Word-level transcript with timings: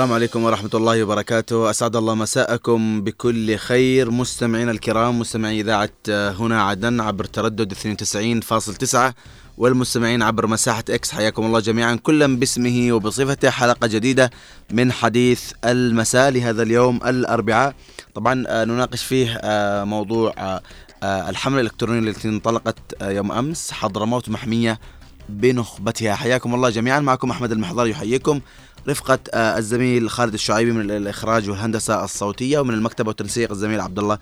السلام 0.00 0.14
عليكم 0.14 0.44
ورحمة 0.44 0.70
الله 0.74 1.04
وبركاته. 1.04 1.70
أسعد 1.70 1.96
الله 1.96 2.14
مساءكم 2.14 3.00
بكل 3.04 3.56
خير. 3.56 4.10
مستمعينا 4.10 4.70
الكرام 4.70 5.18
مستمعي 5.18 5.60
إذاعة 5.60 5.90
هنا 6.08 6.62
عدن 6.62 7.00
عبر 7.00 7.24
تردد 7.24 7.72
92.9 7.72 9.14
والمستمعين 9.58 10.22
عبر 10.22 10.46
مساحة 10.46 10.84
إكس 10.90 11.10
حياكم 11.10 11.44
الله 11.46 11.60
جميعا 11.60 11.94
كلا 11.94 12.26
باسمه 12.36 12.88
وبصفته. 12.92 13.50
حلقة 13.50 13.86
جديدة 13.86 14.30
من 14.70 14.92
حديث 14.92 15.52
المساء 15.64 16.30
لهذا 16.30 16.62
اليوم 16.62 16.96
الأربعاء. 17.06 17.74
طبعا 18.14 18.44
آه، 18.48 18.64
نناقش 18.64 19.04
فيه 19.04 19.38
آه، 19.42 19.84
موضوع 19.84 20.34
آه، 20.38 21.30
الحملة 21.30 21.60
الإلكترونية 21.60 22.10
التي 22.10 22.28
انطلقت 22.28 22.78
يوم 23.02 23.32
أمس 23.32 23.72
حضرموت 23.72 24.28
محمية 24.28 24.80
بنخبتها. 25.28 26.14
حياكم 26.14 26.54
الله 26.54 26.70
جميعا. 26.70 27.00
معكم 27.00 27.30
أحمد 27.30 27.52
المحضر 27.52 27.86
يحييكم. 27.86 28.40
رفقة 28.88 29.18
الزميل 29.34 30.10
خالد 30.10 30.34
الشعيبي 30.34 30.72
من 30.72 30.90
الإخراج 30.90 31.50
والهندسة 31.50 32.04
الصوتية 32.04 32.58
ومن 32.58 32.74
المكتب 32.74 33.06
والتنسيق 33.06 33.50
الزميل 33.50 33.80
عبد 33.80 33.98
الله 33.98 34.18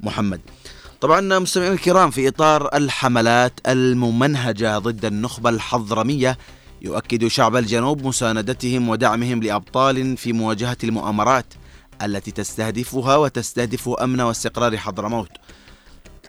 محمد. 0.00 0.40
طبعا 1.00 1.38
مستمعينا 1.38 1.74
الكرام 1.74 2.10
في 2.10 2.28
إطار 2.28 2.68
الحملات 2.74 3.60
الممنهجة 3.66 4.78
ضد 4.78 5.04
النخبة 5.04 5.50
الحضرمية 5.50 6.38
يؤكد 6.82 7.26
شعب 7.26 7.56
الجنوب 7.56 8.06
مساندتهم 8.06 8.88
ودعمهم 8.88 9.42
لأبطال 9.42 10.16
في 10.16 10.32
مواجهة 10.32 10.76
المؤامرات 10.84 11.46
التي 12.02 12.30
تستهدفها 12.30 13.16
وتستهدف 13.16 13.88
أمن 13.88 14.20
واستقرار 14.20 14.76
حضرموت. 14.76 15.30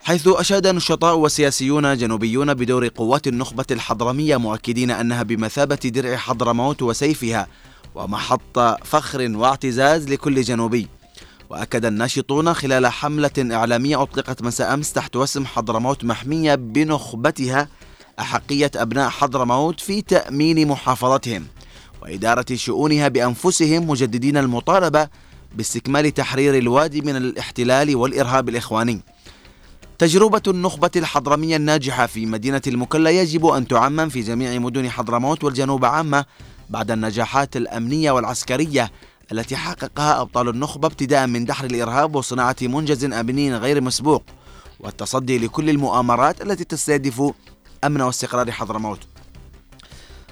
حيث 0.04 0.28
أشاد 0.28 0.68
نشطاء 0.68 1.18
وسياسيون 1.18 1.98
جنوبيون 1.98 2.54
بدور 2.54 2.88
قوات 2.88 3.28
النخبة 3.28 3.66
الحضرمية 3.72 4.38
مؤكدين 4.38 4.92
أنها 4.92 5.24
بمثابة 5.24 5.76
درع 5.76 6.16
حضرموت 6.16 6.82
وسيفها 6.82 7.48
ومحط 7.96 8.60
فخر 8.84 9.38
واعتزاز 9.38 10.10
لكل 10.10 10.42
جنوبي. 10.42 10.88
وأكد 11.50 11.86
الناشطون 11.86 12.54
خلال 12.54 12.88
حملة 12.88 13.32
إعلامية 13.38 14.02
أطلقت 14.02 14.42
مساء 14.42 14.74
أمس 14.74 14.94
تحت 14.94 15.16
وسم 15.16 15.46
حضرموت 15.46 16.04
محمية 16.04 16.56
بنخبتها 16.56 17.68
أحقية 18.20 18.72
أبناء 18.76 19.10
حضرموت 19.10 19.80
في 19.80 20.02
تأمين 20.02 20.68
محافظتهم 20.68 21.46
وإدارة 22.02 22.46
شؤونها 22.56 23.08
بأنفسهم 23.08 23.90
مجددين 23.90 24.38
المطالبة 24.38 25.08
باستكمال 25.56 26.14
تحرير 26.14 26.58
الوادي 26.58 27.02
من 27.02 27.16
الاحتلال 27.16 27.96
والإرهاب 27.96 28.50
الإخواني. 28.50 29.02
تجربة 30.00 30.42
النخبة 30.48 30.92
الحضرمية 30.96 31.56
الناجحة 31.56 32.06
في 32.06 32.26
مدينة 32.26 32.62
المكلا 32.68 33.10
يجب 33.10 33.46
أن 33.46 33.68
تعمم 33.68 34.10
في 34.10 34.22
جميع 34.22 34.60
مدن 34.60 34.90
حضرموت 34.90 35.44
والجنوب 35.44 35.86
عامة 35.86 36.26
بعد 36.74 36.92
النجاحات 36.92 37.58
الأمنية 37.58 38.12
والعسكرية 38.12 38.92
التي 39.32 39.56
حققها 39.56 40.22
أبطال 40.22 40.50
النخبة 40.50 40.88
ابتداء 40.88 41.28
من 41.28 41.46
دحر 41.46 41.66
الإرهاب 41.66 42.16
وصناعة 42.16 42.56
منجز 42.62 43.06
أمني 43.06 43.56
غير 43.56 43.82
مسبوق 43.82 44.24
والتصدي 44.80 45.38
لكل 45.40 45.70
المؤامرات 45.70 46.42
التي 46.42 46.64
تستهدف 46.64 47.34
أمن 47.84 48.02
واستقرار 48.02 48.52
حضرموت. 48.52 49.00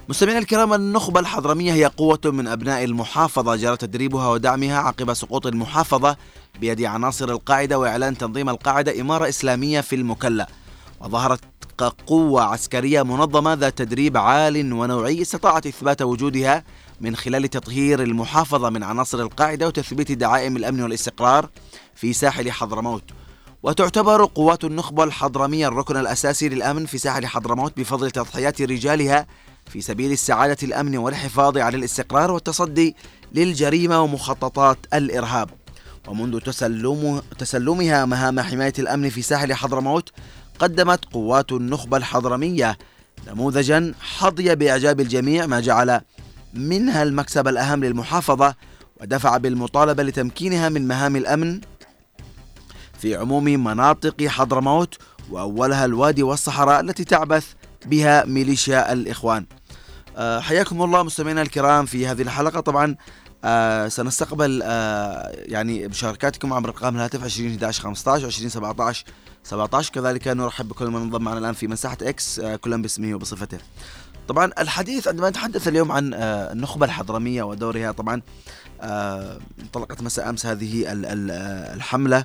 مستمعينا 0.08 0.38
الكرام 0.40 0.74
النخبة 0.74 1.20
الحضرمية 1.20 1.72
هي 1.72 1.84
قوة 1.84 2.20
من 2.24 2.48
أبناء 2.48 2.84
المحافظة 2.84 3.56
جرى 3.56 3.76
تدريبها 3.76 4.28
ودعمها 4.28 4.78
عقب 4.78 5.14
سقوط 5.14 5.46
المحافظة 5.46 6.16
بيد 6.60 6.82
عناصر 6.82 7.28
القاعدة 7.30 7.78
وإعلان 7.78 8.18
تنظيم 8.18 8.48
القاعدة 8.48 9.00
إمارة 9.00 9.28
إسلامية 9.28 9.80
في 9.80 9.96
المكلا. 9.96 10.48
وظهرت 11.02 11.40
كقوة 11.78 12.42
عسكرية 12.42 13.02
منظمة 13.02 13.54
ذات 13.54 13.78
تدريب 13.78 14.16
عال 14.16 14.72
ونوعي 14.72 15.22
استطاعت 15.22 15.66
إثبات 15.66 16.02
وجودها 16.02 16.64
من 17.00 17.16
خلال 17.16 17.50
تطهير 17.50 18.02
المحافظة 18.02 18.70
من 18.70 18.82
عناصر 18.82 19.20
القاعدة 19.20 19.66
وتثبيت 19.66 20.12
دعائم 20.12 20.56
الأمن 20.56 20.82
والاستقرار 20.82 21.48
في 21.94 22.12
ساحل 22.12 22.50
حضرموت. 22.50 23.02
وتعتبر 23.62 24.24
قوات 24.24 24.64
النخبة 24.64 25.04
الحضرمية 25.04 25.68
الركن 25.68 25.96
الأساسي 25.96 26.48
للأمن 26.48 26.86
في 26.86 26.98
ساحل 26.98 27.26
حضرموت 27.26 27.76
بفضل 27.76 28.10
تضحيات 28.10 28.62
رجالها 28.62 29.26
في 29.66 29.80
سبيل 29.80 30.12
استعادة 30.12 30.56
الأمن 30.62 30.96
والحفاظ 30.96 31.58
على 31.58 31.76
الاستقرار 31.76 32.30
والتصدي 32.30 32.96
للجريمة 33.34 34.00
ومخططات 34.00 34.78
الإرهاب. 34.94 35.50
ومنذ 36.08 36.40
تسلم 36.40 37.22
تسلمها 37.38 38.04
مهام 38.04 38.40
حماية 38.40 38.72
الأمن 38.78 39.10
في 39.10 39.22
ساحل 39.22 39.54
حضرموت 39.54 40.12
قدمت 40.62 41.04
قوات 41.04 41.52
النخبة 41.52 41.96
الحضرمية 41.96 42.78
نموذجا 43.28 43.94
حظي 44.00 44.54
بإعجاب 44.54 45.00
الجميع 45.00 45.46
ما 45.46 45.60
جعل 45.60 46.00
منها 46.54 47.02
المكسب 47.02 47.48
الأهم 47.48 47.84
للمحافظة 47.84 48.54
ودفع 49.00 49.36
بالمطالبة 49.36 50.02
لتمكينها 50.02 50.68
من 50.68 50.88
مهام 50.88 51.16
الأمن 51.16 51.60
في 52.98 53.16
عموم 53.16 53.44
مناطق 53.44 54.26
حضرموت 54.26 54.98
وأولها 55.30 55.84
الوادي 55.84 56.22
والصحراء 56.22 56.80
التي 56.80 57.04
تعبث 57.04 57.46
بها 57.86 58.24
ميليشيا 58.24 58.92
الإخوان. 58.92 59.46
آه، 60.16 60.40
حياكم 60.40 60.82
الله 60.82 61.02
مستمعينا 61.02 61.42
الكرام 61.42 61.86
في 61.86 62.06
هذه 62.06 62.22
الحلقة. 62.22 62.60
طبعا 62.60 62.96
آه 63.44 63.88
سنستقبل 63.88 64.60
آه 64.64 65.32
يعني 65.34 65.88
مشاركاتكم 65.88 66.52
عبر 66.52 66.68
ارقام 66.68 66.96
الهاتف 66.96 67.24
20 67.24 67.50
11 67.50 67.82
15 67.82 68.26
20 68.26 68.48
17 68.48 69.04
17 69.44 69.92
كذلك 69.92 70.28
نرحب 70.28 70.68
بكل 70.68 70.86
من 70.90 70.96
انضم 70.96 71.22
معنا 71.22 71.38
الآن 71.38 71.52
في 71.52 71.66
مساحة 71.66 71.96
إكس 72.02 72.38
آه 72.38 72.56
كلا 72.56 72.82
باسمه 72.82 73.14
وبصفته. 73.14 73.58
طبعا 74.28 74.50
الحديث 74.58 75.08
عندما 75.08 75.30
نتحدث 75.30 75.68
اليوم 75.68 75.92
عن 75.92 76.14
آه 76.14 76.52
النخبة 76.52 76.86
الحضرمية 76.86 77.42
ودورها 77.42 77.92
طبعا 77.92 78.22
آه، 78.80 79.38
انطلقت 79.60 80.02
مساء 80.02 80.28
أمس 80.28 80.46
هذه 80.46 80.84
الحملة. 81.74 82.24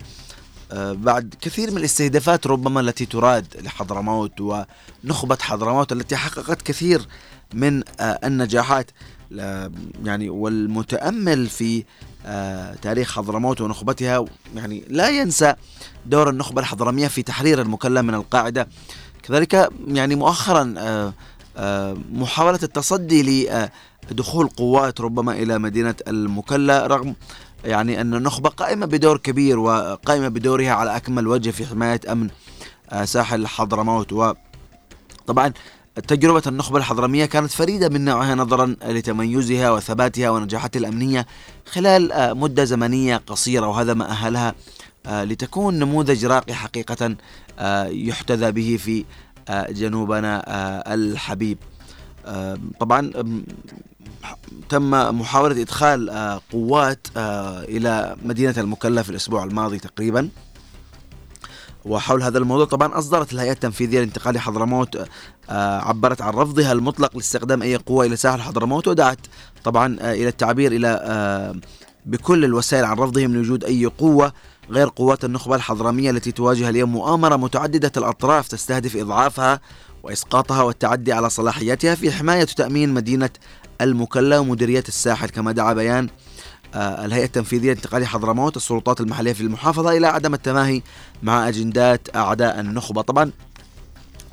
بعد 0.74 1.36
كثير 1.42 1.72
من 1.72 1.78
الاستهدافات 1.78 2.48
ربما 2.48 2.80
التي 2.80 3.06
تراد 3.06 3.48
لحضرموت 3.62 4.42
ونخبة 4.42 5.38
حضرموت 5.42 5.92
التي 5.92 6.16
حققت 6.16 6.62
كثير 6.62 7.08
من 7.54 7.84
النجاحات. 8.00 8.92
يعني 10.04 10.30
والمتأمل 10.30 11.48
في 11.48 11.84
تاريخ 12.82 13.16
حضرموت 13.16 13.62
ونخبتها. 13.62 14.26
يعني 14.56 14.84
لا 14.90 15.10
ينسى 15.10 15.54
دور 16.06 16.30
النخبة 16.30 16.62
الحضرمية 16.62 17.08
في 17.08 17.24
تحرير 17.24 17.62
المكلا 17.62 18.02
من 18.02 18.14
القاعدة. 18.14 18.68
كذلك 19.24 19.70
يعني 19.88 20.16
مؤخرا 20.16 20.74
آه، 20.78 21.14
آه، 21.58 21.98
محاولة 22.12 22.60
التصدي 22.64 23.50
لدخول 24.12 24.48
قوات 24.48 25.02
ربما 25.02 25.32
إلى 25.32 25.60
مدينة 25.60 25.96
المكلا 26.08 26.88
رغم 26.88 27.16
يعني 27.66 28.02
أن 28.02 28.14
النخبة 28.14 28.50
قائمة 28.50 28.86
بدور 28.86 29.18
كبير 29.18 29.60
وقائمة 29.60 30.28
بدورها 30.28 30.72
على 30.72 30.96
أكمل 30.96 31.28
وجه 31.28 31.50
في 31.50 31.66
حماية 31.66 32.02
أمن 32.12 32.30
ساحل 33.04 33.48
حضرموت. 33.48 34.14
وطبعا 34.14 35.54
تجربة 35.98 36.42
النخبة 36.48 36.78
الحضرمية 36.78 37.26
كانت 37.26 37.52
فريدة 37.52 37.90
من 37.90 38.06
نوعها 38.06 38.36
نظرا 38.36 38.76
لتميزها 38.86 39.72
وثباتها 39.72 40.30
ونجاحاتها 40.30 40.80
الأمنية 40.80 41.26
خلال 41.66 42.12
آه، 42.12 42.34
مدة 42.34 42.64
زمنية 42.64 43.18
قصيرة 43.18 43.68
وهذا 43.68 43.94
ما 43.94 44.10
أهلها 44.10 44.56
آه، 45.06 45.24
لتكون 45.24 45.80
نموذج 45.80 46.26
راقي 46.26 46.54
حقيقة 46.54 47.16
آه، 47.60 47.86
يحتذى 47.86 48.52
به 48.52 48.78
في 48.80 49.06
جنوبنا 49.70 50.44
الحبيب. 50.94 51.58
طبعا 52.80 53.12
تم 54.70 54.90
محاولة 55.20 55.62
إدخال 55.62 56.10
قوات 56.52 57.08
إلى 57.18 58.16
مدينة 58.26 58.54
المكلف 58.58 59.10
الأسبوع 59.10 59.44
الماضي 59.44 59.80
تقريبا. 59.80 60.30
وحول 61.88 62.24
هذا 62.24 62.38
الموضوع 62.38 62.66
طبعا 62.66 62.98
أصدرت 62.98 63.34
الهيئة 63.34 63.52
التنفيذية 63.52 64.00
لانتقال 64.00 64.40
حضرموت 64.40 64.96
آه، 65.50 65.80
عبرت 65.80 66.22
عن 66.22 66.34
رفضها 66.34 66.72
المطلق 66.72 67.16
لاستخدام 67.16 67.62
أي 67.62 67.76
قوة 67.76 68.06
إلى 68.06 68.16
ساحل 68.16 68.42
حضرموت 68.42 68.88
ودعت 68.88 69.20
طبعا 69.64 69.98
آه، 70.02 70.14
إلى 70.14 70.28
التعبير 70.28 70.72
إلى 70.72 71.02
آه، 71.04 71.56
بكل 72.06 72.46
الوسائل 72.46 72.86
عن 72.86 72.98
رفضهم 72.98 73.30
من 73.32 73.40
وجود 73.40 73.64
أي 73.64 73.86
قوة 73.86 74.34
غير 74.70 74.88
قوات 74.88 75.26
النخبة 75.26 75.56
الحضرمية 75.56 76.10
التي 76.12 76.32
تواجه 76.32 76.70
اليوم 76.70 76.92
مؤامرة 76.92 77.36
متعددة 77.36 77.92
الأطراف 77.98 78.48
تستهدف 78.48 78.96
إضعافها 78.96 79.60
وإسقاطها 80.04 80.64
والتعدي 80.64 81.14
على 81.14 81.30
صلاحياتها 81.30 81.96
في 81.96 82.12
حماية 82.12 82.42
وتأمين 82.42 82.94
مدينة 82.94 83.30
المكلا 83.82 84.40
ومديرية 84.40 84.84
الساحل. 84.88 85.30
كما 85.30 85.52
دعا 85.52 85.74
بيان 85.74 86.04
آه، 86.06 86.12
الهيئة 86.76 87.26
التنفيذية 87.26 87.74
لانتقال 87.74 88.08
حضرموت 88.08 88.58
السلطات 88.58 89.02
المحلية 89.02 89.34
في 89.34 89.42
المحافظة 89.42 89.98
إلى 89.98 90.08
عدم 90.08 90.34
التماهي 90.34 90.82
مع 91.24 91.48
أجندات 91.48 92.16
أعداء 92.16 92.60
النخبة. 92.60 93.02
طبعا 93.02 93.32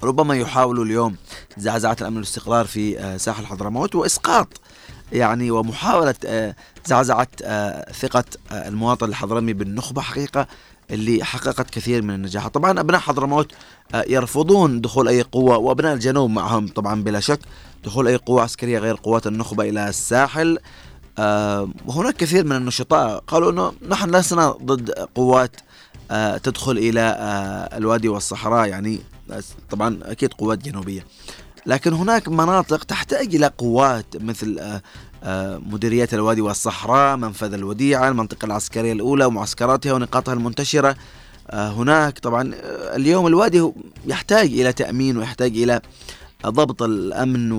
ربما 0.02 0.34
يحاولوا 0.34 0.84
اليوم 0.84 1.16
زعزعة 1.56 1.96
الأمن 2.00 2.16
والاستقرار 2.16 2.66
في 2.66 2.98
آه، 2.98 3.16
ساحل 3.16 3.46
حضرموت 3.46 3.94
وإسقاط 3.94 4.48
يعني 5.12 5.50
ومحاولة 5.50 6.14
آه، 6.26 6.54
زعزعة 6.86 7.28
ثقة 7.92 8.24
المواطن 8.52 9.08
الحضرمي 9.08 9.52
بالنخبة 9.52 10.02
حقيقة 10.02 10.46
اللي 10.90 11.24
حققت 11.24 11.70
كثير 11.70 12.02
من 12.02 12.14
النجاحات. 12.14 12.54
طبعا 12.54 12.80
أبناء 12.80 13.00
حضرموت 13.00 13.52
يرفضون 13.94 14.80
دخول 14.80 15.08
أي 15.08 15.22
قوة 15.22 15.56
وأبناء 15.56 15.94
الجنوب 15.94 16.30
معهم 16.30 16.68
طبعا 16.68 17.02
بلا 17.02 17.20
شك. 17.20 17.40
دخول 17.84 18.08
أي 18.08 18.16
قوة 18.16 18.42
عسكرية 18.42 18.78
غير 18.78 18.94
قوات 18.94 19.26
النخبة 19.26 19.68
إلى 19.68 19.88
الساحل. 19.88 20.58
وهناك 21.86 22.16
كثير 22.16 22.44
من 22.44 22.56
النشطاء 22.56 23.18
قالوا 23.26 23.50
أنه 23.50 23.72
نحن 23.88 24.16
لسنا 24.16 24.50
ضد 24.50 24.90
قوات 24.90 25.56
تدخل 26.42 26.78
إلى 26.78 27.18
الوادي 27.72 28.08
والصحراء 28.08 28.68
يعني 28.68 29.00
طبعا 29.70 29.98
أكيد 30.02 30.32
قوات 30.32 30.58
جنوبية. 30.58 31.06
لكن 31.66 31.92
هناك 31.92 32.28
مناطق 32.28 32.84
تحتاج 32.84 33.34
إلى 33.34 33.46
قوات 33.58 34.06
مثل 34.14 34.80
مديريات 35.70 36.14
الوادي 36.14 36.40
والصحراء 36.40 37.16
منفذ 37.16 37.52
الوديعة 37.52 38.08
المنطقة 38.08 38.46
العسكرية 38.46 38.92
الأولى 38.92 39.24
ومعسكراتها 39.24 39.92
ونقاطها 39.92 40.34
المنتشرة. 40.34 40.96
هناك 41.52 42.18
طبعا 42.18 42.54
اليوم 42.96 43.26
الوادي 43.26 43.70
يحتاج 44.06 44.46
إلى 44.46 44.72
تأمين 44.72 45.16
ويحتاج 45.18 45.56
إلى 45.56 45.80
ضبط 46.46 46.82
الأمن 46.82 47.52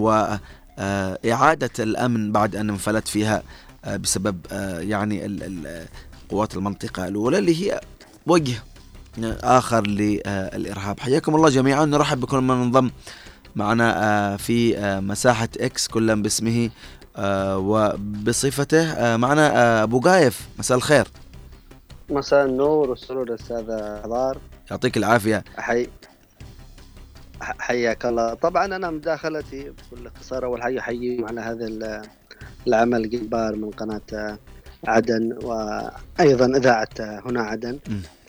وإعادة 0.77 1.69
الأمن 1.79 2.31
بعد 2.31 2.55
أن 2.55 2.69
انفلت 2.69 3.07
فيها 3.07 3.43
بسبب 3.87 4.37
يعني 4.79 5.39
قوات 6.29 6.55
المنطقة 6.55 7.07
الأولى 7.07 7.37
اللي 7.37 7.63
هي 7.63 7.81
وجه 8.27 8.63
آخر 9.43 9.87
للإرهاب. 9.87 10.99
حياكم 10.99 11.35
الله 11.35 11.49
جميعا. 11.49 11.85
نرحب 11.85 12.19
بكل 12.19 12.37
من 12.41 12.51
انضم 12.51 12.91
معنا 13.55 14.37
في 14.37 14.75
مساحة 15.01 15.49
إكس 15.59 15.87
كلا 15.87 16.21
باسمه 16.21 16.69
وبصفته 17.57 19.17
معنا 19.17 19.83
أبو 19.83 19.99
قايف. 19.99 20.47
مساء 20.59 20.77
الخير. 20.77 21.07
مساء 22.09 22.45
النور 22.45 22.89
والسرور 22.89 23.35
أستاذ 23.35 23.65
حضار. 24.03 24.37
يعطيك 24.71 24.97
العافية. 24.97 25.43
حي 25.57 25.87
حياك 27.41 28.05
الله. 28.05 28.33
طبعا 28.33 28.65
أنا 28.65 28.89
مداخلتي 28.89 29.69
بكل 29.69 30.07
اختصار 30.07 30.45
اول 30.45 30.61
حاجة 30.61 30.79
احييكم 30.79 31.25
على 31.25 31.41
هذا 31.41 31.67
العمل 32.67 33.03
الجبار 33.03 33.55
من 33.55 33.71
قناة 33.71 34.37
عدن 34.87 35.37
وأيضا 35.43 36.57
إذاعة 36.57 36.89
هنا 36.99 37.41
عدن. 37.41 37.79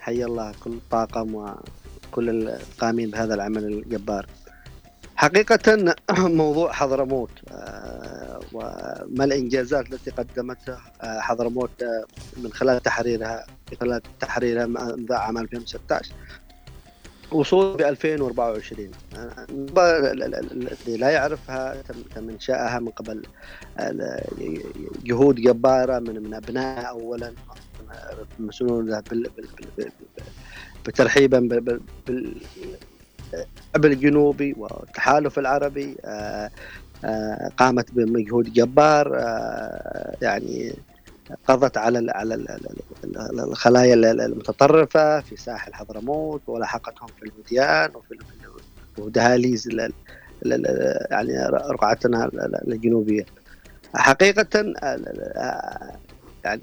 حي 0.01 0.25
الله 0.25 0.53
كل 0.65 0.71
الطاقم 0.71 1.35
وكل 1.35 2.31
القائمين 2.31 3.11
بهذا 3.11 3.35
العمل 3.35 3.65
الجبار. 3.65 4.27
حقيقة 5.17 5.95
موضوع 6.19 6.73
حضرموت 6.73 7.31
آه، 7.51 8.41
وما 8.53 9.25
الإنجازات 9.25 9.93
التي 9.93 10.11
قدمتها 10.11 10.81
آه، 11.03 11.21
حضرموت 11.21 11.83
آه، 11.83 12.05
من 12.37 12.53
خلال 12.53 12.83
تحريرها 12.83 13.47
من 13.71 13.79
خلال 13.81 14.01
تحريرها 14.21 14.67
منذ 14.67 15.13
عام 15.13 15.39
2016 15.39 16.13
وصول 17.33 17.77
ب 17.77 17.81
2024 17.81 18.91
الذي 20.53 20.97
لا 20.97 21.11
يعرفها 21.11 21.83
تم 22.15 22.29
انشائها 22.29 22.79
من 22.79 22.89
قبل. 22.89 23.23
جهود 25.05 25.35
جبارة 25.35 25.99
من 25.99 26.23
من 26.23 26.35
ابنائها 26.35 26.87
اولا. 26.87 27.33
مسؤولون 28.39 29.03
بترحيبا 30.87 31.39
الشعب 32.09 33.85
الجنوبي 33.85 34.55
والتحالف 34.59 35.39
العربي 35.39 35.97
آه، 36.05 36.51
آه، 37.05 37.51
قامت 37.57 37.93
بمجهود 37.93 38.53
جبار 38.53 39.19
آه، 39.19 40.17
يعني 40.23 40.75
قضت 41.47 41.77
على 41.77 42.13
على 42.13 42.47
الخلايا 43.45 43.95
المتطرفة 43.95 45.21
في 45.21 45.37
ساحل 45.37 45.75
حضرموت 45.75 46.43
ولاحقتهم 46.47 47.09
في 47.09 47.23
الوديان 47.23 47.91
وفي 47.97 48.19
ودهاليز 48.99 49.69
يعني 51.11 51.47
رقعتنا 51.49 52.31
الجنوبيه 52.69 53.27
حقيقة 53.95 54.75
يعني 56.45 56.63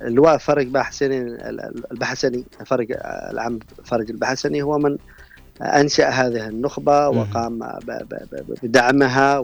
اللواء 0.00 0.38
فرج 0.38 0.66
بحسني 0.66 1.20
البحسني 1.92 2.44
فرج 2.66 2.92
العام 3.02 3.58
فرج 3.84 4.10
البحسني 4.10 4.62
هو 4.62 4.78
من 4.78 4.98
أنشأ 5.62 6.08
هذه 6.08 6.48
النخبة 6.48 7.08
وقام 7.08 7.78
بدعمها 8.62 9.38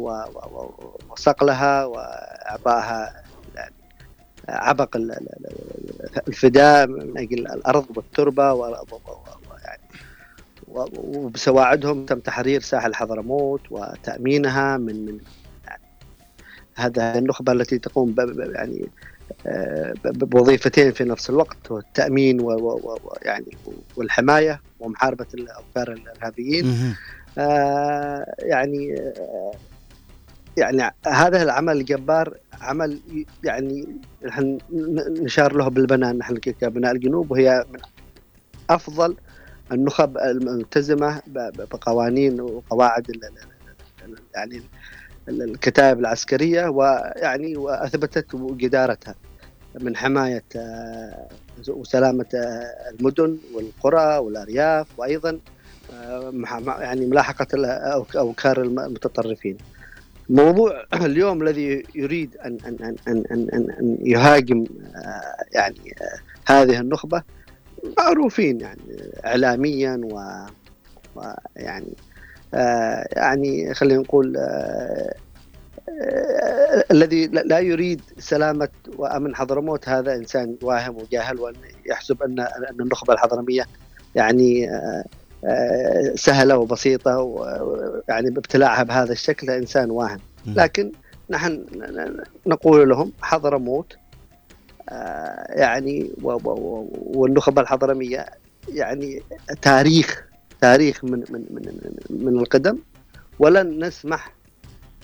وصقلها 1.10 1.84
وإعطائها 1.84 3.12
يعني 3.14 3.29
عبق 4.48 4.96
الفداء 6.28 6.86
من 6.86 7.18
أجل 7.18 7.38
الأرض 7.38 7.86
والتربة 7.96 8.52
ويعني 8.52 8.80
وبسواعدهم 10.68 12.06
تم 12.06 12.20
تحرير 12.20 12.60
ساحل 12.60 12.94
حضرموت 12.94 13.60
وتأمينها 13.70 14.76
من 14.76 15.04
من 15.04 15.18
يعني 15.66 15.82
هذا 16.74 17.18
النخبة 17.18 17.52
التي 17.52 17.78
تقوم 17.78 18.14
يعني 18.38 18.88
بوظيفتين 20.04 20.92
في 20.92 21.04
نفس 21.04 21.30
الوقت 21.30 21.70
والتأمين 21.70 22.40
ويعني 22.40 23.56
والحماية 23.96 24.60
ومحاربة 24.80 25.26
الأفكار 25.34 25.92
الارهابيين 25.92 26.94
آه 27.38 28.34
يعني 28.38 28.94
آه 28.98 29.52
يعني 30.60 30.94
هذا 31.06 31.42
العمل 31.42 31.76
الجبار 31.76 32.36
عمل 32.60 33.00
يعني 33.44 33.96
نحن 34.26 34.58
نشار 35.22 35.56
له 35.56 35.68
بالبنان 35.68 36.18
نحن 36.18 36.36
كابناء 36.36 36.92
الجنوب 36.92 37.30
وهي 37.30 37.64
من 37.72 37.80
أفضل 38.70 39.16
النخب 39.72 40.18
الملتزمة 40.18 41.22
بقوانين 41.28 42.40
وقواعد 42.40 43.20
يعني 44.34 44.62
الكتائب 45.28 46.00
العسكرية 46.00 46.68
ويعني 46.68 47.56
وأثبتت 47.56 48.36
جدارتها 48.36 49.14
من 49.80 49.96
حماية 49.96 50.44
آه، 50.56 51.28
وسلامة 51.68 52.26
آه، 52.34 52.90
المدن 52.90 53.38
والقرى 53.54 54.18
والأرياف 54.18 54.86
وأيضا 54.96 55.38
آه، 55.94 56.32
يعني 56.80 57.06
ملاحقة 57.06 57.66
أوكار 58.16 58.62
المتطرفين. 58.62 59.58
موضوع 60.30 60.84
اليوم 61.06 61.42
الذي 61.42 61.82
يريد 61.94 62.36
ان 62.36 62.58
ان 62.66 62.76
ان 62.82 62.96
ان 63.08 63.24
ان, 63.32 63.48
أن, 63.52 63.70
أن 63.70 63.98
يهاجم 64.00 64.64
يعني 65.52 65.94
هذه 66.46 66.80
النخبة 66.80 67.22
معروفين 67.98 68.60
يعني 68.60 68.80
اعلاميا 69.24 70.00
و 70.04 70.20
ويعني 71.16 71.94
آه 72.54 73.08
يعني 73.12 73.74
خلينا 73.74 74.00
نقول 74.00 74.36
آه 74.36 75.14
آه 76.02 76.84
الذي 76.90 77.26
لا 77.26 77.58
يريد 77.58 78.00
سلامة 78.18 78.68
وأمن 78.96 79.36
حضرموت 79.36 79.88
هذا 79.88 80.14
إنسان 80.14 80.56
واهم 80.62 80.96
وجاهل 80.96 81.40
وأن 81.40 81.54
يحسب 81.86 82.22
أن 82.22 82.40
أن 82.40 82.80
النخبة 82.80 83.14
الحضرمية 83.14 83.66
يعني 84.14 84.70
آه، 85.44 86.12
سهلة 86.14 86.58
وبسيطة 86.58 87.18
ويعني 87.18 88.30
بابتلاعها 88.30 88.82
بهذا 88.82 89.12
الشكل 89.12 89.50
إنسان 89.50 89.90
واهم 89.90 90.20
لكن 90.46 90.92
نحن 91.30 91.66
نقول 92.46 92.88
لهم 92.88 93.12
حضرموت 93.22 93.96
آه، 94.88 95.46
يعني 95.48 96.10
والنخبة 96.22 97.62
الحضرمية 97.62 98.26
يعني 98.68 99.22
تاريخ 99.62 100.24
تاريخ 100.60 101.04
من 101.04 101.24
من 101.30 101.44
من 101.50 101.92
من 102.10 102.38
القدم 102.38 102.78
ولن 103.38 103.84
نسمح 103.84 104.32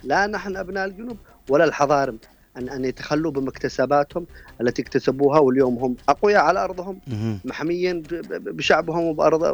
لا 0.04 0.26
نحن 0.26 0.56
أبناء 0.56 0.84
الجنوب 0.84 1.16
ولا 1.48 1.64
الحضارم. 1.64 2.18
أن 2.56 2.68
أن 2.68 2.84
يتخلوا 2.84 3.32
بمكتسباتهم 3.32 4.26
التي 4.60 4.82
اكتسبوها 4.82 5.38
واليوم 5.38 5.78
هم 5.78 5.96
أقوياء 6.08 6.42
على 6.42 6.64
أرضهم 6.64 7.00
محميين 7.44 8.02
بشعبهم 8.30 9.04
وبارض 9.04 9.44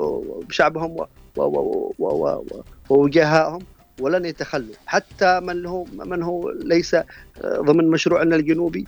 بشعبهم 0.49 0.97
ووجهائهم 2.90 3.62
ولن 4.00 4.25
يتخلوا. 4.25 4.75
حتى 4.87 5.40
من 5.40 5.66
هو 5.66 5.85
من 5.85 6.23
هو 6.23 6.50
ليس 6.50 6.97
ضمن 7.47 7.88
مشروعنا 7.90 8.37
الجنوبي 8.37 8.87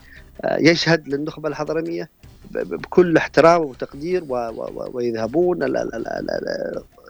يشهد 0.59 1.09
للنخبة 1.09 1.49
الحضرمية 1.49 2.11
بكل 2.51 3.17
احترام 3.17 3.61
وتقدير 3.61 4.25
ويذهبون 4.93 5.59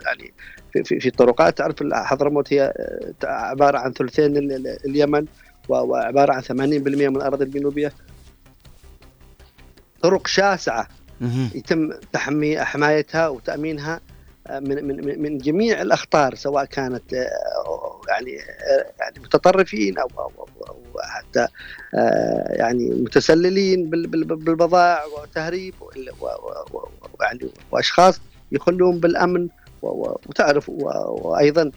يعني 0.04 0.32
في, 0.72 1.00
في, 1.00 1.08
الطرقات 1.08 1.58
تعرف 1.58 1.76
حضرموت 1.92 2.52
هي 2.52 2.62
آه، 2.62 3.26
عبارة 3.26 3.78
عن 3.78 3.92
ثلثين 3.92 4.36
اليمن 4.86 5.26
وعبارة 5.68 6.32
عن 6.32 6.42
80% 6.42 6.52
من 6.52 7.16
الأرض 7.16 7.42
الجنوبية. 7.42 7.92
طرق 10.02 10.26
شاسعة 10.26 10.88
يتم 11.54 11.92
تحمي 12.12 12.64
حمايتها 12.64 13.28
وتأمينها 13.28 14.00
آه، 14.46 14.58
من 14.58 14.84
من 14.84 15.22
من 15.22 15.38
جميع 15.38 15.82
الأخطار 15.82 16.34
سواء 16.34 16.64
كانت 16.64 17.14
آه، 17.14 18.00
يعني 18.08 18.32
يعني 19.00 19.18
متطرفين 19.18 19.98
أو 19.98 20.08
أو, 20.18 20.48
حتى 21.02 21.48
يعني 22.50 22.90
متسللين 22.90 23.90
بالبضائع 23.90 25.04
وتهريب 25.04 25.74
ويعني 25.80 27.48
وأشخاص 27.70 28.20
يخلون 28.52 29.00
بالأمن 29.00 29.48
وتعرف 29.82 30.68
وأيضا 30.68 31.62
آه، 31.62 31.70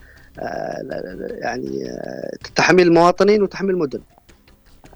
يعني 1.30 1.90
آه، 1.90 2.30
تحمي 2.54 2.82
المواطنين 2.82 3.42
وتحمي 3.42 3.70
المدن. 3.70 4.00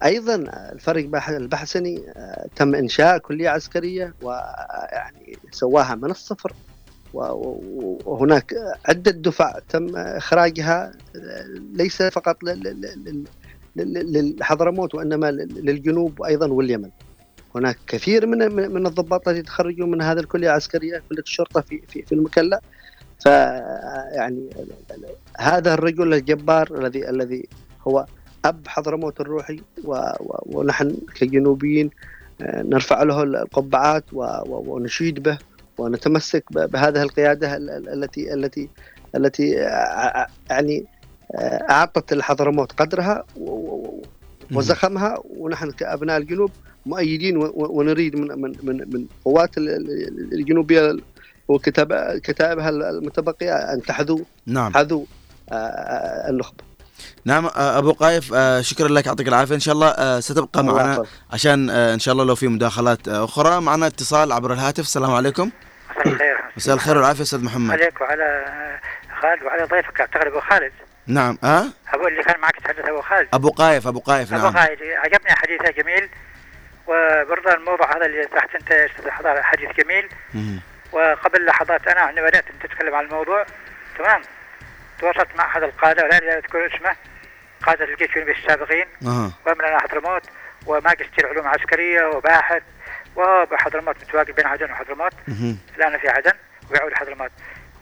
أيضا 0.05 0.35
الفريق 0.73 1.29
البحثني 1.29 2.03
تم 2.57 2.75
إنشاء 2.75 3.19
كلية 3.19 3.49
عسكرية 3.49 4.15
ويعني 4.23 5.39
سواها 5.51 5.95
من 5.95 6.11
الصفر. 6.11 6.53
وهناك 7.15 8.55
عدة 8.89 9.11
دفع 9.11 9.59
تم 9.69 9.97
إخراجها 9.97 10.93
ليس 11.73 12.03
فقط 12.03 12.37
للحضرموت 13.77 14.95
وإنما 14.95 15.31
للجنوب 15.31 16.21
وأيضا 16.21 16.47
واليمن. 16.47 16.91
هناك 17.55 17.79
كثير 17.87 18.27
من 18.27 18.39
من 18.73 18.87
الضباط 18.87 19.29
الذين 19.29 19.45
تخرجوا 19.45 19.87
من 19.87 20.03
هذه 20.03 20.19
الكلية 20.19 20.49
العسكرية 20.49 21.03
كلية 21.09 21.23
الشرطة 21.23 21.61
في 21.61 21.83
في 21.89 22.03
في 22.03 22.15
المكلا. 22.15 22.61
ف 23.23 23.27
يعني 23.27 24.51
هذا 25.39 25.75
الرجل 25.75 26.15
الجبار 26.15 26.79
الذي 26.79 27.11
الذي 27.11 27.49
هو 27.89 28.07
أب 28.45 28.69
حضرموت 28.69 29.21
الروحي 29.21 29.61
ونحن 30.47 30.97
كجنوبيين 31.15 31.91
آه، 32.43 32.63
نرفع 32.63 33.03
له 33.03 33.23
القبعات 33.23 34.05
ونشيد 34.47 35.23
به 35.23 35.39
ونتمسك 35.79 36.45
بهذه 36.53 37.03
القيادة 37.03 37.57
التي 37.57 38.35
التي 38.35 38.69
التي 39.17 39.51
يعني 40.51 40.85
أعطت 41.71 42.13
الحضرموت 42.13 42.73
قدرها 42.73 43.25
وزخمها 44.53 45.23
ونحن 45.39 45.71
كأبناء 45.71 46.17
الجنوب 46.17 46.51
مؤيدين 46.87 47.37
ونريد 47.55 48.17
من 48.17 48.41
من 48.43 48.55
من 48.63 48.77
من 48.95 49.07
قوات 49.25 49.51
الجنوبية 50.33 50.97
وكتائبها 51.49 52.69
المتبقيه 52.69 53.55
أن 53.55 53.83
تحذو؟ 53.83 54.25
نعم. 54.47 54.75
حذو 54.75 55.07
النخبة. 56.29 56.65
نعم 57.25 57.51
أبو 57.57 57.93
قايف 57.93 58.35
شكرا 58.61 58.89
لك 58.89 59.07
يعطيك 59.07 59.29
العافية. 59.29 59.55
إن 59.55 59.61
شاء 59.61 59.75
الله 59.75 60.21
ستبقى 60.21 60.65
معنا 60.65 61.05
عشان 61.33 61.71
إن 61.71 61.99
شاء 61.99 62.13
الله 62.13 62.25
لو 62.25 62.35
في 62.35 62.49
مداخلات 62.49 63.09
أخرى. 63.09 63.61
معنا 63.61 63.87
اتصال 63.87 64.33
عبر 64.33 64.53
الهاتف. 64.53 64.81
السلام 64.81 65.15
عليكم. 65.15 65.51
مساء 65.91 66.13
الخير. 66.13 66.37
مساء 66.57 66.75
الخير 66.75 66.97
والعافية 66.97 67.23
أستاذ 67.23 67.45
محمد. 67.45 67.71
عليك 67.71 68.01
وعلى 68.01 68.45
خالد 69.21 69.43
وعلى 69.43 69.65
ضيفك 69.65 70.01
أعتقد 70.01 70.27
أبو 70.27 70.41
خالد. 70.41 70.73
نعم 71.07 71.39
ها 71.45 71.73
أبو 71.95 72.09
اللي 72.09 72.23
كان 72.23 72.41
معك 72.41 72.57
تحدث 72.57 72.89
أبو 72.89 73.01
خالد. 73.01 73.29
أبو 73.33 73.51
قايف 73.51 73.87
أبو 73.87 74.01
قايف 74.01 74.33
نعم. 74.33 74.47
ابو 74.47 74.59
قايف 74.59 74.81
عجبني 75.05 75.31
حديثه 75.31 75.83
جميل. 75.83 76.09
وبرضه 76.87 77.55
الموضوع 77.55 77.97
هذا 77.97 78.07
اللي 78.07 78.27
تحت 78.27 78.49
أنت 78.55 78.89
حديث 79.43 79.69
جميل. 79.79 80.09
وقبل 80.93 81.45
لحظات 81.45 81.89
أنا 81.89 82.01
عندما 82.01 82.29
بدأت 82.29 82.45
أنت 82.51 82.67
تتكلم 82.67 82.95
عن 82.95 83.05
الموضوع 83.05 83.47
تمام؟ 83.99 84.23
تواصلت 84.99 85.37
مع 85.37 85.45
أحد 85.45 85.63
القادة 85.63 86.05
ولا 86.05 86.39
اذكر 86.39 86.67
اسمه 86.67 86.97
قادة 87.63 87.85
الجيش 87.85 88.09
الجنوبي 88.09 88.33
السابقين 88.33 88.87
أه. 89.07 89.33
ومن 89.47 89.81
حضرموت 89.81 90.23
وماجستير 90.67 91.29
علوم 91.29 91.47
عسكرية 91.47 92.05
وباحث 92.07 92.63
وهو 93.17 93.47
بحضرموت 93.47 93.97
متواجد 94.03 94.35
بين 94.35 94.47
عدن 94.47 94.71
وحضرموت 94.71 95.13
الآن 95.77 95.99
في 95.99 96.09
عدن 96.09 96.33
ويعود 96.71 96.95
حضرموت 96.95 97.31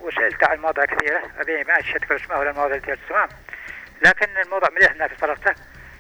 وسألت 0.01 0.45
عن 0.45 0.59
مواضيع 0.59 0.85
كثيره 0.85 1.23
أبي 1.41 1.65
ما 1.65 1.79
اذكر 1.79 2.17
اسمها 2.17 2.39
ولا 2.39 2.51
المواضيع 2.51 2.77
التي 2.77 2.97
تمام؟ 3.09 3.29
لكن 4.03 4.27
الموضوع 4.45 4.69
مليح 4.71 5.07
في 5.07 5.17
طرفته 5.17 5.55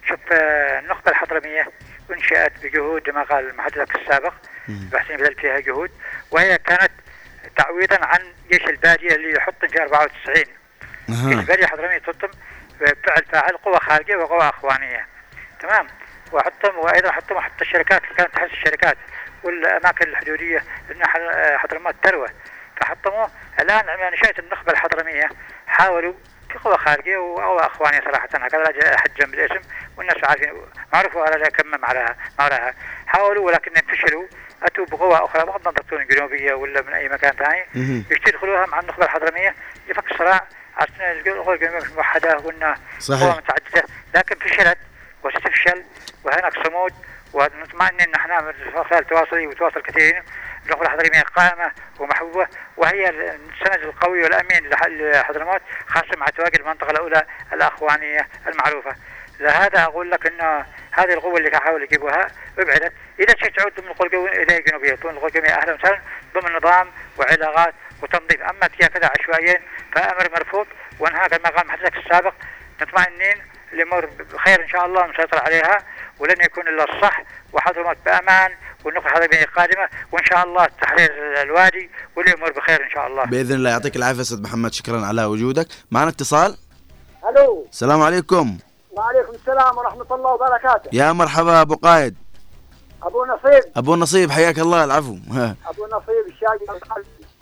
شوف 0.08 0.20
آه، 0.32 0.78
النخبه 0.78 1.10
الحضرمية 1.10 1.68
أنشأت 2.10 2.52
بجهود 2.62 3.02
كما 3.02 3.22
قال 3.22 3.56
محدثك 3.56 3.96
السابق 3.96 4.32
بحسين 4.68 5.16
بذلت 5.16 5.40
فيها 5.40 5.60
جهود 5.60 5.90
وهي 6.30 6.58
كانت 6.58 6.90
تعويضا 7.56 7.98
عن 8.02 8.20
جيش 8.52 8.64
البادية 8.64 9.14
اللي 9.14 9.32
يحط 9.32 9.64
في 9.64 9.82
94 9.82 10.44
جيش 11.08 11.38
البادية 11.38 11.64
الحضرميه 11.64 11.98
تطم 11.98 12.30
فعل 12.80 13.24
فاعل 13.32 13.56
قوى 13.56 13.76
خارجية 13.76 14.16
وقوى 14.16 14.48
أخوانية. 14.48 15.06
تمام؟ 15.60 15.86
وحطهم 16.32 16.78
وأيضا 16.78 17.12
حطهم 17.12 17.40
حتى 17.40 17.64
الشركات 17.64 18.02
اللي 18.04 18.14
كانت 18.14 18.34
تحس 18.34 18.50
الشركات 18.50 18.96
والأماكن 19.42 20.08
الحدودية 20.08 20.64
حضرموت 21.56 21.94
تروه 22.02 22.28
فحطموه 22.76 23.30
الآن 23.60 23.88
عندما 23.88 24.10
نشات 24.10 24.38
النخبة 24.38 24.72
الحضرمية 24.72 25.28
حاولوا 25.66 26.14
كقوى 26.48 26.78
خارجية 26.78 27.16
وقوى 27.16 27.60
أخوانية 27.60 28.00
صراحة. 28.00 28.28
هكذا 28.34 28.96
حجم 28.96 29.30
بالاسم 29.30 29.60
والناس 29.96 30.24
عارفين 30.24 30.52
معروفوا 30.92 31.24
على 31.24 31.50
كم 31.50 31.84
على. 31.84 32.16
معها 32.38 32.74
حاولوا 33.06 33.46
ولكن 33.46 33.72
فشلوا 33.74 34.26
اتوا 34.62 34.86
بقوى 34.86 35.14
أخرى 35.14 35.44
بغض 35.44 35.68
النظر 35.68 35.82
تكون 35.82 36.06
جنوبية 36.06 36.54
ولا 36.54 36.82
من 36.82 36.92
أي 36.92 37.08
مكان 37.08 37.32
ثاني. 37.32 37.66
يدخلوها 38.10 38.66
مع 38.66 38.80
النخبة 38.80 39.04
الحضرمية 39.04 39.54
لفك 39.88 40.12
الصراع 40.12 40.46
عشان 40.76 40.94
القوى 41.00 41.54
الجنوبية 41.54 41.94
موحده 41.96 42.36
وقلنا 42.36 42.76
قوى 43.08 43.30
متعددة. 43.30 43.84
لكن 44.14 44.36
فشلت 44.38 44.78
وستفشل 45.24 45.84
وهناك 46.24 46.66
صمود 46.66 46.92
ونطمئن 47.32 48.00
إن 48.00 48.14
إحنا 48.14 48.40
من 48.40 48.84
خلال 48.84 49.06
تواصلي 49.06 49.46
وتواصل 49.46 49.82
كثيرين. 49.82 50.22
اللغة 50.64 50.82
الحضرمية 50.82 51.22
قائمة 51.22 51.72
ومحبوبة 51.98 52.46
وهي 52.76 53.08
السند 53.08 53.82
القوي 53.82 54.22
والأمين 54.22 54.68
لحضرموت 54.68 55.60
خاصة 55.86 56.16
مع 56.16 56.26
تواجد 56.26 56.60
المنطقة 56.60 56.90
الأولى 56.90 57.22
الأخوانية 57.52 58.28
المعروفة. 58.46 58.96
لهذا 59.40 59.82
أقول 59.82 60.10
لك 60.10 60.26
إنه 60.26 60.66
هذه 60.90 61.12
القوة 61.12 61.38
اللي 61.38 61.58
حاولوا 61.58 61.86
يجيبوها 61.86 62.28
ابعدت. 62.58 62.92
إذا 63.20 63.34
شئت 63.40 63.56
تعود 63.56 63.72
ضمن 63.80 63.88
القوى 63.88 64.08
الجنوبيه 64.42 64.94
ضمن 64.94 65.10
القوى 65.10 65.28
الجنوبيه 65.28 65.54
أهلا 65.54 65.74
وسهلا 65.74 66.00
ضمن 66.34 66.56
نظام 66.56 66.88
وعلاقات 67.18 67.74
وتنظيم 68.02 68.42
أما 68.42 68.66
تجاه 68.66 68.86
كذا 68.86 69.10
عشوائيا 69.20 69.60
فأمر 69.94 70.30
مرفوض 70.30 70.66
وانها 70.98 71.28
كما 71.28 71.48
قال 71.48 71.66
محدثك 71.66 71.96
السابق. 71.96 72.34
مطمئنين 72.80 73.36
الأمور 73.72 74.06
بخير 74.06 74.62
إن 74.62 74.68
شاء 74.68 74.86
الله 74.86 75.06
نسيطر 75.06 75.38
عليها 75.38 75.78
ولن 76.18 76.40
يكون 76.40 76.68
إلا 76.68 76.84
الصح 76.84 77.22
وحضرموت 77.52 77.96
بأمان 78.04 78.50
والنقطه 78.84 79.06
الحضرميه 79.06 79.44
قادمة. 79.44 79.88
وإن 80.12 80.24
شاء 80.24 80.44
الله 80.44 80.66
تحرير 80.80 81.10
الوادي 81.42 81.90
والامور 82.16 82.52
بخير 82.52 82.84
إن 82.84 82.90
شاء 82.90 83.06
الله. 83.06 83.24
بإذن 83.24 83.54
الله 83.54 83.70
يعطيك 83.70 83.96
العافية 83.96 84.20
أستاذ 84.20 84.42
محمد. 84.42 84.72
شكرا 84.72 85.06
على 85.06 85.24
وجودك. 85.24 85.66
معنا 85.90 86.08
اتصال؟ 86.08 86.56
ألو. 87.30 87.66
السلام 87.70 88.02
عليكم. 88.02 88.58
وعليكم 88.90 89.32
السلام 89.32 89.78
ورحمة 89.78 90.06
الله 90.10 90.34
وبركاته. 90.34 90.90
يا 90.92 91.12
مرحبا 91.12 91.60
أبو 91.60 91.74
قائد 91.74 92.16
أبو 93.02 93.24
نصيب. 93.24 93.62
أبو 93.76 93.96
نصيب 93.96 94.30
حياك 94.30 94.58
الله 94.58 94.84
العفو. 94.84 95.12
أبو 95.70 95.86
نصيب 95.86 96.26
الشاقي 96.28 96.80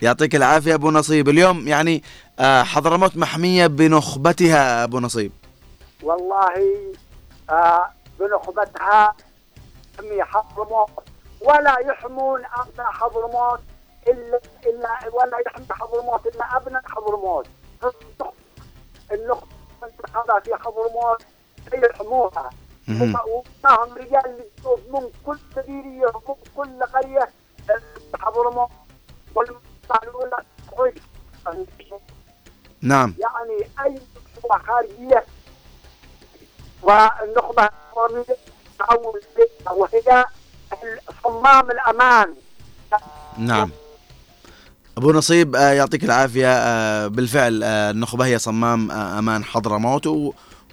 يعطيك 0.02 0.34
العافية 0.34 0.74
أبو 0.74 0.90
نصيب. 0.90 1.28
اليوم 1.28 1.68
يعني 1.68 2.02
آه، 2.38 2.62
حضرموت 2.62 3.16
محمية 3.16 3.66
بنخبتها 3.66 4.84
أبو 4.84 5.00
نصيب. 5.00 5.32
والله 6.02 6.54
آه 7.50 7.86
بنخبتها 8.20 9.14
حمي 9.98 10.24
حضرموت 10.24 10.90
ولا 11.40 11.76
يحمون 11.78 12.42
أبناء 12.44 12.86
حضرموت 12.92 13.60
الا 14.08 14.40
الا 14.66 14.90
ولا 15.12 15.38
يحمي 15.46 15.66
حضرموت 15.70 16.26
إلا 16.26 16.56
أبناء 16.56 16.82
حضرموت. 16.86 17.46
النخبه 19.12 19.46
هذا 20.14 20.40
في 20.44 20.54
حضرموت 20.54 21.22
يحموها 21.72 22.50
ومعهم 22.88 23.94
رجال 23.96 24.38
من 24.92 25.10
كل 25.26 25.38
سبيلية 25.54 26.06
ومن 26.06 26.36
كل 26.56 26.82
قرية 26.82 27.28
حضرموت 28.14 28.70
والمعلومات 29.34 30.46
نعم. 32.82 33.14
يعني 33.18 33.70
أي 33.84 33.98
خارجية 34.66 35.24
والنخبة 36.82 37.68
وهي 39.70 40.24
صمام 41.24 41.70
الأمان. 41.70 42.34
نعم. 43.38 43.70
أبو 44.98 45.12
نصيب 45.12 45.56
آه، 45.56 45.72
يعطيك 45.72 46.04
العافية 46.04 46.48
آه، 46.48 47.06
بالفعل 47.06 47.62
آه، 47.64 47.90
النخبة 47.90 48.26
هي 48.26 48.38
صمام 48.38 48.90
أمان 48.90 49.44
حضرموت 49.44 50.06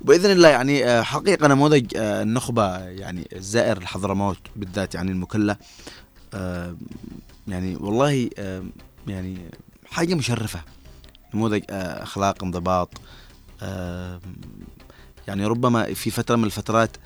وبإذن 0.06 0.32
الله 0.32 0.50
يعني 0.50 1.04
حقيقة 1.04 1.48
نموذج 1.48 1.86
النخبة 1.96 2.78
يعني 2.78 3.28
الزائر 3.36 3.80
لحضرموت 3.80 4.38
بالذات 4.56 4.96
يعني 4.96 5.12
المكلة 5.12 5.58
يعني 7.48 7.76
والله 7.76 8.30
يعني 9.08 9.38
حاجة 9.86 10.16
مشرفة. 10.16 10.62
نموذج 11.34 11.62
أخلاق 11.70 12.44
انضباط 12.44 12.90
يعني 15.28 15.46
ربما 15.46 15.94
في 15.94 16.12
فترة 16.12 16.36
من 16.36 16.44
الفترات 16.44 16.98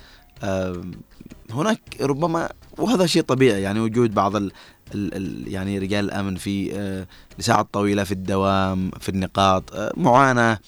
هناك 1.51 1.81
ربما 2.01 2.49
وهذا 2.77 3.05
شيء 3.05 3.21
طبيعي 3.21 3.61
يعني 3.61 3.79
وجود 3.79 4.13
بعض 4.13 4.35
ال 4.35 4.51
ال 4.93 5.47
يعني 5.47 5.79
رجال 5.79 6.05
الأمن 6.05 6.35
في 6.35 6.79
آه، 6.79 7.07
لساعات 7.39 7.67
طويلة 7.73 8.03
في 8.03 8.11
الدوام 8.11 8.91
في 8.99 9.09
النقاط 9.09 9.73
آه، 9.73 9.93
معاناة 9.97 10.59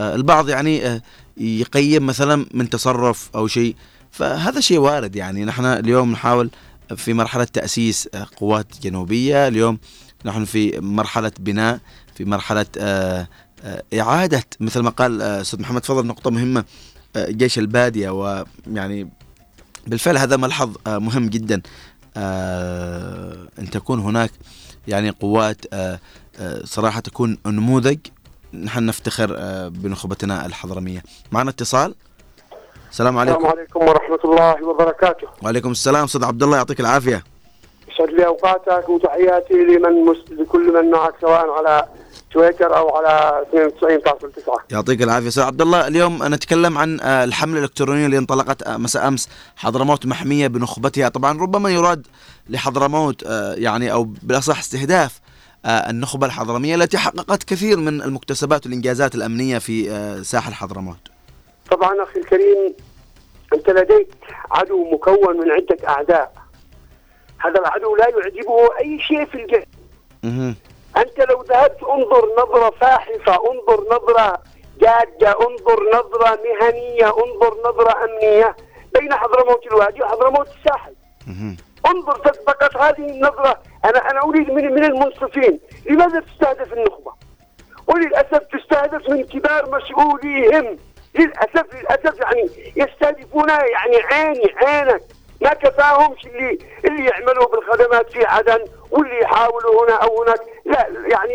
آه، 0.00 0.14
البعض 0.14 0.48
يعني 0.48 1.02
يقيم 1.40 2.06
مثلا 2.06 2.46
من 2.54 2.70
تصرف 2.70 3.30
أو 3.34 3.46
شيء. 3.46 3.76
فهذا 4.10 4.60
شيء 4.60 4.78
وارد 4.78 5.16
يعني. 5.16 5.44
نحن 5.44 5.64
اليوم 5.64 6.12
نحاول 6.12 6.50
في 6.96 7.14
مرحلة 7.14 7.44
تأسيس 7.44 8.08
قوات 8.36 8.66
جنوبية. 8.82 9.48
اليوم 9.48 9.78
نحن 10.24 10.44
في 10.44 10.80
مرحلة 10.80 11.32
بناء 11.38 11.80
في 12.14 12.24
مرحلة 12.24 12.66
إعادة. 13.94 14.44
مثل 14.60 14.80
ما 14.80 14.90
قال 14.90 15.22
أستاذ 15.22 15.60
محمد 15.60 15.84
فضل 15.84 16.06
نقطة 16.06 16.30
مهمة 16.30 16.64
جيش 17.16 17.58
البادية. 17.58 18.10
ويعني 18.10 19.10
بالفعل 19.86 20.18
هذا 20.18 20.36
ملحظ 20.36 20.76
آه، 20.86 20.98
مهم 20.98 21.28
جدا. 21.28 21.62
آه، 22.16 23.48
أن 23.58 23.70
تكون 23.70 24.00
هناك 24.00 24.30
يعني 24.88 25.10
قوات 25.10 25.64
آه، 25.72 25.98
صراحة 26.64 27.00
تكون 27.00 27.38
نموذج 27.46 27.98
نحن 28.54 28.86
نفتخر 28.86 29.36
بنخبتنا 29.68 30.46
الحضرمية. 30.46 31.02
معنا 31.32 31.50
اتصال؟ 31.50 31.94
السلام 32.90 33.18
عليكم. 33.18 33.36
السلام 33.36 33.58
عليكم 33.58 33.80
ورحمة 33.80 34.18
الله 34.24 34.64
وبركاته. 34.64 35.28
وعليكم 35.42 35.70
السلام 35.70 36.04
أستاذ 36.04 36.24
عبد 36.24 36.42
الله 36.42 36.56
يعطيك 36.56 36.80
العافية. 36.80 37.24
يسعد 37.94 38.08
لي 38.08 38.26
أوقاتك 38.26 38.88
وتحياتي 38.88 39.54
لمن 39.54 40.04
مس... 40.04 40.16
لكل 40.30 40.72
من 40.72 40.90
معك 40.90 41.14
سواء 41.20 41.50
على 41.50 41.88
تويتر 42.32 42.76
أو 42.76 42.96
على 42.96 43.44
92.9 43.52 44.58
يعطيك 44.70 45.02
العافية. 45.02 45.28
أستاذ 45.28 45.42
عبد 45.42 45.60
الله 45.60 45.86
اليوم 45.86 46.18
نتكلم 46.22 46.78
عن 46.78 47.00
آه، 47.00 47.24
الحملة 47.24 47.58
الإلكترونية 47.58 48.06
اللي 48.06 48.18
انطلقت 48.18 48.62
آه، 48.62 48.76
مساء 48.76 49.08
أمس. 49.08 49.28
حضرموت 49.56 50.06
محمية 50.06 50.46
بنخبتها. 50.46 51.08
طبعا 51.08 51.40
ربما 51.40 51.70
يراد 51.70 52.06
لحضرموت 52.48 53.24
آه، 53.26 53.54
يعني 53.54 53.92
أو 53.92 54.04
بالأصح 54.22 54.58
استهداف 54.58 55.19
النخبة 55.66 56.26
الحضرمية 56.26 56.74
التي 56.74 56.98
حققت 56.98 57.42
كثير 57.42 57.76
من 57.76 58.02
المكتسبات 58.02 58.66
والإنجازات 58.66 59.14
الأمنية 59.14 59.58
في 59.58 59.90
ساحل 60.24 60.54
حضرموت. 60.54 61.08
طبعا 61.70 62.02
أخي 62.02 62.20
الكريم 62.20 62.74
أنت 63.54 63.70
لديك 63.70 64.08
عدو 64.50 64.90
مكون 64.90 65.36
من 65.36 65.50
عدة 65.50 65.88
أعداء. 65.88 66.32
هذا 67.38 67.60
العدو 67.60 67.96
لا 67.96 68.08
يعجبه 68.08 68.78
أي 68.80 69.00
شيء 69.00 69.24
في 69.24 69.34
الجسم. 69.34 69.70
أنت 70.96 71.20
لو 71.30 71.42
ذهبت 71.42 71.82
انظر 71.82 72.28
نظرة 72.38 72.70
فاحصة 72.80 73.42
انظر 73.52 73.84
نظرة 73.92 74.42
جادة 74.80 75.30
انظر 75.30 75.88
نظرة 75.94 76.40
مهنية 76.44 77.06
انظر 77.06 77.56
نظرة 77.66 78.04
أمنية 78.04 78.56
بين 78.94 79.14
حضرموت 79.14 79.66
الوادي 79.66 80.02
وحضرموت 80.02 80.48
الساحل 80.58 80.94
انظر 81.86 82.32
فقط 82.46 82.76
هذه 82.76 83.10
النظرة 83.10 83.62
أنا 83.84 84.10
أنا 84.10 84.22
أريد 84.24 84.50
من 84.50 84.74
من 84.74 84.84
المنصفين. 84.84 85.60
لماذا 85.90 86.20
تستهدف 86.20 86.72
النخبة؟ 86.72 87.12
وللأسف 87.86 88.38
تستهدف 88.38 89.10
من 89.10 89.24
كبار 89.24 89.70
مسؤوليهم 89.70 90.78
للأسف 91.18 91.74
للأسف 91.74 92.20
يعني 92.20 92.50
يستهدفون 92.76 93.48
يعني 93.48 93.96
عيني 94.12 94.54
عينك. 94.56 95.02
ما 95.40 95.54
كفاهمش 95.54 96.26
اللي 96.26 96.58
اللي 96.84 97.04
يعملوا 97.04 97.48
بالخدمات 97.48 98.12
في 98.12 98.26
عدن 98.26 98.64
واللي 98.90 99.20
يحاولوا 99.20 99.84
هنا 99.84 99.94
أو 99.94 100.22
هناك. 100.22 100.40
لا 100.64 100.86
يعني 101.12 101.34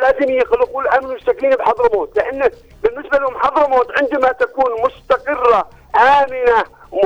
لازم 0.00 0.30
يخلقوا 0.32 0.82
الأمن 0.82 1.06
والسكينه 1.06 1.56
بحضرموت. 1.56 2.16
لأن 2.16 2.50
بالنسبة 2.82 3.18
لهم 3.18 3.38
حضرموت 3.38 3.98
عندما 3.98 4.32
تكون 4.32 4.72
مستقرة 4.82 5.68
آمنة. 5.96 6.64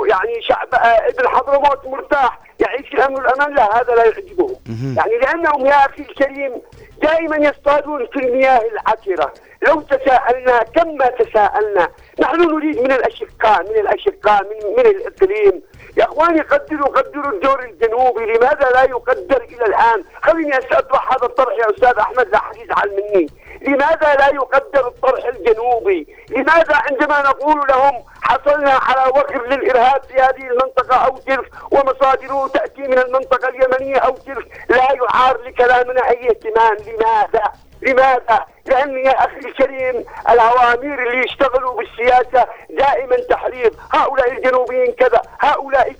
يعني 0.08 0.42
شعب 0.42 0.68
ابن 0.72 1.28
حضرموت 1.28 1.86
مرتاح. 1.86 2.40
يعيش 2.60 2.94
الامن 2.94 3.16
والامان 3.16 3.54
لا 3.54 3.80
هذا 3.80 3.94
لا 3.94 4.04
يعجبهم 4.04 4.56
يعني 4.96 5.18
لأنهم 5.18 5.66
يا 5.66 5.86
أخي 5.86 6.02
الكريم 6.02 6.62
دائما 7.02 7.36
يصطادون 7.36 8.06
في 8.06 8.16
المياه 8.16 8.60
العكره 8.72 9.32
لو 9.68 9.80
تساءلنا 9.80 10.58
كم 10.58 10.96
ما 10.96 11.06
تساءلنا 11.06 11.88
نحن 12.20 12.40
نريد 12.40 12.78
من 12.82 12.92
الأشقاء 12.92 13.62
من 13.62 13.76
الأشقاء 13.76 14.42
من 14.44 14.76
من 14.76 14.86
الإقليم. 14.86 15.62
يا 15.96 16.04
إخواني 16.04 16.40
قدروا 16.40 16.86
قدروا 16.86 17.32
الدور 17.32 17.62
الجنوبي. 17.62 18.24
لماذا 18.24 18.70
لا 18.74 18.82
يقدر 18.82 19.42
إلى 19.42 19.64
الآن؟ 19.66 20.04
خليني 20.22 20.56
اطرح 20.56 21.12
هذا 21.12 21.26
الطرح 21.26 21.54
يا 21.58 21.70
أستاذ 21.70 21.98
أحمد 21.98 22.28
لا 22.28 22.38
حد 22.38 22.56
يزعل 22.56 22.90
مني. 22.90 23.26
لماذا 23.62 24.14
لا 24.14 24.28
يقدر 24.28 24.88
الطرح 24.88 25.24
الجنوبي؟ 25.24 26.06
لماذا 26.38 26.76
عندما 26.90 27.22
نقول 27.22 27.66
لهم 27.68 28.04
حصلنا 28.22 28.72
على 28.72 29.10
وقف 29.10 29.42
للإرهاب 29.42 30.02
في 30.04 30.14
هذه 30.14 30.50
المنطقة 30.50 30.96
أو 30.96 31.18
تلك 31.18 31.50
ومصادره 31.70 32.48
تأتي 32.48 32.82
من 32.82 32.98
المنطقة 32.98 33.48
اليمنية 33.48 33.96
أو 33.98 34.10
تلك 34.10 34.64
لا 34.68 34.76
يعار 34.76 35.40
لكلامنا 35.46 36.08
أي 36.10 36.28
اهتمام. 36.28 36.76
لماذا؟ 36.76 37.52
لماذا؟ 37.82 38.46
لأن 38.66 38.98
يا 39.06 39.24
أخي 39.24 39.38
الكريم 39.38 40.04
العوامير 40.30 41.08
اللي 41.08 41.24
يشتغلوا 41.24 41.74
بالسياسة 41.74 42.46
دائما 42.70 43.16
تحريض. 43.16 43.74
هؤلاء 43.94 44.32
الجنوبيين 44.32 44.92
كذا 44.92 45.22
هؤلاء 45.40 45.94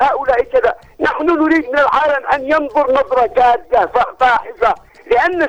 هؤلاء 0.00 0.42
كذا. 0.42 0.74
نحن 1.00 1.26
نريد 1.26 1.68
من 1.68 1.78
العالم 1.78 2.26
أن 2.26 2.44
ينظر 2.44 2.92
نظرة 2.92 3.26
جادة 3.26 3.90
فاحصة 4.20 4.74
لأن 5.06 5.48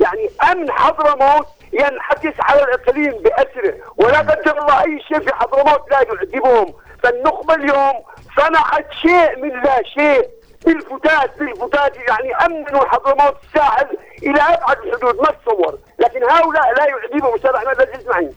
يعني 0.00 0.30
أمن 0.52 0.70
حضرموت 0.70 1.46
ينعكس 1.74 2.40
على 2.40 2.62
الإقليم 2.62 3.12
بأسره 3.22 3.74
ولا 3.96 4.18
قدر 4.18 4.58
الله 4.62 4.80
أي 4.80 5.00
شيء 5.08 5.20
في 5.20 5.34
حضرموت 5.34 5.90
لا 5.90 6.00
يعجبهم. 6.00 6.74
فالنخبة 7.02 7.54
اليوم 7.54 7.94
صنعت 8.36 8.92
شيء 9.02 9.42
من 9.42 9.62
لا 9.62 9.82
شيء. 9.82 10.28
بالفتات 10.66 11.38
بالفتات 11.38 11.96
يعني 11.96 12.36
أمنوا 12.46 12.84
حضرموت 12.84 13.34
الساحل 13.44 13.86
إلى 14.22 14.40
أبعد 14.40 14.78
الحدود 14.78 15.16
ما 15.16 15.28
تصور. 15.44 15.78
لكن 15.98 16.22
هؤلاء 16.24 16.74
لا 16.78 16.84
يعجبهم. 16.86 17.34
أستاذ 17.34 17.50
أحمد 17.50 17.78
لا 17.78 17.84
تسمعني؟ 17.84 18.30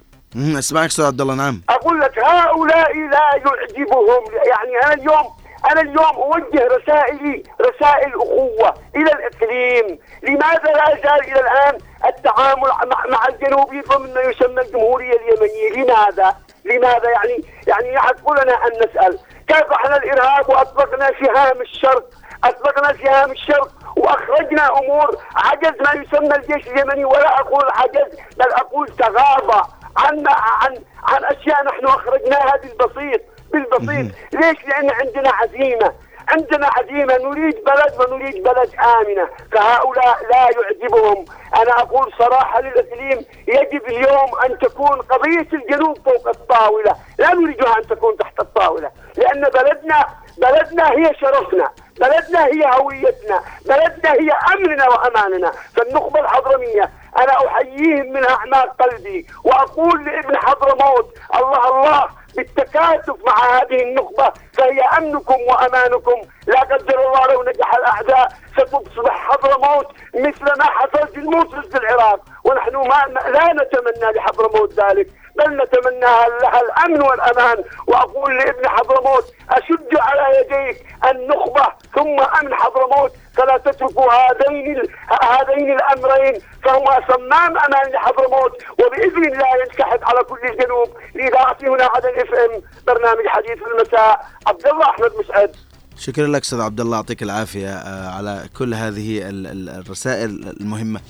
أسمعك 0.60 0.86
أستاذ 0.86 1.06
عبد 1.06 1.22
الله 1.22 1.36
نعم. 1.36 1.62
أقول 1.70 2.00
لك 2.00 2.20
هؤلاء 2.20 2.94
لا 2.94 3.30
يعجبهم. 3.36 4.24
يعني 4.34 4.86
أنا 4.86 4.94
اليوم 4.94 5.26
أنا 5.72 5.82
اليوم 5.82 6.16
أوجه 6.16 6.68
رسائلي 6.68 7.44
رسائل 7.62 8.14
أخوة 8.16 8.74
إلى 8.96 9.12
الإقليم. 9.12 10.00
لماذا 10.24 10.72
لا 10.72 10.90
يزال 10.90 11.24
إلى 11.24 11.40
الآن 11.40 11.78
التعامل 12.06 12.70
مع 13.10 13.28
الجنوبي 13.30 13.82
ضمن 13.82 14.14
ما 14.14 14.22
يسمى 14.22 14.62
الجمهورية 14.62 15.14
اليمنية؟ 15.14 15.84
لماذا؟ 15.84 16.36
لماذا 16.66 17.10
يعني؟ 17.10 17.44
يعني 17.68 17.94
يحق 17.94 18.32
لنا 18.32 18.54
أن 18.54 18.72
نسأل. 18.72 19.20
كافحنا 19.48 19.98
الإرهاب 19.98 20.50
وأطلقنا 20.50 21.12
سهام 21.26 21.62
الشرق؟ 21.62 22.10
أطلقنا 22.44 22.94
سهام 23.04 23.32
الشرق 23.32 23.70
وأخرجنا 23.98 24.80
أمور 24.80 25.18
عجز 25.36 25.74
ما 25.82 26.02
يسمى 26.02 26.36
الجيش 26.36 26.68
اليمني. 26.68 27.06
ولا 27.06 27.40
أقول 27.40 27.66
عجز 27.70 28.20
بل 28.38 28.52
أقول 28.52 28.88
تغاضى 28.88 29.70
عن 29.98 30.24
عن 30.28 30.84
عن 31.04 31.24
أشياء 31.26 31.64
نحن 31.64 31.86
أخرجناها 31.86 32.58
بالبسيط. 32.58 33.22
بالبسيط. 33.52 34.16
ليش؟ 34.34 34.66
لأن 34.66 34.92
عندنا 34.92 35.30
عزيمة. 35.34 35.94
عندنا 36.28 36.70
عزيمة. 36.78 37.18
نريد 37.18 37.64
بلد 37.64 37.94
ونريد 38.00 38.44
بلد 38.44 38.72
آمنة. 38.76 39.30
فهؤلاء 39.52 40.18
لا 40.32 40.50
يعجبهم. 40.62 41.26
أنا 41.56 41.80
أقول 41.80 42.14
صراحة 42.20 42.62
للاقليم 42.62 43.26
يجب 43.48 43.86
اليوم 43.88 44.30
أن 44.46 44.58
تكون 44.60 45.02
قضية 45.02 45.48
الجنوب 45.54 45.98
فوق 46.06 46.28
الطاولة. 46.28 46.96
لا 47.20 47.34
نريدها 47.34 47.78
أن 47.78 47.88
تكون 47.88 48.18
تحت 48.18 48.40
الطاولة. 48.40 48.92
لأن 49.18 49.42
بلدنا 49.42 50.08
بلدنا 50.38 50.92
هي 50.92 51.16
شرفنا. 51.22 51.70
بلدنا 52.00 52.46
هي 52.46 52.72
هويتنا. 52.80 53.42
بلدنا 53.66 54.14
هي 54.14 54.32
امننا 54.54 54.90
وأماننا. 54.90 55.52
فالنخبة 55.76 56.20
الحضرمية 56.20 56.90
أنا 57.18 57.48
أحييهم 57.48 58.14
من 58.14 58.26
أعماق 58.26 58.76
قلبي. 58.82 59.28
وأقول 59.44 60.06
لابن 60.06 60.38
حضرموت 60.38 61.14
الله 61.36 61.68
الله 61.70 62.10
بالتكاتف 62.38 63.16
مع 63.28 63.58
هذه 63.58 63.84
النخبة 63.84 64.34
فهي 64.58 64.82
أمنكم 64.98 65.36
وأمانكم. 65.48 66.22
لا 66.48 66.60
قدر 66.60 67.00
الله 67.00 67.34
لو 67.34 67.44
نجح 67.44 67.74
الأعداء 67.76 68.28
ستصبح 68.58 69.30
حضرموت 69.32 69.88
مثل 70.16 70.46
ما 70.58 70.66
حصل 70.66 71.08
في 71.08 71.18
الموصل 71.18 71.64
في 71.72 71.78
العراق. 71.78 72.20
ونحن 72.44 72.76
ما 72.76 73.20
لا 73.30 73.54
نتمنى 73.54 74.12
لحضرموت 74.16 74.74
ذلك 74.74 75.08
بل 75.36 75.58
نتمنى 75.58 76.16
لها 76.42 76.62
الأمن 76.62 77.02
والأمان. 77.02 77.64
وأقول 77.88 78.38
لابن 78.38 78.70
حضرموت 78.70 79.34
أشد 79.52 79.98
على 80.00 80.40
يديك 80.40 80.86
النخبة 81.12 81.68
ثم 81.98 82.20
أمن 82.40 82.54
حضرموت 82.54 83.12
فلا 83.34 83.58
تتركوا 83.58 84.12
هذين 84.14 84.78
هذين 85.22 85.72
الأمرين. 85.72 86.42
فهما 86.64 86.96
صمام 87.08 87.58
أمان 87.58 87.92
لحضرموت 87.94 88.52
وبإذن 88.80 89.26
الله 89.26 89.48
ينسحب 89.62 90.00
على 90.04 90.24
كل 90.24 90.40
الجنوب. 90.44 90.90
لاذاعه 91.16 91.58
هنا 91.62 91.84
عدن 91.84 92.10
اف 92.10 92.34
إم 92.34 92.62
برنامج 92.88 93.28
حديث 93.28 93.58
المساء. 93.72 94.26
عبد 94.48 94.68
الله 94.68 94.90
أحمد 94.90 95.12
مسعد. 95.20 95.56
شكرا 95.98 96.28
لك 96.28 96.42
أستاذ 96.42 96.62
عبد 96.62 96.80
الله 96.82 96.98
يعطيك 96.98 97.24
العافية 97.24 97.70
آه، 97.70 98.10
على 98.10 98.50
كل 98.58 98.74
هذه 98.74 99.22
الرسائل 99.24 100.56
المهمة. 100.62 101.02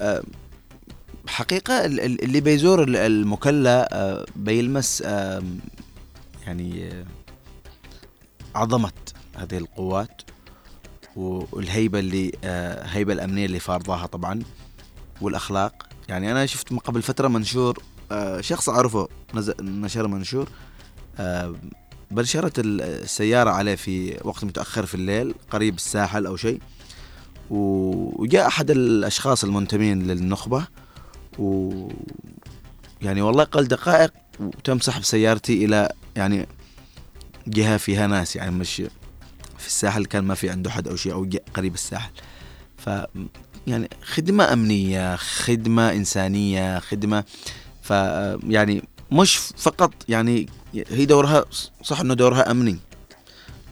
آه، 0.00 0.22
حقيقة 1.28 1.84
اللي 1.84 2.40
بيزور 2.40 2.84
المكلا 2.88 3.88
آه، 3.92 4.24
بيلمس 4.36 5.00
يعني 6.46 7.04
عظمة 8.54 8.92
هذه 9.38 9.58
القوات 9.58 10.22
والهيبة 11.16 11.98
اللي 11.98 12.32
هيبة 12.84 13.12
الأمنية 13.12 13.46
اللي 13.46 13.58
فارضاها 13.60 14.06
طبعا 14.06 14.42
والأخلاق. 15.20 15.88
يعني 16.08 16.30
أنا 16.32 16.46
شفت 16.46 16.72
من 16.72 16.78
قبل 16.78 17.02
فترة 17.02 17.28
منشور 17.28 17.82
شخص 18.40 18.68
أعرفه 18.68 19.08
نشر 19.60 20.08
منشور 20.08 20.48
بنشرت 22.10 22.52
السيارة 22.58 23.50
عليه 23.50 23.74
في 23.74 24.18
وقت 24.24 24.44
متأخر 24.44 24.86
في 24.86 24.94
الليل 24.94 25.34
قريب 25.50 25.74
الساحل 25.74 26.26
أو 26.26 26.36
شيء. 26.36 26.60
وجاء 27.50 28.46
أحد 28.46 28.70
الأشخاص 28.70 29.44
المنتمين 29.44 30.06
للنخبة 30.06 30.66
و 31.38 31.72
يعني 33.02 33.22
والله 33.22 33.44
قل 33.44 33.68
دقائق 33.68 34.12
وتم 34.40 34.80
سحب 34.80 35.02
سيارتي 35.02 35.64
إلى 35.64 35.92
يعني 36.16 36.46
جهة 37.46 37.76
فيها 37.76 38.06
ناس 38.06 38.36
يعني 38.36 38.50
مش 38.50 38.82
في 39.58 39.66
الساحل 39.66 40.04
كان 40.04 40.24
ما 40.24 40.34
في 40.34 40.50
عنده 40.50 40.70
حد 40.70 40.88
أو 40.88 40.96
شيء 40.96 41.12
أو 41.12 41.28
قريب 41.54 41.74
الساحل. 41.74 42.10
ف 42.76 42.90
يعني 43.66 43.90
خدمة 44.02 44.52
أمنية 44.52 45.16
خدمة 45.16 45.92
إنسانية 45.92 46.78
خدمة 46.78 47.24
ف 47.82 47.90
يعني 48.48 48.82
مش 49.12 49.36
فقط 49.36 49.92
يعني 50.08 50.48
هي 50.74 51.06
دورها 51.06 51.44
صح 51.82 52.00
إنه 52.00 52.14
دورها 52.14 52.50
أمني 52.50 52.78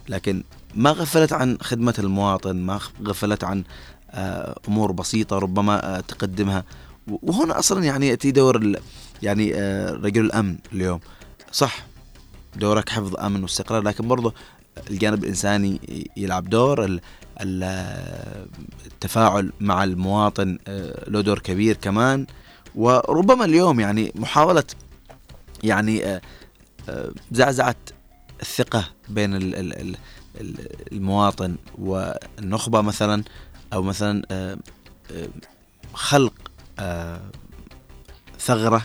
لكن 0.08 0.42
ما 0.74 0.90
غفلت 0.90 1.32
عن 1.32 1.58
خدمة 1.60 1.94
المواطن 1.98 2.56
ما 2.56 2.80
غفلت 3.06 3.44
عن 3.44 3.64
آه، 4.10 4.58
أمور 4.68 4.92
بسيطة 4.92 5.38
ربما 5.38 5.96
آه، 5.96 6.00
تقدمها. 6.00 6.64
وهنا 7.06 7.58
أصلا 7.58 7.84
يعني 7.84 8.08
يأتي 8.08 8.30
دور 8.30 8.80
يعني 9.22 9.54
آه، 9.54 9.90
رجل 9.92 10.24
الأمن 10.24 10.56
اليوم. 10.72 11.00
صح 11.52 11.86
دورك 12.56 12.88
حفظ 12.88 13.16
أمن 13.16 13.42
واستقرار 13.42 13.82
لكن 13.82 14.08
برضه 14.08 14.34
الجانب 14.90 15.24
الإنساني 15.24 15.80
يلعب 16.16 16.48
دور 16.50 16.84
ال- 16.84 17.00
ال- 17.40 18.46
التفاعل 18.86 19.52
مع 19.60 19.84
المواطن 19.84 20.58
آه، 20.68 21.10
له 21.10 21.20
دور 21.20 21.38
كبير 21.38 21.76
كمان. 21.76 22.26
وربما 22.74 23.44
اليوم 23.44 23.80
يعني 23.80 24.12
محاولة 24.14 24.64
يعني 25.64 26.04
آه، 26.06 26.20
آه، 26.88 27.10
زعزعة 27.32 27.76
الثقة 28.42 28.84
بين 29.08 29.34
ال- 29.36 29.54
ال- 29.54 29.80
ال- 29.80 29.96
ال- 30.40 30.92
المواطن 30.92 31.56
والنخبة 31.78 32.80
مثلا 32.80 33.24
أو 33.72 33.82
مثلا 33.82 34.22
خلق 35.94 36.32
ثغرة 38.38 38.82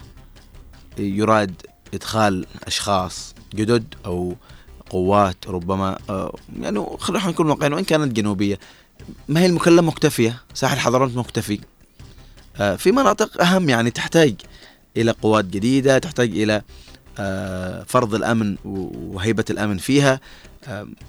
يراد 0.97 1.61
إدخال 1.93 2.45
أشخاص 2.67 3.35
جدد 3.55 3.95
أو 4.05 4.35
قوات 4.91 5.47
ربما 5.47 5.97
آه، 6.09 6.35
يعني 6.59 6.85
خلينا 6.99 7.27
نكون 7.27 7.49
واقعيين 7.49 7.73
وإن 7.73 7.83
كانت 7.83 8.11
جنوبية 8.13 8.59
ما 9.29 9.39
هي 9.39 9.45
المكلمه 9.45 9.81
مكتفية؟ 9.81 10.41
ساحل 10.53 10.79
حضرموت 10.79 11.15
مكتفي. 11.17 11.59
آه، 12.57 12.75
في 12.75 12.91
مناطق 12.91 13.41
أهم 13.41 13.69
يعني 13.69 13.91
تحتاج 13.91 14.35
إلى 14.97 15.11
قوات 15.11 15.45
جديدة 15.45 15.97
تحتاج 15.97 16.29
إلى 16.29 16.61
آه، 17.19 17.83
فرض 17.87 18.15
الأمن 18.15 18.55
و- 18.65 19.15
وهيبة 19.15 19.45
الأمن 19.49 19.77
فيها. 19.77 20.19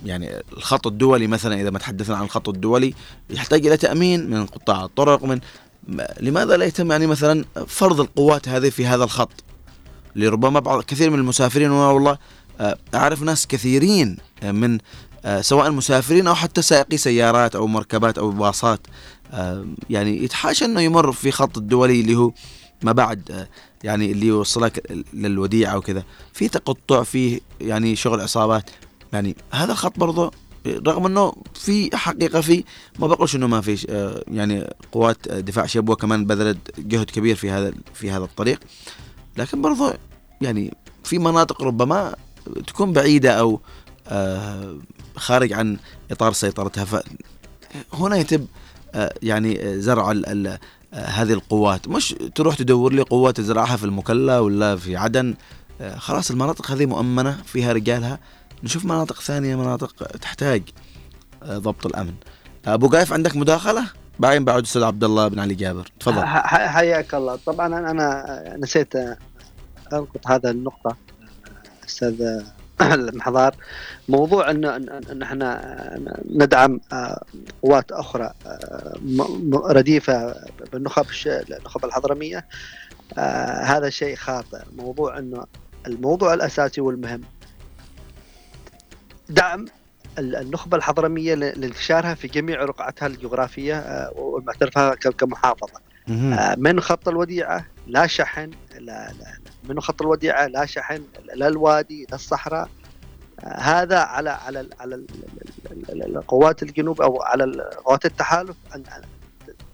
يعني 0.05 0.31
الخط 0.57 0.87
الدولي 0.87 1.27
مثلا 1.27 1.61
إذا 1.61 1.71
ما 1.71 1.79
تحدثنا 1.79 2.17
عن 2.17 2.25
الخط 2.25 2.49
الدولي 2.49 2.95
يحتاج 3.31 3.67
إلى 3.67 3.77
تأمين 3.77 4.31
من 4.31 4.47
قطاع 4.47 4.85
الطرق 4.85 5.25
من 5.25 5.41
لماذا 6.21 6.57
لا 6.57 6.65
يتم 6.65 6.91
يعني 6.93 7.07
مثلا 7.07 7.45
فرض 7.67 8.01
القوات 8.01 8.49
هذه 8.49 8.71
في 8.71 8.87
هذا 8.87 9.05
الخط؟ 9.05 9.45
لربما 10.17 10.61
بعض 10.61 10.83
كثير 10.83 11.11
من 11.11 11.19
المسافرين 11.19 11.71
وأنا 11.71 11.91
والله 11.91 12.19
آه، 12.63 12.79
أعرف 12.95 13.23
ناس 13.23 13.47
كثيرين 13.47 14.17
آه، 14.43 14.53
من 14.53 14.79
آه، 15.25 15.41
سواء 15.41 15.71
مسافرين 15.71 16.27
أو 16.27 16.35
حتى 16.35 16.63
سائقي 16.63 16.97
سيارات 16.97 17.57
أو 17.57 17.67
مركبات 17.67 18.19
أو 18.19 18.31
باصات 18.31 18.81
يعني 19.91 20.25
يتحاشى 20.25 20.65
إنه 20.65 20.81
يمر 20.81 21.13
في 21.13 21.31
خط 21.31 21.59
الدولي 21.59 22.01
اللي 22.01 22.15
هو 22.15 22.33
ما 22.83 22.93
بعد 22.93 23.49
يعني 23.85 24.13
اللي 24.13 24.27
يوصلك 24.27 25.05
للوديعة 25.15 25.77
وكذا 25.77 26.05
في 26.33 26.49
تقطع 26.49 27.03
في 27.03 27.41
يعني 27.61 27.97
شغل 27.97 28.21
عصابات. 28.21 28.71
يعني 29.13 29.37
هذا 29.53 29.73
الخط 29.73 29.99
برضه 29.99 30.31
رغم 30.67 31.07
إنه 31.07 31.33
في 31.55 31.97
حقيقة 31.97 32.41
في 32.41 32.65
ما 32.99 33.07
بقولش 33.07 33.37
إنه 33.37 33.47
ما 33.47 33.61
في 33.61 33.87
يعني 34.29 34.75
قوات 34.93 35.29
دفاع 35.29 35.67
شبوه 35.67 35.97
كمان 35.97 36.27
بذلت 36.27 36.81
جهد 36.81 37.11
كبير 37.11 37.37
في 37.37 37.51
هذا 37.51 37.73
في 37.95 38.11
هذا 38.11 38.25
الطريق. 38.25 38.61
لكن 39.37 39.63
برضه 39.63 39.95
يعني 40.41 40.75
في 41.05 41.19
مناطق 41.19 41.63
ربما 41.63 42.15
تكون 42.67 42.93
بعيدة 42.93 43.31
أو 43.31 43.61
آه، 44.09 44.77
خارج 45.17 45.53
عن 45.53 45.79
إطار 46.11 46.33
سيطرتها. 46.33 47.03
فهنا 47.93 48.17
يتم 48.17 48.47
آه، 48.95 49.15
يعني 49.23 49.63
آه، 49.63 49.77
زرع 49.77 50.13
هذه 50.93 51.33
القوات. 51.33 51.89
مش 51.89 52.15
تروح 52.35 52.55
تدور 52.55 52.93
لي 52.93 53.03
قوات 53.03 53.37
تزرعها 53.37 53.77
في 53.77 53.85
المكلا 53.85 54.39
ولا 54.39 54.77
في 54.77 54.97
عدن. 54.97 55.35
خلاص 55.97 56.31
المناطق 56.31 56.71
هذه 56.71 56.87
مؤمنة 56.87 57.43
فيها 57.47 57.73
رجالها. 57.73 58.19
نشوف 58.63 58.85
مناطق 58.85 59.21
ثانية 59.21 59.57
مناطق 59.57 60.07
تحتاج 60.07 60.63
ضبط 61.45 61.87
الأمن. 61.87 62.15
أبو 62.67 62.89
قايف 62.89 63.13
عندك 63.13 63.37
مداخلة؟ 63.37 63.85
بعدين 64.19 64.45
بعد 64.45 64.63
أستاذ 64.63 64.83
عبد 64.83 65.05
الله 65.05 65.29
بن 65.29 65.39
علي 65.39 65.55
جابر. 65.55 65.93
تفضل. 66.01 66.27
حياك 66.27 67.15
الله. 67.15 67.39
طبعا 67.47 67.67
أنا 67.67 68.25
نسيت 68.59 68.95
انقط 69.93 70.27
هذا 70.27 70.51
النقطة. 70.51 70.97
أستاذ 71.93 72.43
المحضار 72.83 73.57
موضوع 74.09 74.51
ان 74.51 74.65
ان 75.11 75.23
إحنا 75.23 76.01
ندعم 76.31 76.81
آه، 76.93 77.23
قوات 77.63 77.93
أخرى 77.93 78.33
آه، 78.47 78.99
م- 79.03 79.51
م- 79.51 79.57
رديفة 79.57 80.35
بالنخب 80.73 81.07
النخب 81.27 81.85
الحضرمية. 81.85 82.47
آه، 83.19 83.63
هذا 83.63 83.91
شيء 83.91 84.17
خاطئ. 84.17 84.59
موضوع 84.77 85.19
إنه 85.19 85.45
الموضوع 85.87 86.35
الأساسي 86.35 86.81
والمهم 86.81 87.21
دعم 89.29 89.65
ال- 90.19 90.37
النخبة 90.37 90.77
الحضرمية 90.77 91.35
لانتشارها 91.35 92.15
في 92.15 92.29
جميع 92.29 92.65
رقعتها 92.65 93.07
الجغرافية 93.07 93.79
آه، 93.79 94.13
والمعترفه 94.17 94.95
ك- 94.95 95.09
كمحافظة. 95.09 95.81
آه، 96.33 96.55
من 96.59 96.81
خط 96.81 97.09
الوديعة 97.09 97.67
لا 97.87 98.07
شحن 98.07 98.51
لا 98.79 99.13
لا 99.13 99.39
لا 99.65 99.75
من 99.75 99.81
خط 99.81 100.03
الوديعه 100.03 100.47
لا 100.47 100.67
شحن 100.67 101.03
لا 101.35 101.49
الوادي 101.49 102.07
لا 102.11 102.15
الصحراء 102.15 102.69
آه، 103.45 103.61
هذا 103.61 103.99
على 103.99 104.31
على 104.31 104.69
على 104.81 104.95
ال- 104.95 105.07
ال- 105.11 105.73
ال- 105.73 106.03
ال- 106.03 106.17
القوات 106.17 106.63
الجنوب 106.63 107.01
أو 107.03 107.23
على 107.23 107.71
قوات 107.85 108.05
التحالف 108.05 108.57
ان 108.75 108.83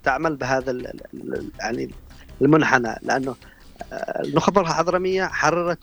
تعمل 0.05 0.37
بهذا 0.37 0.93
يعني 1.61 1.91
المنحنى 2.43 2.95
لأنه 3.03 3.35
آه، 3.93 4.23
النخبه 4.25 4.61
الحضرميه 4.61 5.25
حررت 5.27 5.79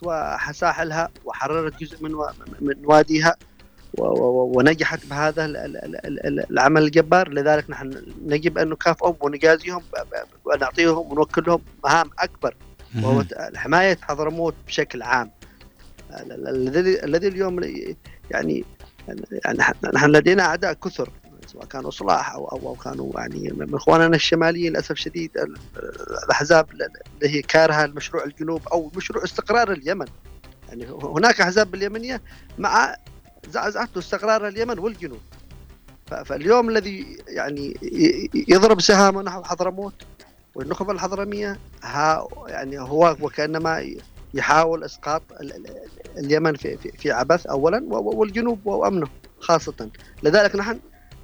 ساحلها 0.51 1.09
وحررت 1.25 1.79
جزء 1.79 2.03
من 2.03 2.11
من 2.61 2.75
واديها 2.85 3.35
ونجحت 3.97 5.05
بهذا 5.05 5.45
ال- 5.45 5.57
ال- 5.57 5.77
ال- 6.05 6.25
ال- 6.27 6.51
العمل 6.51 6.83
الجبار 6.83 7.29
لذلك 7.29 7.69
نحن 7.69 8.01
نجب 8.25 8.57
ان 8.57 8.69
نكافئهم 8.69 9.15
ونجازيهم 9.21 9.81
ونعطيهم 10.45 11.11
ونوكلهم 11.11 11.61
مهام 11.83 12.09
اكبر 12.19 12.55
وهو 13.03 13.23
حماية 13.55 13.97
حضرموت 14.01 14.55
بشكل 14.67 15.01
عام. 15.01 15.31
ال- 16.13 16.31
ال- 16.31 16.47
الذي 16.67 17.03
الذي 17.03 17.27
اليوم 17.27 17.63
يعني 17.63 17.95
يعني 18.31 18.63
نحن- 19.93 20.11
لدينا 20.11 20.43
أعداء 20.43 20.73
كثر 20.73 21.09
سواء 21.47 21.65
كانوا 21.65 21.91
صلاح 21.91 22.31
أو 22.33 22.45
أو 22.47 22.75
كانوا 22.75 23.11
يعني 23.19 23.51
من 23.57 23.75
إخواننا 23.75 24.15
الشماليين 24.15 24.71
للأسف 24.71 24.91
الشديد 24.91 25.37
ال- 25.37 25.57
الأحزاب 26.23 26.71
اللي 26.71 26.89
هي 27.23 27.41
كارهة 27.41 27.85
المشروع 27.85 28.23
الجنوب 28.23 28.67
أو 28.67 28.91
مشروع 28.95 29.23
استقرار 29.23 29.71
اليمن. 29.71 30.05
يعني 30.69 30.85
هناك 31.03 31.41
أحزاب 31.41 31.71
باليمنية 31.71 32.21
مع 32.57 32.95
زعزعته 33.49 33.99
استقرار 33.99 34.47
اليمن 34.47 34.79
والجنوب. 34.79 35.21
فاليوم 36.25 36.69
الذي 36.69 37.17
يعني 37.27 37.77
يضرب 38.47 38.81
سهامه 38.81 39.21
نحو 39.21 39.43
حضرموت 39.43 39.93
والنخبة 40.55 40.91
الحضرمية 40.91 41.57
ها 41.83 42.27
يعني 42.47 42.79
هو 42.79 43.15
وكأنما 43.21 43.85
يحاول 44.33 44.83
ال- 45.41 45.65
اليمن 46.17 46.55
في 46.55 46.77
في, 46.77 46.91
في 46.91 47.11
عبث 47.11 47.47
و- 47.83 48.19
والجنوب 48.19 48.59
وأمنه 48.67 49.07
خاصة. 49.39 49.89
لذلك 50.23 50.55
نحن 50.55 50.79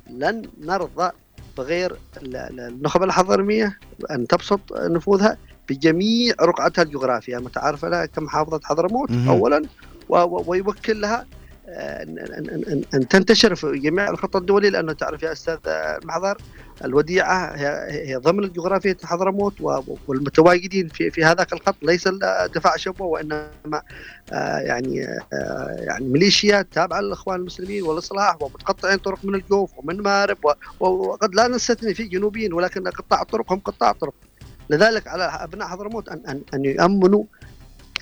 لن 0.09 0.41
نرضى 0.61 1.11
بغير 1.57 1.91
ال- 2.17 2.35
ال- 2.35 2.59
النخبة 2.59 3.05
الحضرمية 3.05 3.79
أن 4.11 4.27
تبسط 4.27 4.59
نفوذها 4.73 5.37
بجميع 5.69 6.35
رقعتها 6.41 6.81
الجغرافية. 6.81 7.37
متعارفه 7.37 7.89
لها 7.89 8.05
كمحافظه 8.05 8.59
حضرموت 8.63 9.09
و- 10.09 10.43
ويوكل 10.51 11.01
لها 11.01 11.25
أن 12.93 13.07
تنتشر 13.09 13.55
في 13.55 13.79
جميع 13.79 14.09
الخط 14.09 14.35
الدولي 14.35 14.69
لأنه 14.69 14.93
تعرف 14.93 15.23
يا 15.23 15.31
أستاذ 15.31 15.57
المحضر 15.67 16.37
الوديعة 16.85 17.55
هي, 17.55 17.87
هي 18.09 18.15
ضمن 18.15 18.51
جغرافيه 18.53 18.97
حضرموت 19.03 19.53
والمتواجدين 20.07 20.87
في 20.87 21.11
في 21.11 21.25
هذاك 21.25 21.53
الخط 21.53 21.75
ليس 21.81 22.07
دفاع 22.55 22.75
شبوه 22.75 23.07
وإنما 23.07 23.81
آه، 24.33 24.59
يعني 24.59 25.05
آه، 25.33 25.75
يعني 25.79 26.05
ميليشيا 26.05 26.61
تابعة 26.61 27.01
للإخوان 27.01 27.39
المسلمين 27.39 27.83
والإصلاح 27.83 28.41
ومتقطعين 28.41 28.97
طرق 28.97 29.19
من 29.23 29.35
الجوف 29.35 29.71
ومن 29.77 30.01
مارب 30.01 30.37
وقد 30.79 31.35
لا 31.35 31.47
نستثني 31.47 31.93
في 31.93 32.03
جنوبيين 32.03 32.53
ولكن 32.53 32.87
قطاع 32.87 33.21
الطرق 33.21 33.53
هم 33.53 33.59
قطاع 33.59 33.91
الطرق 33.91 34.13
لذلك 34.69 35.07
على 35.07 35.23
أبناء 35.23 35.67
حضرموت 35.67 36.09
أن 36.09 36.23
أن 36.27 36.41
أن 36.53 36.65
يامنوا 36.65 37.23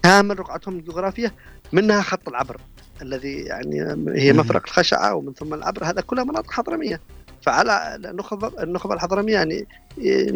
كامل 0.04 0.40
رقعتهم 0.40 0.76
الجغرافية 0.76 1.34
منها 1.74 2.02
خط 2.02 2.28
العبر 2.28 2.58
الذي 3.02 3.34
يعني 3.34 3.82
هي. 4.08 4.34
مفرق 4.34 4.64
الخشعة 4.66 5.16
ومن 5.16 5.34
ثم 5.34 5.54
العبر 5.54 5.86
هذا 5.86 6.02
كلها 6.02 6.24
مناطق 6.24 6.52
حضرمية 6.52 7.02
فعلى 7.42 7.96
النخبه 7.96 8.64
النخبه 8.64 8.94
الحضرمية 8.94 9.34
يعني 9.34 9.68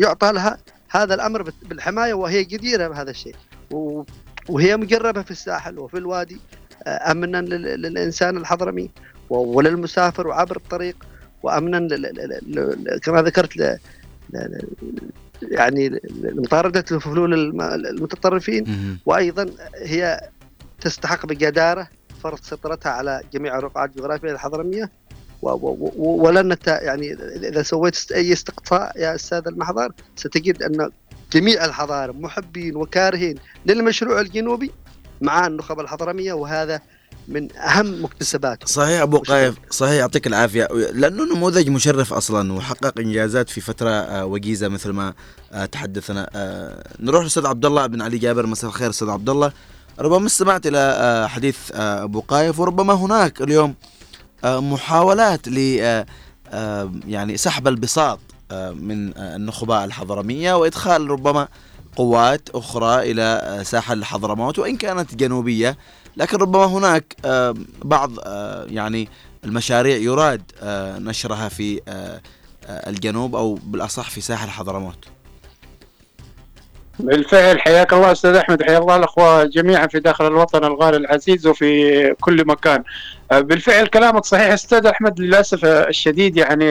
يعطى 0.02 0.32
لها 0.32 0.58
هذا 0.90 1.14
الأمر 1.14 1.52
بالحماية 1.64 2.14
وهي 2.14 2.44
جديره 2.44 2.88
بهذا 2.88 3.12
الشيء. 3.12 3.36
وهي 4.50 4.78
مجربه 4.78 5.22
في 5.22 5.32
الساحل 5.32 5.80
وفي 5.80 5.98
الوادي 5.98 6.38
أمنا 6.88 7.42
للإنسان 7.42 8.38
الحضرمي 8.38 8.90
وللمسافر 9.30 10.28
وعبر 10.28 10.56
الطريق 10.56 11.06
وأمنا 11.44 11.80
كما 13.04 13.22
ذكرت 13.22 13.80
يعني 15.42 16.02
لمطاردة 16.22 16.86
الفلول 16.92 17.34
المتطرفين 17.86 18.64
وأيضا 19.06 19.50
هي 19.76 20.30
تستحق 20.82 21.26
بجداره 21.26 21.88
فرض 22.24 22.40
سيطرتها 22.42 22.92
على 22.92 23.22
جميع 23.34 23.58
الرقعات 23.58 23.90
الجغرافيه 23.90 24.32
الحضرمية. 24.32 24.92
ولن 25.98 26.58
يعني 26.66 27.14
إذا 27.36 27.64
سويت 27.64 28.12
أي 28.12 28.34
استقصاء 28.34 28.92
يا 28.98 29.16
أستاذ 29.16 29.42
المحضر 29.48 29.92
ستجد 30.16 30.64
أن 30.64 30.90
جميع 31.34 31.66
الحضارة 31.66 32.12
محبين 32.12 32.76
وكارهين 32.76 33.36
للمشروع 33.66 34.22
الجنوبي 34.22 34.72
مع 35.22 35.48
النخب 35.48 35.80
الحضرمية 35.80 36.34
وهذا 36.34 36.82
من 37.28 37.58
أهم 37.58 38.04
مكتسباته. 38.04 38.66
صحيح 38.66 39.02
أبو 39.02 39.18
قايف 39.18 39.56
صحيح 39.70 39.92
يعطيك 39.92 40.28
العافية. 40.28 40.68
لأنه 40.94 41.36
نموذج 41.36 41.70
مشرف 41.70 42.14
أصلا 42.14 42.54
وحقق 42.54 43.00
إنجازات 43.00 43.50
في 43.50 43.62
فترة 43.62 43.90
آه، 43.90 44.26
وجيزة 44.26 44.68
مثل 44.68 44.90
ما 44.90 45.14
آه، 45.52 45.66
تحدثنا. 45.66 46.30
آه، 46.36 46.84
نروح 47.00 47.22
للاستاذ 47.22 47.46
عبد 47.46 47.66
الله 47.66 47.88
بن 47.88 48.02
علي 48.02 48.18
جابر. 48.18 48.46
مساء 48.46 48.70
الخير 48.70 48.90
أستاذ 48.90 49.10
عبد 49.10 49.30
الله. 49.30 49.52
ربما 50.00 50.26
استمعت 50.26 50.68
إلى 50.68 51.26
حديث 51.30 51.58
أبو 51.74 52.20
قايف 52.20 52.60
وربما 52.60 52.94
هناك 52.94 53.42
اليوم 53.42 53.76
محاولات 54.46 55.48
ل 55.48 55.58
يعني 57.08 57.38
سحب 57.38 57.68
البساط 57.68 58.20
من 58.74 59.18
النخباء 59.18 59.86
الحضرمية 59.86 60.54
وإدخال 60.54 61.10
ربما 61.10 61.48
قوات 61.96 62.50
أخرى 62.50 63.12
إلى 63.12 63.60
ساحل 63.66 64.04
حضرموت 64.06 64.60
وإن 64.60 64.78
كانت 64.78 65.16
جنوبية 65.16 65.78
لكن 66.18 66.38
ربما 66.38 66.66
هناك 66.66 67.16
بعض 67.84 68.12
يعني 68.72 69.10
المشاريع 69.46 69.98
يراد 69.98 70.42
نشرها 71.00 71.50
في 71.50 71.82
الجنوب 72.70 73.36
أو 73.36 73.54
بالأصح 73.64 74.10
في 74.10 74.22
ساحل 74.22 74.50
حضرموت. 74.50 75.06
بالفعل 77.00 77.62
حياك 77.62 77.94
الله 77.94 78.12
أستاذ 78.12 78.36
أحمد 78.36 78.64
حيا 78.64 78.78
الله 78.78 78.96
الأخوة 78.96 79.44
جميعا 79.44 79.88
في 79.88 80.00
داخل 80.00 80.28
الوطن 80.28 80.64
الغالي 80.64 80.98
العزيز 80.98 81.48
وفي 81.48 82.14
كل 82.22 82.48
مكان. 82.48 82.84
بالفعل 83.32 83.88
كلامك 83.88 84.26
صحيح 84.26 84.54
أستاذ 84.54 84.86
أحمد 84.86 85.20
للأسف 85.20 85.66
الشديد 85.66 86.38
يعني 86.38 86.66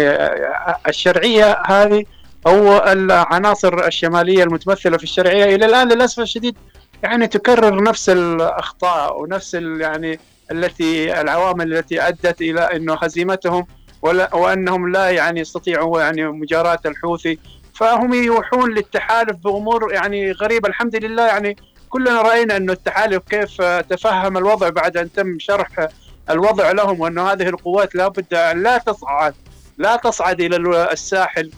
الشرعية 0.88 1.62
هذه 1.66 2.04
أو 2.46 2.76
العناصر 2.76 3.86
الشمالية 3.86 4.44
المتمثلة 4.44 4.96
في 4.96 5.04
الشرعية 5.04 5.54
إلى 5.54 5.66
الآن 5.66 5.88
للأسف 5.92 6.20
الشديد 6.20 6.56
يعني 7.02 7.26
تكرر 7.26 7.82
نفس 7.82 8.08
الأخطاء 8.08 9.22
ونفس 9.22 9.54
يعني 9.54 10.18
التي 10.52 11.20
العوامل 11.20 11.72
التي 11.72 12.08
أدت 12.08 12.40
إلى 12.40 12.60
إنه 12.60 12.94
هزيمتهم 13.02 13.66
ولا 14.02 14.34
وأنهم 14.34 14.92
لا 14.92 15.10
يعني 15.10 15.40
يستطيعوا 15.40 16.00
يعني 16.02 16.24
مجاراة 16.28 16.80
الحوثي 16.86 17.38
فهم 17.82 18.14
يوحون 18.14 18.70
للتحالف 18.74 19.36
بأمور 19.36 19.92
يعني 19.92 20.32
غريبة. 20.32 20.68
الحمد 20.68 20.96
لله 21.04 21.26
يعني 21.26 21.56
كلنا 21.90 22.22
رأينا 22.22 22.56
أنه 22.56 22.72
التحالف 22.72 23.22
كيف 23.30 23.62
تفهم 23.62 24.36
الوضع 24.36 24.68
بعد 24.68 24.96
أن 24.96 25.12
تم 25.12 25.38
شرح 25.38 25.88
الوضع 26.30 26.70
لهم 26.70 27.00
وأن 27.00 27.18
هذه 27.18 27.48
القوات 27.48 27.94
لابد 27.94 28.34
أن 28.34 28.62
لا 28.62 28.78
تصعد 28.78 29.34
لا 29.78 29.96
تصعد 29.96 30.40
إلى 30.40 30.56
الساحل 30.92 31.50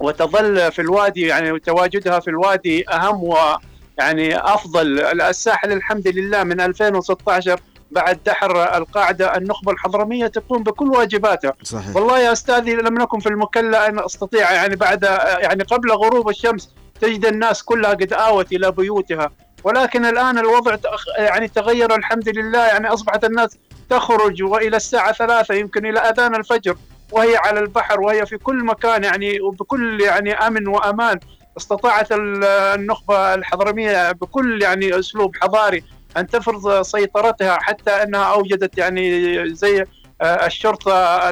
وتظل 0.00 0.72
في 0.72 0.82
الوادي 0.82 1.20
يعني 1.20 1.58
تواجدها 1.58 2.20
في 2.20 2.28
الوادي 2.28 2.90
أهم 2.90 3.24
ويعني 3.24 4.38
أفضل. 4.38 5.00
الساحل 5.00 5.72
الحمد 5.72 6.08
لله 6.08 6.44
من 6.44 6.60
2016 6.60 7.60
بعد 7.90 8.18
دحر 8.26 8.76
القاعدة 8.76 9.36
النخبة 9.36 9.72
الحضرمية 9.72 10.26
تقوم 10.26 10.62
بكل 10.62 10.88
واجباتها. 10.88 11.52
صحيح. 11.62 11.96
والله 11.96 12.18
يا 12.18 12.32
أستاذي 12.32 12.74
لم 12.74 12.98
نكن 12.98 13.18
في 13.18 13.28
المكلا 13.28 13.88
أن 13.88 13.98
أستطيع 13.98 14.52
يعني 14.52 14.76
بعد 14.76 15.02
يعني 15.38 15.62
قبل 15.62 15.92
غروب 15.92 16.28
الشمس 16.28 16.74
تجد 17.00 17.26
الناس 17.26 17.62
كلها 17.62 17.90
قد 17.90 18.12
آوت 18.12 18.52
إلى 18.52 18.70
بيوتها. 18.70 19.30
ولكن 19.64 20.04
الآن 20.04 20.38
الوضع 20.38 20.76
يعني 21.18 21.48
تغير 21.48 21.94
الحمد 21.94 22.28
لله. 22.28 22.66
يعني 22.66 22.88
أصبحت 22.88 23.24
الناس 23.24 23.58
تخرج 23.90 24.42
وإلى 24.42 24.76
الساعة 24.76 25.12
ثلاثة 25.12 25.54
يمكن 25.54 25.86
إلى 25.86 26.00
أذان 26.00 26.34
الفجر 26.34 26.76
وهي 27.12 27.36
على 27.36 27.60
البحر 27.60 28.00
وهي 28.00 28.26
في 28.26 28.38
كل 28.38 28.64
مكان 28.64 29.04
يعني 29.04 29.40
وبكل 29.40 30.00
يعني 30.00 30.32
أمن 30.32 30.68
وأمان. 30.68 31.20
استطاعت 31.56 32.08
النخبة 32.12 33.34
الحضرمية 33.34 34.12
بكل 34.12 34.62
يعني 34.62 34.98
أسلوب 34.98 35.36
حضاري 35.36 35.84
أن 36.20 36.26
تفرض 36.26 36.82
سيطرتها 36.82 37.58
حتى 37.60 37.90
أنها 37.90 38.24
أوجدت 38.24 38.78
يعني 38.78 39.54
زي 39.54 39.84
آه، 40.20 40.46
الشرطة 40.46 41.30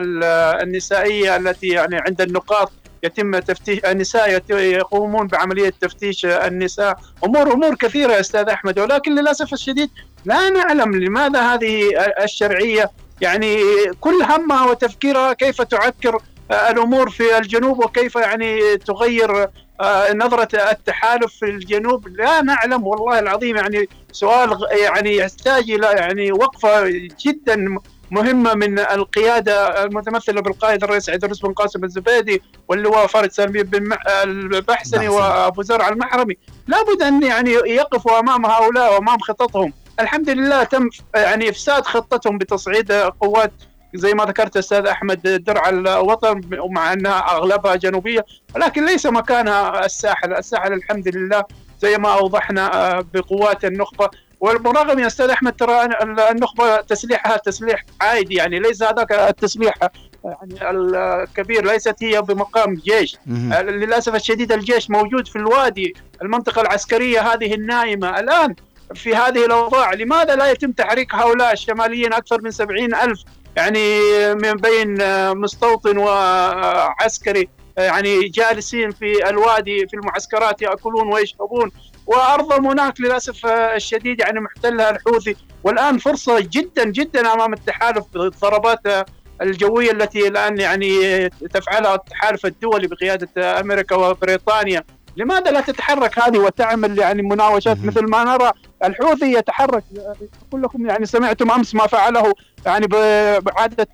النسائية 0.62 1.37
التي 1.37 1.68
يعني 1.68 1.96
عند 1.96 2.20
النقاط 2.20 2.72
يتم 3.03 3.38
تفتيش 3.38 3.85
النساء 3.85 4.42
يقومون 4.51 5.27
بعملية 5.27 5.72
تفتيش 5.81 6.27
النساء. 6.27 6.96
أمور 7.25 7.53
أمور 7.53 7.75
كثيرة 7.75 8.12
يا 8.12 8.20
أستاذ 8.20 8.49
أحمد 8.49 8.79
ولكن 8.79 9.14
للأسف 9.14 9.53
الشديد 9.53 9.90
لا 10.25 10.51
نعلم 10.51 10.94
لماذا 10.94 11.40
هذه 11.40 11.90
الشرعية 12.22 12.90
يعني 13.20 13.59
كل 14.01 14.22
همها 14.22 14.70
وتفكيرها 14.70 15.33
كيف 15.33 15.62
تعكر 15.62 16.18
الأمور 16.51 17.11
في 17.11 17.38
الجنوب 17.38 17.79
وكيف 17.79 18.16
يعني 18.16 18.77
تغير 18.77 19.42
آه، 19.42 19.53
نظرة 20.15 20.71
التحالف 20.71 21.35
في 21.35 21.45
الجنوب 21.47 22.09
لا 22.09 22.43
نعلم 22.43 22.87
والله 22.87 23.19
العظيم 23.19 23.57
يعني 23.57 23.89
سؤال 24.12 24.59
يعني 24.83 25.17
يحتاج 25.17 25.71
إلى 25.71 25.87
يعني 25.87 26.33
وقفة 26.33 26.89
جدا 27.25 27.79
مهمة 28.11 28.55
من 28.55 28.79
القيادة 28.79 29.85
المتمثلة 29.85 30.41
بالقائد 30.41 30.85
الرئيس 30.85 31.11
عبد 31.11 31.33
بن 31.43 31.53
قاسم 31.53 31.85
الزبيدي 31.85 32.43
واللواء 32.69 33.07
فارس 33.07 33.33
سلمي 33.33 33.62
بن 33.62 33.97
البحسني 34.07 35.09
وأبو 35.09 35.62
زرع 35.62 35.89
المحرمي. 35.89 36.37
لابد 36.67 37.03
أن 37.03 37.23
يعني 37.23 37.51
يقفوا 37.51 38.19
أمام 38.19 38.47
هؤلاء 38.47 38.95
وأمام 38.95 39.19
خططهم. 39.19 39.73
الحمد 40.01 40.31
لله 40.31 40.65
تم 40.65 40.89
يعني 41.15 41.49
إفساد 41.49 41.85
خطتهم 41.85 42.39
بتصعيد 42.39 42.93
قوات 42.93 43.53
زي 43.94 44.14
ما 44.14 44.25
ذكرت 44.25 44.57
أستاذ 44.57 44.87
أحمد 44.87 45.44
درع 45.46 45.68
الوطن 45.68 46.40
ومع 46.59 46.92
أنها 46.92 47.37
أغلبها 47.37 47.77
جنوبية 47.77 48.27
ولكن 48.55 48.87
ليس 48.87 49.07
مكانها 49.07 49.85
الساحل، 49.85 50.33
الساحل 50.33 50.72
الحمد 50.72 51.16
لله 51.16 51.44
زي 51.81 51.99
ما 51.99 52.14
أوضحنا 52.14 53.01
بقوات 53.14 53.64
النخبة. 53.64 54.11
والمراغم 54.40 54.99
يا 54.99 55.07
أستاذ 55.07 55.31
أحمد 55.31 55.53
ترى 55.53 55.88
النخبة 56.31 56.77
تسليحها 56.77 57.37
تسليح 57.37 57.85
عادي 58.01 58.35
يعني 58.35 58.59
ليس 58.59 58.83
هذاك 58.83 59.12
التسليح 59.12 59.75
يعني 60.25 60.70
الكبير 60.70 61.66
ليست 61.66 62.03
هي 62.03 62.22
بمقام 62.22 62.75
جيش. 62.75 63.16
للأسف 63.53 64.14
الشديد 64.14 64.53
الجيش 64.53 64.90
موجود 64.90 65.29
في 65.29 65.37
الوادي 65.37 65.94
المنطقة 66.22 66.62
العسكرية 66.62 67.20
هذه 67.20 67.55
النائمه 67.55 68.20
الآن 68.20 68.55
في 68.94 69.14
هذه 69.14 69.46
الأوضاع 69.46 69.92
لماذا 69.92 70.37
لا 70.37 70.51
يتم 70.51 70.72
تحريك 70.72 71.14
هؤلاء 71.14 71.53
الشماليين 71.53 72.12
أكثر 72.12 72.42
من 72.42 72.51
سبعين 72.51 72.94
ألف 72.94 73.20
يعني 73.57 74.01
من 74.35 74.55
بين 74.55 74.99
مستوطن 75.35 75.99
وعسكري 75.99 77.49
يعني 77.79 78.29
جالسين 78.29 78.90
في 78.90 79.29
الوادي 79.29 79.87
في 79.87 79.95
المعسكرات 79.95 80.62
يأكلون 80.62 81.12
ويشربون. 81.12 81.71
وأرضهم 82.07 82.66
هناك 82.66 83.01
للأسف 83.01 83.47
الشديد 83.47 84.21
يعني 84.21 84.40
محتلها 84.40 84.90
الحوثي. 84.90 85.37
والآن 85.64 85.99
فرصة 85.99 86.40
جدا 86.40 86.85
جدا 86.85 87.33
أمام 87.33 87.53
التحالف 87.53 88.05
بالضربات 88.14 89.07
الجوية 89.42 89.90
التي 89.90 90.29
الآن 90.29 90.59
يعني 90.59 91.29
تفعلها 91.29 91.95
التحالف 91.95 92.47
الدولي 92.47 92.87
بقيادة 92.87 93.61
أمريكا 93.61 93.97
وبريطانيا. 93.97 94.85
لماذا 95.16 95.50
لا 95.50 95.61
تتحرك 95.61 96.18
هذه 96.18 96.38
وتعمل 96.38 96.98
يعني 96.98 97.22
مناوشات 97.22 97.85
مثل 97.85 98.11
ما 98.11 98.24
نرى؟ 98.24 98.52
الحوثي 98.85 99.33
يتحرك 99.33 99.85
أقول 100.48 100.62
لكم 100.62 100.87
يعني 100.87 101.07
سمعتم 101.07 101.50
أمس 101.50 101.74
ما 101.74 101.87
فعله 101.87 102.33
يعني 102.66 102.87
بعدة 103.40 103.88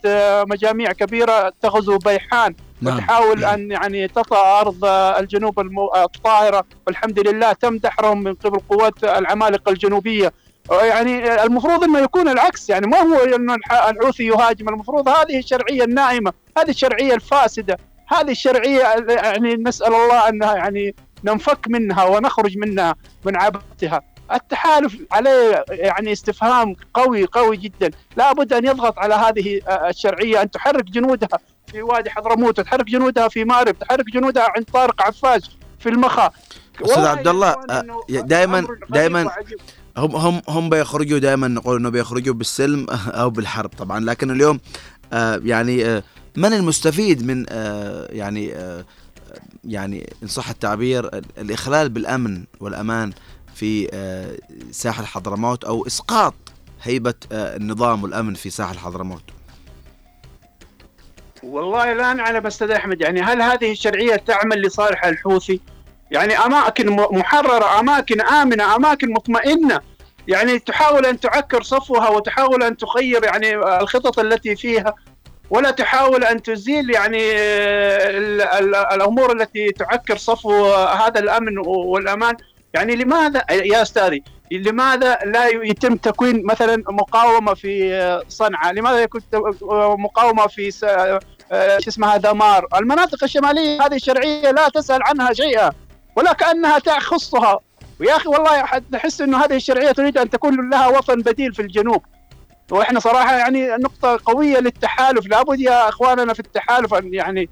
مجاميع 0.45 0.93
كبيرة 0.93 1.53
تغزو 1.63 1.99
بيحان 1.99 2.55
نعم. 2.81 2.97
وتحاول 2.97 3.45
أن 3.45 3.71
يعني 3.71 4.09
تطأ 4.09 4.61
أرض 4.61 4.85
الجنوب 5.19 5.61
الطاهرة. 5.97 6.65
والحمد 6.87 7.29
لله 7.29 7.53
تم 7.53 7.79
دحرهم 7.79 8.23
من 8.23 8.35
قبل 8.35 8.59
قوات 8.69 9.05
العمالقة 9.05 9.71
الجنوبية. 9.71 10.33
يعني 10.71 11.43
المفروض 11.43 11.85
إنه 11.85 11.99
يكون 11.99 12.29
العكس. 12.29 12.71
يعني 12.71 12.87
ما 12.87 12.99
هو 12.99 13.15
انه 13.15 13.55
الحوثي 13.89 14.27
يهاجم؟ 14.27 14.69
المفروض 14.69 15.09
هذه 15.09 15.39
الشرعية 15.39 15.85
النائمه 15.85 16.33
هذه 16.59 16.71
الشرعية 16.71 17.15
الفاسدة 17.15 17.79
هذه 18.07 18.31
الشرعية 18.31 18.83
يعني 19.09 19.55
نسأل 19.55 19.95
الله 19.95 20.29
أنها 20.29 20.57
يعني 20.57 20.95
ننفك 21.25 21.69
منها 21.69 22.05
ونخرج 22.05 22.59
منها 22.59 22.95
من 23.25 23.37
عبثها. 23.37 24.03
التحالف 24.33 24.97
عليه 25.11 25.65
يعني 25.69 26.13
استفهام 26.13 26.77
قوي 26.95 27.25
قوي 27.25 27.57
جدا. 27.57 27.91
لابد 28.17 28.53
أن 28.53 28.65
يضغط 28.67 28.99
على 28.99 29.15
هذه 29.15 29.61
الشرعية 29.69 30.43
أن 30.43 30.51
تحرك 30.51 30.85
جنودها 30.85 31.39
في 31.67 31.83
وادي 31.83 32.11
حضرموت 32.11 32.61
تحرك 32.61 32.85
جنودها 32.85 33.29
في 33.29 33.45
مارب 33.45 33.79
تحرك 33.79 34.05
جنودها 34.15 34.47
عند 34.57 34.65
طارق 34.73 35.03
عفاش 35.03 35.51
في 35.79 35.89
المخا. 35.89 36.31
أستاذ 36.83 37.07
عبد 37.07 37.29
الله 37.29 37.57
دائما 38.09 38.67
دائما 38.91 39.31
هم 39.97 40.17
هم 40.17 40.43
هم 40.49 40.71
بيخرجوا 40.71 41.19
دائما 41.19 41.49
نقول 41.49 41.77
إنه 41.77 41.89
بيخرجوا 41.89 42.35
بالسلم 42.35 42.87
أو 43.21 43.31
بالحرب 43.31 43.71
طبعا. 43.79 44.01
لكن 44.01 44.31
اليوم 44.31 44.61
آه 45.13 45.41
يعني 45.45 45.85
آه 45.85 46.03
من 46.37 46.53
المستفيد 46.53 47.27
من 47.27 47.47
آه 47.49 48.09
يعني 48.11 48.55
آه 48.55 48.85
يعني 49.65 50.13
إن 50.23 50.29
صح 50.29 50.49
التعبير 50.49 51.11
الإخلال 51.39 51.89
بالأمن 51.89 52.45
والأمان 52.61 53.13
في 53.55 53.89
آه 53.93 54.39
ساحل 54.71 55.07
حضرموت 55.07 55.65
أو 55.65 55.87
إسقاط 55.87 56.35
هيبة 56.83 57.15
آه 57.33 57.57
النظام 57.57 58.03
والأمن 58.03 58.35
في 58.35 58.51
ساحل 58.51 58.79
حضرموت. 58.79 59.23
والله 61.43 61.93
لا 61.93 62.13
نعلم 62.13 62.47
أستاذ 62.47 62.71
أحمد 62.71 63.01
يعني 63.01 63.21
هل 63.21 63.43
هذه 63.43 63.73
الشرعية 63.73 64.17
تعمل 64.17 64.63
لصالح 64.63 65.05
الحوثي؟ 65.05 65.61
يعني 66.11 66.39
أماكن 66.39 66.91
محررة، 66.91 67.81
أماكن 67.81 68.21
آمنة، 68.21 68.77
أماكن 68.77 69.13
مطمئنة. 69.13 69.81
يعني 70.29 70.59
تحاول 70.59 71.07
أن 71.07 71.21
تعكر 71.21 71.63
صفوها 71.63 72.09
وتحاول 72.09 72.63
أن 72.63 72.77
تغير 72.77 73.25
يعني 73.25 73.57
الخطط 73.57 74.19
التي 74.19 74.57
فيها. 74.57 74.95
ولا 75.53 75.71
تحاول 75.71 76.25
أن 76.25 76.43
تزيل 76.43 76.91
يعني 76.95 77.33
الأمور 78.95 79.33
التي 79.33 79.71
تعكر 79.71 80.17
صفو 80.17 80.75
هذا 80.75 81.21
الأمن 81.21 81.59
والأمان 81.67 82.37
يعني 82.75 82.97
لماذا 82.97 83.45
يا 83.51 83.83
أستاذي 83.83 84.23
لماذا 84.53 85.19
لا 85.25 85.49
يتم 85.49 85.97
تكوين 85.97 86.47
مثلا 86.47 86.85
مقاومة 86.89 87.55
في 87.55 88.23
صنعاء؟ 88.29 88.73
لماذا 88.73 88.99
يكون 88.99 89.21
مقاومة 89.99 90.47
في 90.47 90.71
شو 91.81 91.89
اسمها 91.89 92.17
دمار؟ 92.17 92.67
المناطق 92.77 93.25
الشمالية 93.25 93.87
هذه 93.87 93.95
الشرعية 93.95 94.51
لا 94.51 94.69
تسأل 94.69 95.03
عنها 95.03 95.33
شيئا 95.33 95.71
ولا 96.17 96.33
كأنها 96.33 96.79
تخصها 96.79 97.59
ويا 98.01 98.17
أخي 98.17 98.29
والله 98.29 98.65
نحس 98.91 99.21
إنه 99.21 99.45
هذه 99.45 99.57
الشرعية 99.57 99.93
تريد 99.93 100.19
أن 100.19 100.31
تكون 100.31 100.71
لها 100.71 100.89
وطن 100.89 101.21
بديل 101.21 101.55
في 101.55 101.63
الجنوب 101.63 102.03
وإحنا 102.73 103.01
صراحة 103.01 103.37
يعني 103.37 103.69
نقطة 103.69 104.21
قوية 104.25 104.59
للتحالف. 104.59 105.27
لابد 105.27 105.61
يا 105.61 105.89
اخواننا 105.89 106.35
في 106.35 106.41
التحالف 106.41 106.95
أن 106.95 107.15
يعني 107.15 107.49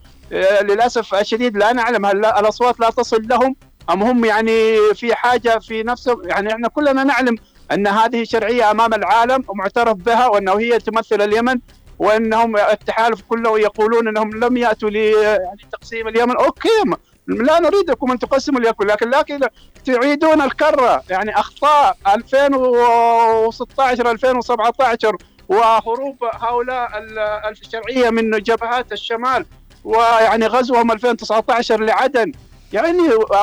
للأسف 0.62 1.14
الشديد 1.14 1.56
لا 1.56 1.72
نعلم 1.72 2.06
هل 2.06 2.24
الأصوات 2.24 2.80
لا 2.80 2.90
تصل 2.90 3.22
لهم 3.30 3.56
أم 3.90 4.02
هم 4.02 4.24
يعني 4.24 4.76
في 4.94 5.14
حاجة 5.14 5.58
في 5.58 5.82
نفسهم. 5.82 6.28
يعني 6.28 6.52
إحنا 6.52 6.68
كلنا 6.68 7.04
نعلم 7.04 7.36
أن 7.72 7.86
هذه 7.86 8.24
شرعية 8.24 8.70
أمام 8.70 8.94
العالم 8.94 9.44
ومعترف 9.48 9.94
بها 9.94 10.26
وأنه 10.26 10.58
هي 10.58 10.78
تمثل 10.78 11.22
اليمن 11.22 11.58
وأنهم 11.98 12.56
التحالف 12.56 13.22
كله 13.28 13.58
يقولون 13.58 14.08
أنهم 14.08 14.30
لم 14.30 14.56
يأتوا 14.56 14.90
لتقسيم 14.90 16.06
يعني 16.06 16.18
اليمن. 16.18 16.36
أوكي 16.36 16.68
لا 17.26 17.58
نريدكم 17.58 18.10
أن 18.10 18.18
تقسموا 18.18 18.60
اليكن 18.60 18.86
لكن 18.86 19.10
لكن 19.10 19.40
تعيدون 19.84 20.42
الكرة. 20.42 21.02
يعني 21.10 21.38
أخطاء 21.38 21.96
2016 22.06 24.10
2017 24.10 25.16
وهروب 25.48 26.16
هؤلاء 26.24 26.90
الشرعية 27.50 28.10
من 28.10 28.30
جبهات 28.30 28.92
الشمال 28.92 29.46
ويعني 29.84 30.46
غزوهم 30.46 30.92
2019 30.92 31.80
لعدن. 31.80 32.32
يعني 32.72 32.98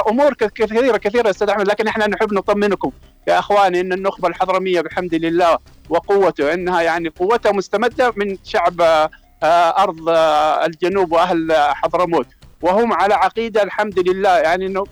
أمور 0.10 0.34
كثيره 0.34 0.98
كثيرة 0.98 1.30
أستاذ 1.30 1.50
احمد 1.50 1.68
لكن 1.68 1.88
إحنا 1.88 2.08
نحب 2.08 2.34
نطمنكم 2.34 2.92
يا 3.28 3.40
إخواني 3.40 3.82
إن 3.82 3.94
النخبة 3.94 4.28
الحضرمية 4.28 4.82
بحمد 4.82 5.16
لله 5.16 5.58
وقوته 5.90 6.54
إنها 6.54 6.82
يعني 6.82 7.10
قوتها 7.10 7.52
مستمدة 7.52 8.14
من 8.16 8.38
شعب 8.44 9.10
أرض 9.78 10.10
الجنوب 10.66 11.12
وأهل 11.12 11.54
حضرموت. 11.54 12.28
وهم 12.62 12.94
على 12.94 13.14
عقيدة 13.14 13.64
الحمد 13.64 14.10
لله. 14.10 14.38
يعني 14.38 14.66
إنه 14.66 14.84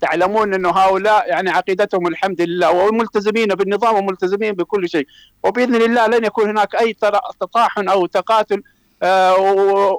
تعلمون 0.00 0.54
إنه 0.54 0.70
هؤلاء 0.70 1.28
يعني 1.28 1.50
عقيدتهم 1.50 2.06
الحمد 2.06 2.40
لله 2.40 2.70
وملتزمين 2.70 3.48
بالنظام 3.48 3.94
وملتزمين 3.96 4.52
بكل 4.52 4.88
شيء. 4.88 5.06
وبإذن 5.44 5.74
الله 5.74 6.06
لن 6.06 6.24
يكون 6.24 6.48
هناك 6.48 6.74
أي 6.74 6.96
تطاحن 7.40 7.88
أو 7.88 8.06
تقاتل 8.06 8.62
آه، 9.02 9.36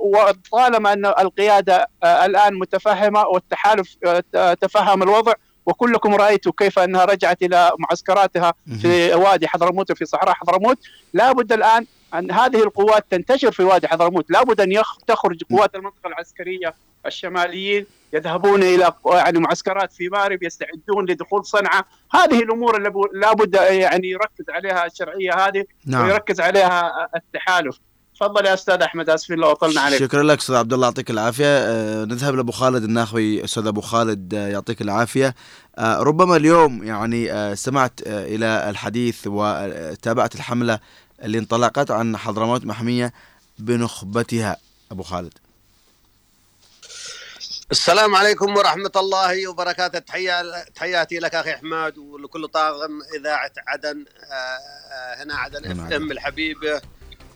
وطالما 0.01 0.93
أن 0.93 1.05
القيادة 1.05 1.87
آه، 2.03 2.25
الآن 2.25 2.59
متفهمة 2.59 3.27
والتحالف 3.27 3.97
آه، 4.35 4.53
تفهم 4.53 5.03
الوضع 5.03 5.33
وكلكم 5.65 6.15
رأيتوا 6.15 6.51
كيف 6.57 6.79
أنها 6.79 7.05
رجعت 7.05 7.43
إلى 7.43 7.71
معسكراتها 7.79 8.53
في 8.81 9.13
وادي 9.13 9.47
حضرموت 9.47 9.91
وفي 9.91 10.05
صحراء 10.05 10.33
حضرموت. 10.33 10.77
لابد 11.13 11.53
الآن 11.53 11.85
أن 12.13 12.31
هذه 12.31 12.63
القوات 12.63 13.05
تنتشر 13.09 13.51
في 13.51 13.63
وادي 13.63 13.87
حضرموت. 13.87 14.31
لابد 14.31 14.61
أن 14.61 14.81
تخرج 15.07 15.43
قوات 15.49 15.75
المنطقة 15.75 16.07
العسكرية 16.07 16.73
الشماليين 17.05 17.85
يذهبون 18.13 18.63
إلى 18.63 18.93
يعني 19.05 19.39
معسكرات 19.39 19.93
في 19.93 20.09
مارب 20.09 20.43
يستعدون 20.43 21.05
لدخول 21.09 21.45
صنعاء. 21.45 21.85
هذه 22.11 22.39
الأمور 22.39 22.77
اللي 22.77 22.91
لابد 23.13 23.53
يعني 23.55 24.09
يركز 24.09 24.45
عليها 24.49 24.85
الشرعية 24.85 25.47
هذه 25.47 25.65
نعم. 25.85 26.05
ويركز 26.05 26.41
عليها 26.41 26.91
التحالف. 27.15 27.79
تفضل 28.15 28.45
يا 28.45 28.53
أستاذ 28.53 28.81
أحمد 28.81 29.09
آسفين 29.09 29.37
لو 29.37 29.51
أطلنا 29.51 29.81
عليك. 29.81 29.99
شكرا 29.99 30.23
لك 30.23 30.37
أستاذ 30.37 30.55
عبد 30.55 30.73
الله 30.73 30.87
يعطيك 30.87 31.09
العافية. 31.09 31.45
أه 31.45 32.05
نذهب 32.05 32.35
لأبو 32.35 32.51
خالد 32.51 32.83
الناخوي. 32.83 33.43
أستاذ 33.43 33.67
أبو 33.67 33.81
خالد 33.81 34.33
أه 34.33 34.47
يعطيك 34.47 34.81
العافية. 34.81 35.35
أه 35.77 35.97
ربما 35.99 36.35
اليوم 36.35 36.83
يعني 36.83 37.31
أه 37.31 37.53
سمعت 37.53 37.99
أه 38.07 38.25
إلى 38.25 38.69
الحديث 38.69 39.27
وتابعت 39.27 40.35
الحملة 40.35 40.79
اللي 41.23 41.37
انطلقت 41.37 41.91
عن 41.91 42.17
حضرموت 42.17 42.65
محمية 42.65 43.13
بنخبتها. 43.59 44.57
أبو 44.91 45.03
خالد. 45.03 45.33
السلام 47.71 48.15
عليكم 48.15 48.57
ورحمة 48.57 48.91
الله 48.95 49.47
وبركاته. 49.47 49.99
تحية 49.99 50.63
تحياتي 50.63 51.19
لك 51.19 51.35
أخي 51.35 51.53
أحمد 51.53 51.97
ولكل 51.97 52.47
طاقم 52.47 52.99
إذاعة 53.15 53.51
عدن 53.67 54.05
آه، 54.31 54.33
آه، 54.33 55.23
هنا 55.23 55.35
عدن 55.35 55.71
إف 55.71 55.93
إم 55.93 56.11
الحبيبة 56.11 56.81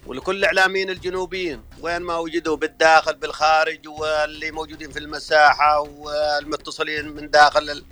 ولكل 0.05 0.35
الإعلاميين 0.35 0.89
الجنوبيين. 0.89 1.61
وين 1.81 2.01
ما 2.01 2.17
وجدوا 2.17 2.55
بالداخل 2.55 3.15
بالخارج 3.15 3.87
واللي 3.87 4.51
موجودين 4.51 4.91
في 4.91 4.99
المساحة 4.99 5.79
والمتصلين 5.79 7.09
من 7.09 7.29
داخل 7.29 7.85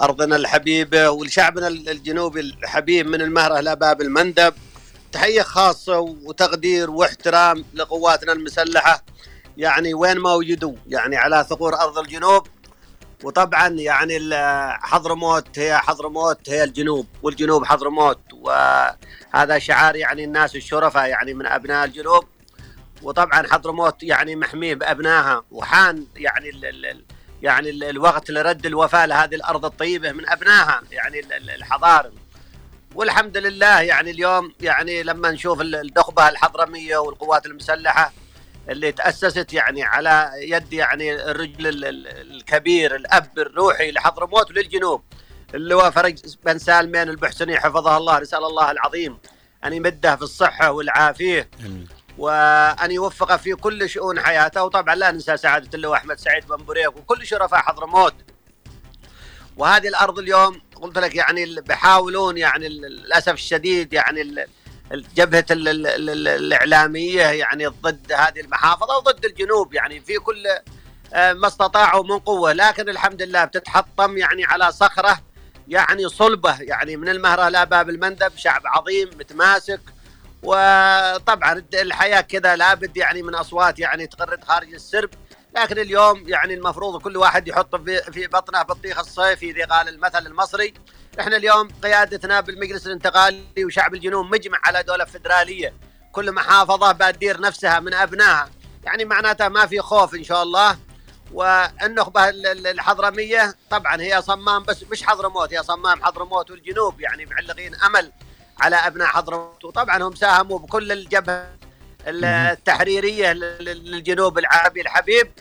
أرضنا 0.00 0.36
الحبيبة 0.36 1.10
ولشعبنا 1.10 1.68
الجنوبي 1.68 2.40
الحبيب 2.40 3.06
من 3.06 3.20
المهرة 3.20 3.58
إلى 3.58 3.76
باب 3.76 4.00
المندب. 4.00 4.54
تحية 5.12 5.42
خاصة 5.42 5.98
وتقدير 5.98 6.90
واحترام 6.90 7.64
لقواتنا 7.74 8.32
المسلحة. 8.32 9.04
يعني 9.56 9.94
وين 9.94 10.18
ما 10.18 10.34
وجدوا 10.34 10.74
يعني 10.86 11.16
على 11.16 11.46
ثغور 11.50 11.74
أرض 11.74 11.98
الجنوب. 11.98 12.46
وطبعا 13.24 13.68
يعني 13.68 14.18
حضرموت 14.78 15.58
هي 15.58 15.78
حضرموت 15.78 16.50
هي 16.50 16.64
الجنوب 16.64 17.06
والجنوب 17.22 17.64
حضرموت. 17.64 18.20
وهذا 18.32 19.58
شعار 19.58 19.96
يعني 19.96 20.24
الناس 20.24 20.56
الشرفاء 20.56 21.08
يعني 21.08 21.34
من 21.34 21.46
أبناء 21.46 21.84
الجنوب. 21.84 22.24
وطبعا 23.02 23.46
حضرموت 23.50 24.02
يعني 24.02 24.36
محميه 24.36 24.74
بأبنائها. 24.74 25.44
وحان 25.50 26.06
يعني 26.16 26.48
ال 26.48 26.64
ال 26.64 27.04
يعني 27.42 27.70
ال 27.70 27.84
الوقت 27.84 28.30
لرد 28.30 28.66
الوفاء 28.66 29.06
لهذه 29.06 29.34
الأرض 29.34 29.64
الطيبة 29.64 30.12
من 30.12 30.28
أبنائها 30.28 30.82
يعني 30.90 31.20
الحضارم 31.54 32.12
والحمد 32.94 33.36
لله 33.36 33.80
يعني 33.80 34.10
اليوم 34.10 34.52
يعني 34.60 35.02
لما 35.02 35.30
نشوف 35.30 35.60
النخبه 35.60 36.28
الحضرمية 36.28 36.96
والقوات 36.96 37.46
المسلحة 37.46 38.12
اللي 38.68 38.92
تأسست 38.92 39.52
يعني 39.52 39.82
على 39.82 40.30
يد 40.36 40.72
يعني 40.72 41.14
الرجل 41.14 41.84
الكبير 42.06 42.94
الأب 42.96 43.38
الروحي 43.38 43.90
لحضرموت 43.90 44.50
وللجنوب 44.50 45.02
اللي 45.54 45.74
هو 45.74 45.90
فرج 45.90 46.18
بن 46.44 46.58
سالمين 46.58 47.08
البحسني 47.08 47.60
حفظه 47.60 47.96
الله 47.96 48.20
نسأل 48.20 48.44
الله 48.44 48.70
العظيم 48.70 49.18
أن 49.64 49.72
يمده 49.72 50.16
في 50.16 50.22
الصحة 50.22 50.70
والعافية 50.70 51.50
وأن 52.18 52.90
يوفقه 52.90 53.36
في 53.36 53.54
كل 53.54 53.88
شؤون 53.88 54.20
حياته. 54.20 54.64
وطبعا 54.64 54.94
لا 54.94 55.10
ننسى 55.10 55.36
سعادة 55.36 55.70
اللواء 55.74 55.98
أحمد 55.98 56.18
سعيد 56.18 56.46
بن 56.46 56.64
بريك 56.64 56.96
وكل 56.96 57.26
شرفاء 57.26 57.60
حضرموت 57.60 58.14
وهذه 59.56 59.88
الأرض 59.88 60.18
اليوم 60.18 60.60
قلت 60.74 60.98
لك 60.98 61.14
يعني 61.14 61.60
بيحاولون 61.60 62.38
يعني 62.38 62.68
للأسف 62.68 63.32
الشديد 63.32 63.92
يعني 63.92 64.46
جبهة 65.16 65.44
الإعلامية 65.50 67.22
يعني 67.22 67.66
ضد 67.66 68.12
هذه 68.12 68.40
المحافظة 68.40 68.96
وضد 68.96 69.24
الجنوب 69.24 69.74
يعني 69.74 70.00
في 70.00 70.18
كل 70.18 70.46
آه، 71.14 71.32
ما 71.32 71.46
استطاعوا 71.46 72.04
من 72.04 72.18
قوة 72.18 72.52
لكن 72.52 72.88
الحمد 72.88 73.22
لله 73.22 73.44
بتتحطم 73.44 74.18
يعني 74.18 74.44
على 74.44 74.72
صخرة 74.72 75.20
يعني 75.68 76.08
صلبة 76.08 76.60
يعني 76.60 76.96
من 76.96 77.08
المهرة 77.08 77.48
لا 77.48 77.64
باب 77.64 77.90
المندب 77.90 78.32
شعب 78.36 78.62
عظيم 78.64 79.08
متماسك 79.18 79.80
وطبعا 80.42 81.64
الحياة 81.74 82.20
كذا 82.20 82.56
لابد 82.56 82.96
يعني 82.96 83.22
من 83.22 83.34
أصوات 83.34 83.78
يعني 83.78 84.06
تغرد 84.06 84.44
خارج 84.44 84.74
السرب 84.74 85.10
لكن 85.56 85.78
اليوم 85.78 86.28
يعني 86.28 86.54
المفروض 86.54 87.02
كل 87.02 87.16
واحد 87.16 87.48
يحط 87.48 87.76
في 88.10 88.26
بطنه 88.26 88.62
بطيخ 88.62 88.98
الصيفي 88.98 89.52
ذي 89.52 89.62
قال 89.62 89.88
المثل 89.88 90.26
المصري. 90.26 90.74
إحنا 91.20 91.36
اليوم 91.36 91.68
قيادتنا 91.82 92.40
بالمجلس 92.40 92.86
الانتقالي 92.86 93.64
وشعب 93.64 93.94
الجنوب 93.94 94.26
مجمع 94.26 94.58
على 94.64 94.82
دولة 94.82 95.04
فدرالية. 95.04 95.74
كل 96.12 96.32
محافظة 96.32 96.92
بتدير 96.92 97.40
نفسها 97.40 97.80
من 97.80 97.94
أبنائها. 97.94 98.50
يعني 98.84 99.04
معناتها 99.04 99.48
ما 99.48 99.66
في 99.66 99.80
خوف 99.80 100.14
إن 100.14 100.24
شاء 100.24 100.42
الله. 100.42 100.78
والنخبة 101.32 102.28
الحضرمية 102.28 103.56
طبعا 103.70 104.00
هي 104.00 104.22
صمام 104.22 104.62
بس 104.62 104.84
مش 104.90 105.02
حضرموت 105.02 105.54
هي 105.54 105.62
صمام 105.62 106.04
حضرموت 106.04 106.50
والجنوب. 106.50 107.00
يعني 107.00 107.26
معلقين 107.26 107.74
أمل 107.74 108.12
على 108.60 108.76
أبناء 108.76 109.08
حضرموت. 109.08 109.64
وطبعا 109.64 110.02
هم 110.02 110.14
ساهموا 110.14 110.58
بكل 110.58 110.92
الجبهة 110.92 111.48
التحريرية 112.06 113.32
للجنوب 113.32 114.38
العربي 114.38 114.80
الحبيب. 114.80 115.32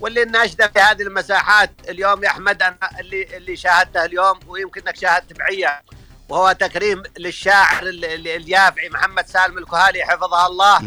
واللي 0.00 0.22
الناشدة 0.22 0.68
في 0.68 0.80
هذه 0.80 1.02
المساحات 1.02 1.70
اليوم 1.88 2.24
يا 2.24 2.28
أحمد 2.28 2.62
أنا 2.62 2.78
اللي 3.00 3.36
اللي 3.36 3.56
شاهدته 3.56 4.04
اليوم 4.04 4.40
ويمكن 4.46 4.80
إنك 4.86 4.96
شاهدت 4.96 5.32
بعيه 5.38 5.82
وهو 6.28 6.52
تكريم 6.52 7.02
للشاعر 7.18 7.82
اليافعي 7.82 8.88
محمد 8.88 9.26
سالم 9.26 9.58
الكهالي 9.58 10.04
حفظه 10.04 10.46
الله 10.46 10.82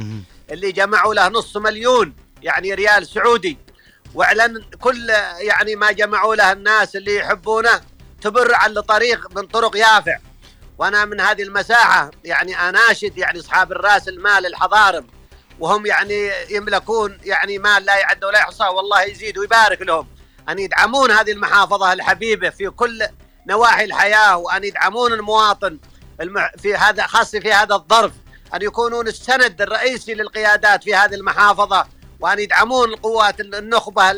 اللي 0.52 0.72
جمعوا 0.72 1.14
له 1.14 1.28
نص 1.28 1.58
مليون 1.58 2.14
يعني 2.42 2.74
ريال 2.74 3.08
سعودي. 3.08 3.58
وإعلن 4.14 4.64
كل 4.82 5.10
يعني 5.40 5.76
ما 5.76 5.92
جمعوا 5.92 6.36
له 6.36 6.52
الناس 6.52 6.96
اللي 6.96 7.16
يحبونه 7.16 7.82
تبر 8.22 8.56
على 8.56 8.82
طريق 8.82 9.38
من 9.38 9.48
طرق 9.48 9.78
يافع. 9.78 10.18
وأنا 10.78 11.06
من 11.06 11.22
هذه 11.22 11.44
المساحة 11.44 12.12
يعني 12.24 12.70
اناشد 12.70 13.18
يعني 13.18 13.40
أصحاب 13.40 13.72
الرأس 13.72 14.08
المال 14.08 14.46
الحضارم. 14.46 15.08
وهم 15.60 15.86
يعني 15.86 16.32
يملكون 16.50 17.18
يعني 17.24 17.58
مال 17.58 17.86
لا 17.86 17.98
يعد 17.98 18.24
ولا 18.24 18.40
يحصى 18.40 18.64
والله 18.64 19.02
يزيد 19.02 19.38
ويبارك 19.38 19.82
لهم. 19.82 20.08
أن 20.50 20.60
يدعمون 20.60 21.12
هذه 21.12 21.32
المحافظة 21.32 21.94
الحبيبة 21.94 22.50
في 22.50 22.70
كل 22.70 23.08
نواحي 23.48 23.84
الحياة 23.84 24.38
وأن 24.38 24.64
يدعمون 24.64 25.14
المواطن 25.14 25.80
في 26.58 26.76
هذا 26.76 27.08
خاصة 27.08 27.40
في 27.40 27.54
هذا 27.54 27.76
الظرف. 27.76 28.12
أن 28.54 28.62
يكونون 28.62 29.08
السند 29.08 29.62
الرئيسي 29.62 30.14
للقيادات 30.14 30.84
في 30.84 30.96
هذه 30.96 31.16
المحافظة 31.16 31.86
وأن 32.20 32.40
يدعمون 32.40 32.90
القوات 32.90 33.40
النخبة 33.40 34.12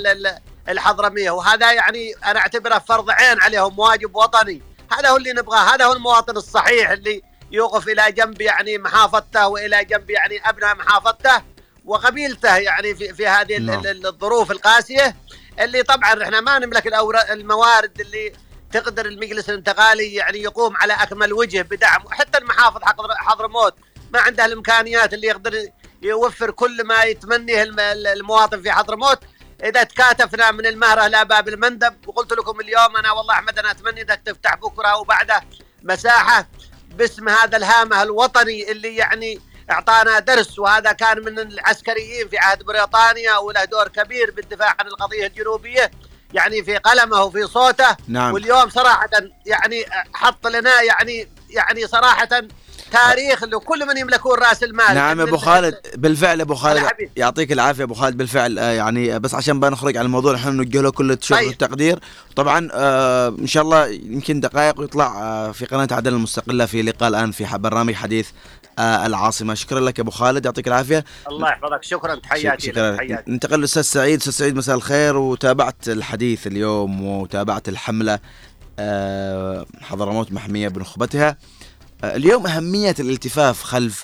الحضرمية. 0.69 1.31
وهذا 1.31 1.71
يعني 1.71 2.13
أنا 2.25 2.39
أعتبره 2.39 2.79
فرض 2.79 3.09
عين 3.09 3.41
عليهم 3.41 3.79
واجب 3.79 4.15
وطني. 4.15 4.61
هذا 4.91 5.09
هو 5.09 5.17
اللي 5.17 5.33
نبغاه 5.33 5.75
هذا 5.75 5.85
هو 5.85 5.93
المواطن 5.93 6.37
الصحيح 6.37 6.89
اللي 6.89 7.21
يوقف 7.55 7.87
إلى 7.87 8.11
جنب 8.11 8.41
يعني 8.41 8.77
محافظته 8.77 9.47
وإلى 9.47 9.85
جنب 9.85 10.09
يعني 10.09 10.49
أبناء 10.49 10.75
محافظته 10.75 11.41
وقبيلته 11.85 12.57
يعني 12.57 12.95
في 12.95 13.13
في 13.13 13.27
هذه 13.27 13.57
no. 13.57 13.61
نعم. 13.61 13.81
الظروف 13.85 14.51
القاسية 14.51 15.15
اللي 15.59 15.83
طبعا 15.83 16.23
إحنا 16.23 16.41
ما 16.41 16.59
نملك 16.59 16.87
الموارد 17.31 18.01
اللي 18.01 18.33
تقدر 18.71 19.05
المجلس 19.05 19.49
الانتقالي 19.49 20.13
يعني 20.13 20.41
يقوم 20.41 20.77
على 20.77 20.93
أكمل 20.93 21.33
وجه 21.33 21.61
بدعم 21.61 22.03
حتى 22.11 22.37
المحافظ 22.37 22.81
حضرموت 23.09 23.73
ما 24.13 24.19
عنده 24.19 24.45
الإمكانيات 24.45 25.13
اللي 25.13 25.27
يقدر 25.27 25.69
يوفر 26.01 26.51
كل 26.51 26.83
ما 26.83 27.03
يتمنيه 27.03 27.63
المواطن 28.13 28.61
في 28.61 28.71
حضرموت 28.71 29.19
إذا 29.63 29.83
تكاتفنا 29.83 30.51
من 30.51 30.65
المهرة 30.65 31.07
لا 31.07 31.23
باب 31.23 31.47
المندب 31.47 32.07
وقلت 32.07 32.33
لكم 32.33 32.59
اليوم 32.59 32.97
أنا 32.97 33.11
والله 33.11 33.33
أحمد 33.33 33.59
أنا 33.59 33.71
أتمنى 33.71 34.01
انك 34.01 34.21
تفتح 34.25 34.55
بكرة 34.55 34.97
وبعده 34.97 35.41
مساحة 35.83 36.47
باسم 36.97 37.29
هذا 37.29 37.57
الهامه 37.57 38.03
الوطني 38.03 38.71
اللي 38.71 38.95
يعني 38.95 39.39
اعطانا 39.71 40.19
درس 40.19 40.59
وهذا 40.59 40.91
كان 40.91 41.19
من 41.19 41.39
العسكريين 41.39 42.27
في 42.27 42.37
عهد 42.37 42.63
بريطانيا 42.63 43.37
وله 43.37 43.63
دور 43.65 43.87
كبير 43.87 44.31
بالدفاع 44.31 44.75
عن 44.79 44.87
القضية 44.87 45.27
الجنوبية 45.27 45.91
يعني 46.33 46.63
في 46.63 46.77
قلمه 46.77 47.23
وفي 47.23 47.47
صوته 47.47 47.95
نعم. 48.07 48.33
واليوم 48.33 48.69
صراحة 48.69 49.09
يعني 49.45 49.85
حط 50.13 50.47
لنا 50.47 50.81
يعني 50.81 51.29
يعني 51.49 51.87
صراحة 51.87 52.29
تاريخ 52.95 53.43
لكل 53.43 53.87
من 53.87 53.97
يملكون 53.97 54.39
راس 54.39 54.63
المال. 54.63 54.95
نعم 54.95 55.21
أبو 55.21 55.37
خالد 55.37 55.75
بالفعل 55.95 56.41
أبو 56.41 56.55
خالد 56.55 56.85
يعطيك 57.15 57.51
العافية 57.51 57.83
أبو 57.83 57.93
خالد 57.93 58.17
بالفعل 58.17 58.59
آه 58.59 58.71
يعني 58.71 59.19
بس 59.19 59.33
عشان 59.33 59.59
بنخرج 59.59 59.97
عن 59.97 60.05
الموضوع 60.05 60.35
إحنا 60.35 60.51
نوجه 60.51 60.81
له 60.81 60.91
كل 60.91 61.11
الشكر 61.11 61.35
طيب. 61.35 61.47
والتقدير. 61.47 61.99
طبعا 62.35 62.69
آه 62.73 63.27
إن 63.39 63.47
شاء 63.47 63.63
الله 63.63 63.87
يمكن 63.87 64.39
دقائق 64.39 64.79
ويطلع 64.79 65.21
آه 65.23 65.51
في 65.51 65.65
قناة 65.65 65.87
عدن 65.91 66.13
المستقلة 66.13 66.65
في 66.65 66.81
لقاء 66.81 67.09
الآن 67.09 67.31
في 67.31 67.45
برنامج 67.53 67.93
حديث 67.93 68.29
آه 68.79 69.05
العاصمة. 69.05 69.53
شكرا 69.53 69.79
لك 69.79 69.99
أبو 69.99 70.11
خالد 70.11 70.45
يعطيك 70.45 70.67
العافية. 70.67 71.05
الله 71.27 71.49
يحفظك. 71.49 71.83
شكرا. 71.83 72.15
تحياتي 72.15 72.67
شكرا. 72.67 72.95
تحياتي. 72.95 73.31
ننتقل 73.31 73.57
للأستاذ 73.57 73.81
سعيد. 73.81 74.19
أستاذ 74.19 74.33
سعيد 74.33 74.55
مساء 74.55 74.75
الخير 74.75 75.17
وتابعت 75.17 75.89
الحديث 75.89 76.47
اليوم 76.47 77.05
وتابعت 77.05 77.69
الحملة 77.69 78.19
آه 78.79 79.65
حضرموت 79.81 80.31
محمية 80.31 80.67
بنخبتها 80.67 81.37
اليوم 82.03 82.47
أهمية 82.47 82.95
الالتفاف 82.99 83.63
خلف 83.63 84.03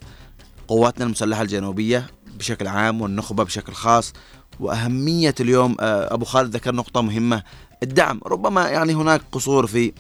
قواتنا 0.68 1.06
المسلحة 1.06 1.42
الجنوبية 1.42 2.08
بشكل 2.38 2.68
عام 2.68 3.02
والنخبة 3.02 3.44
بشكل 3.44 3.74
خاص 3.74 4.14
وأهمية 4.60 5.36
اليوم 5.40 5.76
آه، 5.80 6.14
أبو 6.14 6.26
خالد 6.26 6.56
ذكر 6.56 6.76
نقطة 6.76 7.02
مهمة 7.02 7.44
الدعم. 7.84 8.22
ربما 8.26 8.70
يعني 8.70 8.94
هناك 8.94 9.22
قصور 9.32 9.68
في 9.68 9.94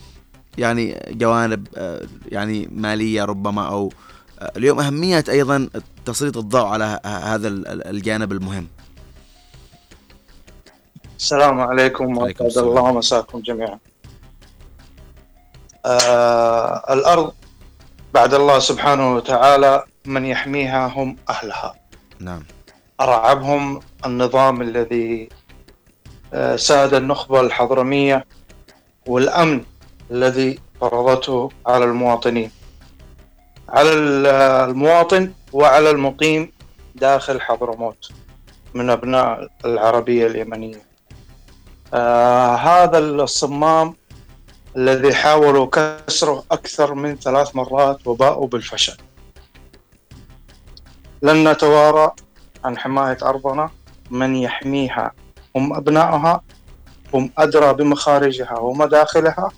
يعني 0.57 1.05
جوانب 1.09 1.67
آه، 1.75 2.07
يعني 2.29 2.69
مالية 2.71 3.25
ربما 3.25 3.67
أو 3.67 3.91
آه، 4.39 4.51
اليوم 4.57 4.79
أهمية 4.79 5.23
أيضا 5.29 5.69
تسليط 6.05 6.37
الضوء 6.37 6.65
على 6.65 6.99
هذا 7.05 7.47
الجانب 7.67 8.31
المهم. 8.31 8.67
السلام 11.19 11.59
عليكم 11.59 12.17
وعليكم 12.17 12.45
الله 12.45 12.91
مساكم 12.93 13.39
جميعا. 13.39 13.79
آه 15.85 16.93
الأرض 16.93 17.33
بعد 18.13 18.33
الله 18.33 18.59
سبحانه 18.59 19.15
وتعالى 19.15 19.83
من 20.05 20.25
يحميها 20.25 20.87
هم 20.87 21.15
أهلها. 21.29 21.75
نعم. 22.19 22.43
أرعبهم 23.01 23.79
النظام 24.05 24.61
الذي 24.61 25.29
آه، 26.33 26.55
ساد 26.55 26.93
النخبة 26.93 27.41
الحضرمية 27.41 28.25
والأمن 29.07 29.63
الذي 30.11 30.59
فرضته 30.81 31.49
على 31.65 31.85
المواطنين. 31.85 32.51
على 33.69 33.89
المواطن 33.93 35.33
وعلى 35.53 35.89
المقيم 35.89 36.51
داخل 36.95 37.41
حضرموت 37.41 38.11
من 38.73 38.89
أبناء 38.89 39.47
العربية 39.65 40.27
اليمنية. 40.27 40.81
آه 41.93 42.55
هذا 42.55 42.97
الصمام 42.99 43.95
الذي 44.77 45.13
حاولوا 45.13 45.65
كسره 45.65 46.43
أكثر 46.51 46.93
من 46.93 47.15
ثلاث 47.15 47.55
مرات 47.55 48.07
وباءوا 48.07 48.47
بالفشل. 48.47 48.97
لن 51.21 51.51
نتوارى 51.51 52.11
عن 52.63 52.77
حماية 52.77 53.17
أرضنا. 53.23 53.69
من 54.11 54.35
يحميها 54.35 55.11
هم 55.55 55.73
أبنائها 55.73 56.41
هم 57.13 57.31
أدرى 57.37 57.73
بمخارجها 57.73 58.59
ومداخلها 58.59 59.51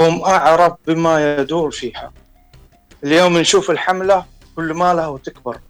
هم 0.00 0.22
أعرف 0.22 0.72
بما 0.86 1.36
يدور 1.36 1.70
فيها. 1.70 2.12
اليوم 3.04 3.38
نشوف 3.38 3.70
الحملة 3.70 4.24
كل 4.56 4.74
ما 4.74 4.94
لها 4.94 5.06
وتكبر 5.06 5.60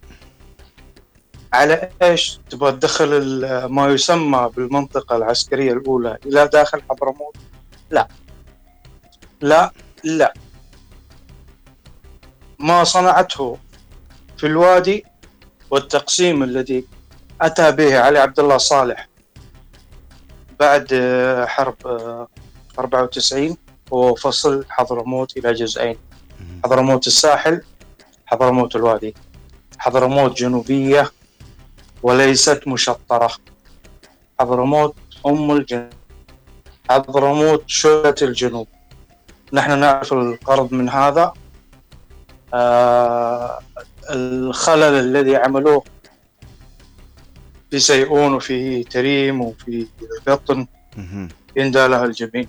على 1.53 1.91
إيش 2.03 2.41
تبغى 2.51 2.73
تدخل 2.73 3.65
ما 3.65 3.89
يسمى 3.89 4.51
بالمنطقة 4.57 5.17
العسكرية 5.17 5.73
الأولى 5.73 6.19
إلى 6.27 6.49
داخل 6.49 6.83
حضرموت؟ 6.91 7.37
لا. 7.93 8.09
لا 9.41 9.73
لا. 10.05 10.33
ما 12.59 12.85
صنعته 12.85 13.59
في 14.37 14.47
الوادي 14.47 15.05
والتقسيم 15.71 16.43
الذي 16.43 16.85
أتى 17.41 17.73
به 17.73 17.99
علي 17.99 18.19
عبد 18.19 18.41
الله 18.41 18.57
صالح 18.57 19.09
بعد 20.61 20.87
حرب 21.47 21.77
94 22.79 23.57
هو 23.93 24.15
فصل 24.15 24.65
حضرموت 24.69 25.37
إلى 25.37 25.53
جزئين. 25.53 25.97
حضرموت 26.65 27.07
الساحل 27.07 27.63
حضرموت 28.27 28.77
الوادي. 28.77 29.15
حضرموت 29.79 30.37
جنوبية 30.39 31.11
وليست 32.03 32.63
مشطرة. 32.67 33.31
حضرموت 34.41 34.95
أم 35.27 35.51
الجنوب 35.51 35.93
حضرموت 36.93 37.63
شولة 37.67 38.15
الجنوب. 38.23 38.69
نحن 39.53 39.79
نعرف 39.79 40.13
القرض 40.13 40.73
من 40.73 40.89
هذا. 40.89 41.33
آه 42.55 43.59
الخلل 44.11 44.95
الذي 45.07 45.37
عملوه 45.37 45.85
في 47.71 47.79
سيئون 47.79 48.35
وفي 48.35 48.85
تريم 48.85 49.41
وفي 49.41 49.87
قطن 50.29 50.67
يندى 51.57 51.87
لها 51.87 52.05
الجبين 52.05 52.49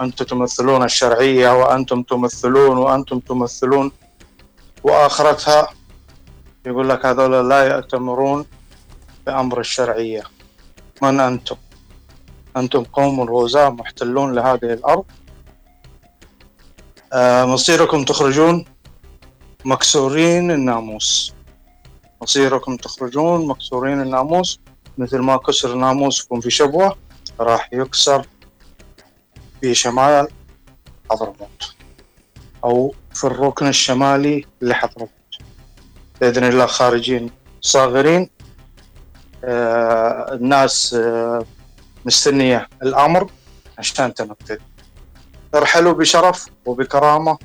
أنتم 0.00 0.24
تمثلون 0.24 0.82
الشرعية 0.82 1.50
وأنتم 1.60 2.02
تمثلون 2.02 2.76
وأنتم 2.78 3.18
تمثلون. 3.18 3.92
وآخرتها 4.84 5.68
يقول 6.66 6.88
لك 6.88 7.06
هذول 7.06 7.48
لا 7.48 7.66
يأتمرون 7.66 8.46
بأمر 9.26 9.60
الشرعية. 9.60 10.22
من 11.02 11.20
أنتم؟ 11.20 11.56
أنتم 12.56 12.84
قوم 12.84 13.20
غزاة 13.20 13.68
محتلون 13.68 14.34
لهذه 14.34 14.72
الأرض. 14.72 15.04
آه، 17.12 17.44
مصيركم 17.44 18.04
تخرجون 18.04 18.64
مكسورين 19.64 20.50
الناموس. 20.50 21.34
مصيركم 22.22 22.76
تخرجون 22.76 23.46
مكسورين 23.46 24.00
الناموس 24.00 24.60
مثل 24.98 25.18
ما 25.18 25.36
كسر 25.36 25.74
ناموسكم 25.74 26.40
في 26.40 26.50
شبوة 26.50 26.96
راح 27.40 27.68
يكسر 27.72 28.26
في 29.60 29.74
شمال 29.74 30.28
حضرموت. 31.10 31.74
أو 32.64 32.94
في 33.14 33.24
الركن 33.24 33.66
الشمالي 33.66 34.46
لحضرموت. 34.62 35.10
بإذن 36.20 36.44
الله 36.44 36.66
خارجين 36.66 37.30
صاغرين. 37.60 38.30
آه 39.44 40.34
الناس 40.34 40.94
آه 40.94 41.44
مستنية 42.04 42.68
الأمر 42.82 43.30
عشان 43.78 44.14
تنفذ. 44.14 44.56
ارحلوا 45.54 45.92
بشرف 45.92 46.46
وبكرامة 46.66 47.38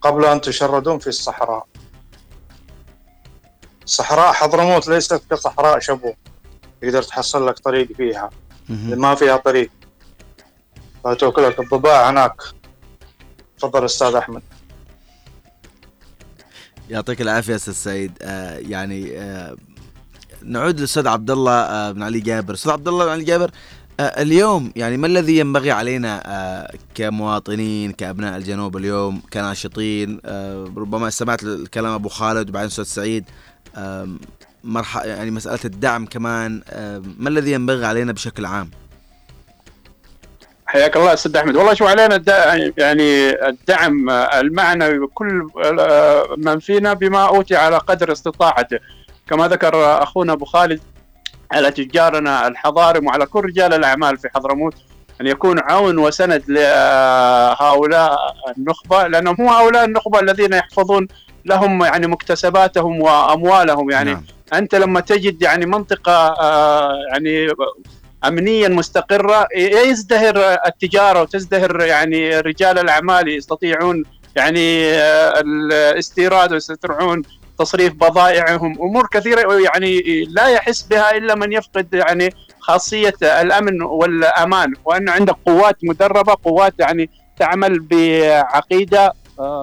قبل 0.00 0.24
أن 0.24 0.40
تشردون 0.40 0.98
في 0.98 1.06
الصحراء. 1.06 1.66
صحراء 3.84 4.32
حضرموت 4.32 4.88
ليست 4.88 5.22
كصحراء 5.30 5.78
شبو. 5.78 6.14
تقدر 6.82 7.02
تحصل 7.02 7.46
لك 7.46 7.58
طريق 7.58 7.92
فيها. 7.96 8.30
ما 8.68 9.14
فيها 9.14 9.36
طريق. 9.36 9.70
فتوكلك 11.04 11.60
الضباع 11.60 12.10
هناك. 12.10 12.42
تفضل 13.58 13.84
أستاذ 13.84 14.14
أحمد. 14.14 14.42
يعطيك 16.90 17.20
العافية 17.20 17.54
أستاذ 17.54 17.74
سعيد. 17.74 18.18
آه 18.22 18.58
يعني 18.58 19.18
آه 19.20 19.56
نعود 20.46 20.78
للأستاذ 20.78 21.08
عبد 21.08 21.30
الله 21.30 21.52
آه 21.52 21.92
بن 21.92 22.02
علي 22.02 22.20
جابر. 22.20 22.54
أستاذ 22.54 22.72
عبد 22.72 22.88
الله 22.88 23.04
بن 23.04 23.10
علي 23.10 23.24
جابر 23.24 23.50
آه 24.00 24.02
اليوم 24.02 24.72
يعني 24.76 24.96
ما 24.96 25.06
الذي 25.06 25.38
ينبغي 25.38 25.70
علينا 25.70 26.22
آه 26.26 26.72
كمواطنين 26.94 27.92
كأبناء 27.92 28.36
الجنوب 28.36 28.76
اليوم 28.76 29.22
كناشطين؟ 29.32 30.20
ربما 30.76 31.10
سمعت 31.10 31.42
الكلام 31.42 31.92
أبو 31.92 32.08
خالد 32.08 32.48
وبعدين 32.48 32.66
أستاذ 32.66 32.84
سعيد 32.84 33.24
يعني 35.04 35.30
مسألة 35.30 35.58
الدعم 35.64 36.06
كمان 36.06 36.62
ما 37.18 37.28
الذي 37.28 37.52
ينبغي 37.52 37.86
علينا 37.86 38.12
بشكل 38.12 38.46
عام؟ 38.46 38.70
حياك 40.66 40.96
الله 40.96 41.12
أستاذ 41.12 41.36
أحمد. 41.36 41.56
والله 41.56 41.74
شو 41.74 41.86
علينا 41.86 42.22
يعني 42.78 43.30
الدعم 43.48 44.10
المعنوي 44.10 44.98
بكل 44.98 45.48
من 46.36 46.58
فينا 46.58 46.92
بما 46.92 47.26
أوتي 47.28 47.56
على 47.56 47.78
قدر 47.78 48.12
استطاعته. 48.12 48.78
كما 49.28 49.48
ذكر 49.48 50.02
أخونا 50.02 50.32
أبو 50.32 50.44
خالد 50.44 50.80
على 51.52 51.70
تجارنا 51.70 52.48
الحضارم 52.48 53.06
وعلى 53.06 53.26
كل 53.26 53.40
رجال 53.40 53.74
الأعمال 53.74 54.18
في 54.18 54.28
حضرموت 54.34 54.74
أن 55.20 55.26
يكون 55.26 55.60
عون 55.60 55.98
وسند 55.98 56.42
لهؤلاء 56.48 58.18
النخبة 58.58 59.06
لأنهم 59.06 59.36
هم 59.40 59.48
هؤلاء 59.48 59.84
النخبة 59.84 60.20
الذين 60.20 60.52
يحفظون 60.52 61.08
لهم 61.44 61.84
يعني 61.84 62.06
مكتسباتهم 62.06 63.02
وأموالهم 63.02 63.90
يعني 63.90 64.12
نعم. 64.12 64.24
أنت 64.52 64.74
لما 64.74 65.00
تجد 65.00 65.42
يعني 65.42 65.66
منطقة 65.66 66.34
يعني 67.12 67.48
امنيا 68.24 68.68
مستقرة 68.68 69.48
يزدهر 69.56 70.58
التجارة 70.66 71.22
وتزدهر 71.22 71.80
يعني 71.80 72.40
رجال 72.40 72.78
الأعمال 72.78 73.28
يستطيعون 73.28 74.04
يعني 74.36 74.90
الاستيراد 75.40 76.52
ويستطيعون 76.52 77.22
تصريف 77.58 77.92
بضائعهم 77.94 78.72
أمور 78.82 79.06
كثيرة 79.06 79.60
يعني 79.60 80.24
لا 80.24 80.48
يحس 80.48 80.82
بها 80.82 81.16
إلا 81.16 81.34
من 81.34 81.52
يفقد 81.52 81.94
يعني 81.94 82.34
خاصية 82.60 83.14
الأمن 83.22 83.82
والأمان 83.82 84.72
وأن 84.84 85.08
عندك 85.08 85.36
قوات 85.46 85.76
مدربة 85.82 86.36
قوات 86.44 86.74
يعني 86.78 87.10
تعمل 87.38 87.80
بعقيدة 87.80 89.12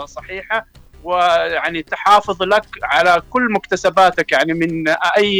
صحيحة 0.05 0.65
ويعني 1.03 1.83
تحافظ 1.83 2.43
لك 2.43 2.65
على 2.83 3.21
كل 3.29 3.51
مكتسباتك 3.51 4.31
يعني 4.31 4.53
من 4.53 4.87
أي 5.17 5.37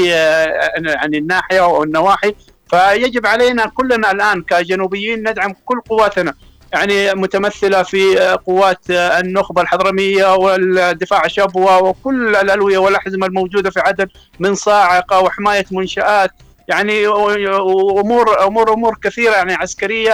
يعني 0.86 1.18
الناحيه 1.18 1.64
أو 1.64 1.84
النواحي 1.84 2.36
فيجب 2.70 3.26
علينا 3.26 3.66
كلنا 3.66 4.12
الآن 4.12 4.42
كجنوبيين 4.42 5.30
ندعم 5.30 5.54
كل 5.66 5.82
قواتنا. 5.90 6.34
يعني 6.74 7.14
متمثلة 7.14 7.84
في 7.84 8.18
قوات 8.46 8.80
النخبة 8.90 9.62
الحضرمية 9.62 10.36
والدفاع 10.36 11.26
الشبوه 11.26 11.84
وكل 11.84 12.36
الألوية 12.36 12.78
والأحزمة 12.78 13.28
الموجودة 13.28 13.70
في 13.70 13.80
عدن 13.80 14.08
من 14.40 14.56
صاعقة 14.56 15.20
وحماية 15.20 15.66
منشآت. 15.72 16.32
يعني 16.68 17.08
امور 17.08 18.46
امور 18.46 18.74
أمور 18.74 18.98
كثيرة 19.04 19.34
يعني 19.34 19.54
عسكرية 19.54 20.12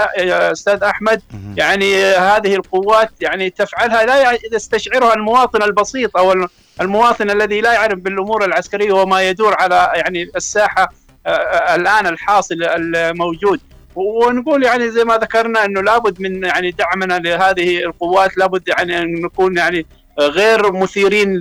أستاذ 0.52 0.84
أحمد. 0.84 1.22
يعني 1.58 2.04
هذه 2.06 2.56
القوات 2.56 3.10
يعني 3.22 3.50
تفعلها 3.50 4.06
لا 4.06 4.38
يستشعرها 4.54 5.14
المواطن 5.14 5.64
البسيط 5.64 6.18
أو 6.18 6.48
المواطن 6.82 7.30
الذي 7.32 7.62
لا 7.62 7.74
يعرف 7.74 8.00
بالأمور 8.00 8.46
العسكرية 8.46 8.94
وما 8.94 9.30
يدور 9.30 9.56
على 9.60 9.92
يعني 9.96 10.32
الساحة 10.36 10.90
الآن 11.76 12.08
الحاصل 12.08 12.56
الموجود. 12.64 13.60
ونقول 13.96 14.64
يعني 14.64 14.92
زي 14.92 15.04
ما 15.04 15.18
ذكرنا 15.18 15.66
إنه 15.66 15.82
لابد 15.82 16.22
من 16.22 16.44
يعني 16.44 16.72
دعمنا 16.72 17.20
لهذه 17.20 17.84
القوات 17.84 18.38
لابد 18.38 18.68
يعني 18.68 18.98
أن 18.98 19.22
نكون 19.22 19.58
يعني 19.58 19.86
غير 20.20 20.72
مثيرين 20.72 21.40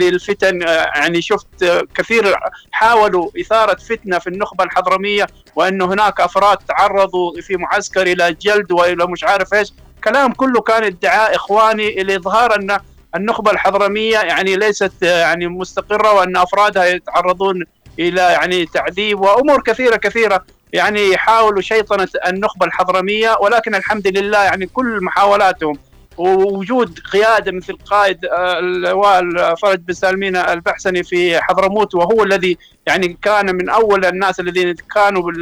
للفتن. 0.00 0.62
يعني 0.96 1.22
شفت 1.22 1.84
كثير 1.94 2.36
حاولوا 2.70 3.30
إثارة 3.40 3.74
فتنة 3.74 4.18
في 4.18 4.26
النخبة 4.26 4.64
الحضرمية 4.64 5.26
وأن 5.56 5.82
هناك 5.82 6.20
أفراد 6.20 6.56
تعرضوا 6.56 7.40
في 7.40 7.56
معسكر 7.56 8.02
إلى 8.02 8.32
جلد 8.32 8.72
وإلى 8.72 9.06
مش 9.06 9.24
عارف 9.24 9.54
إيش. 9.54 9.72
كلام 10.04 10.32
كله 10.32 10.60
كان 10.60 10.84
ادعاء 10.84 11.36
إخواني 11.36 11.94
لإظهار 11.94 12.54
أن 12.54 12.78
النخبة 13.16 13.50
الحضرمية 13.50 14.18
يعني 14.18 14.56
ليست 14.56 15.02
يعني 15.02 15.46
مستقرة 15.46 16.12
وأن 16.12 16.36
أفرادها 16.36 16.84
يتعرضون 16.84 17.64
إلى 17.98 18.20
يعني 18.20 18.66
تعذيب 18.66 19.20
وأمور 19.20 19.62
كثيرة 19.62 19.96
كثيرة. 19.96 20.44
يعني 20.74 21.10
يحاولوا 21.10 21.62
شيطنة 21.62 22.08
النخبة 22.26 22.66
الحضرمية 22.66 23.36
ولكن 23.40 23.74
الحمد 23.74 24.18
لله 24.18 24.38
يعني 24.42 24.66
كل 24.66 24.98
محاولاتهم 25.04 25.78
ووجود 26.18 26.98
قيادة 27.12 27.52
مثل 27.52 27.76
قائد 27.76 28.18
اللواء 28.58 29.54
فرج 29.54 29.78
بن 29.78 29.94
سالمين 29.94 30.36
البحسني 30.36 31.02
في 31.02 31.40
حضرموت 31.40 31.94
وهو 31.94 32.22
الذي 32.22 32.58
يعني 32.86 33.18
كان 33.22 33.54
من 33.56 33.68
أول 33.68 34.04
الناس 34.04 34.40
الذين 34.40 34.74
كانوا 34.94 35.32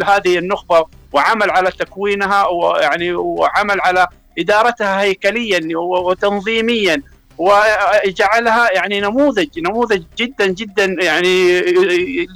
لهذه 0.00 0.38
النخبة 0.38 0.84
وعمل 1.12 1.50
على 1.50 1.70
تكوينها 1.70 2.46
ويعني 2.46 3.12
وعمل 3.14 3.80
على 3.80 4.06
إدارتها 4.38 5.00
هيكليا 5.00 5.60
وتنظيميا. 5.76 7.02
وجعلها 7.38 8.72
يعني 8.72 9.00
نموذج 9.00 9.58
نموذج 9.58 10.02
جدا 10.18 10.46
جدا 10.46 10.84
يعني 10.84 11.60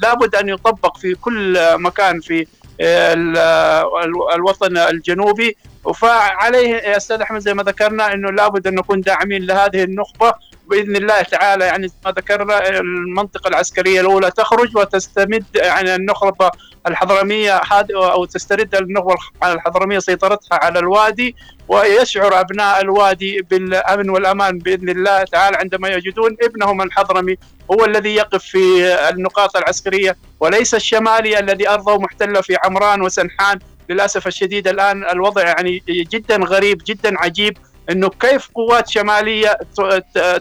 لابد 0.03 0.35
أن 0.35 0.49
يطبق 0.49 0.97
في 0.99 1.15
كل 1.15 1.59
مكان 1.79 2.21
في 2.21 2.47
الوطن 4.35 4.77
الجنوبي. 4.77 5.57
فعليه 5.95 6.97
أستاذ 6.97 7.21
أحمد 7.21 7.41
زي 7.41 7.55
ما 7.55 7.63
ذكرنا 7.63 8.13
إنه 8.13 8.31
لابد 8.31 8.67
أن 8.67 8.75
نكون 8.75 9.01
داعمين 9.01 9.47
لهذه 9.47 9.83
النخبة 9.83 10.35
بإذن 10.71 10.97
الله 10.97 11.23
تعالى 11.23 11.65
يعني 11.65 11.89
ما 12.05 12.11
ذكرنا 12.11 12.69
المنطقة 12.69 13.49
العسكرية 13.49 14.01
الأولى 14.01 14.31
تخرج 14.31 14.77
وتستمد 14.77 15.45
يعني 15.55 15.95
النخبه 15.95 16.51
الحضرمية 16.87 17.61
أو 17.95 18.25
تسترد 18.25 18.75
النخبه 18.75 19.15
الحضرمية 19.45 19.99
سيطرتها 19.99 20.59
على 20.65 20.79
الوادي 20.79 21.37
ويشعر 21.69 22.41
أبناء 22.41 22.81
الوادي 22.81 23.43
بالأمن 23.51 24.11
والأمان 24.11 24.59
بإذن 24.59 24.89
الله 24.89 25.25
تعالى 25.25 25.57
عندما 25.57 25.89
يجدون 25.89 26.37
ابنهم 26.43 26.83
الحضرمي 26.83 27.37
هو 27.73 27.85
الذي 27.85 28.15
يقف 28.15 28.45
في 28.45 28.95
النقاط 29.11 29.57
العسكرية 29.57 30.17
وليس 30.41 30.75
الشمالي 30.75 31.39
الذي 31.39 31.69
أرضه 31.69 31.99
محتلة 31.99 32.41
في 32.41 32.57
عمران 32.65 33.03
وسنحان 33.03 33.59
للأسف 33.89 34.27
الشديد 34.27 34.69
الآن 34.69 35.05
الوضع 35.11 35.43
يعني 35.43 35.83
جدا 35.89 36.37
غريب 36.37 36.83
جدا 36.87 37.21
عجيب. 37.21 37.59
إنه 37.91 38.09
كيف 38.09 38.49
قوات 38.55 38.89
شمالية 38.89 39.59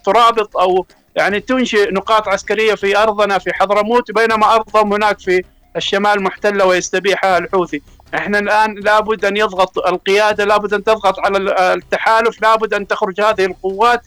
ترابط 0.05 0.57
أو 0.57 0.85
يعني 1.15 1.39
تنشئ 1.39 1.91
نقاط 1.91 2.27
عسكرية 2.27 2.75
في 2.75 2.97
أرضنا 2.97 3.37
في 3.37 3.53
حضرموت 3.53 4.11
بينما 4.11 4.55
أرضهم 4.55 4.93
هناك 4.93 5.19
في 5.19 5.43
الشمال 5.75 6.23
محتلة 6.23 6.65
ويستبيحها 6.65 7.37
الحوثي. 7.37 7.81
إحنا 8.15 8.39
الآن 8.39 8.75
لابد 8.75 9.25
أن 9.25 9.37
يضغط 9.37 9.77
القيادة 9.77 10.45
لابد 10.45 10.73
أن 10.73 10.83
تضغط 10.83 11.19
على 11.19 11.37
التحالف 11.73 12.41
لابد 12.41 12.73
أن 12.73 12.87
تخرج 12.87 13.21
هذه 13.21 13.45
القوات. 13.45 14.01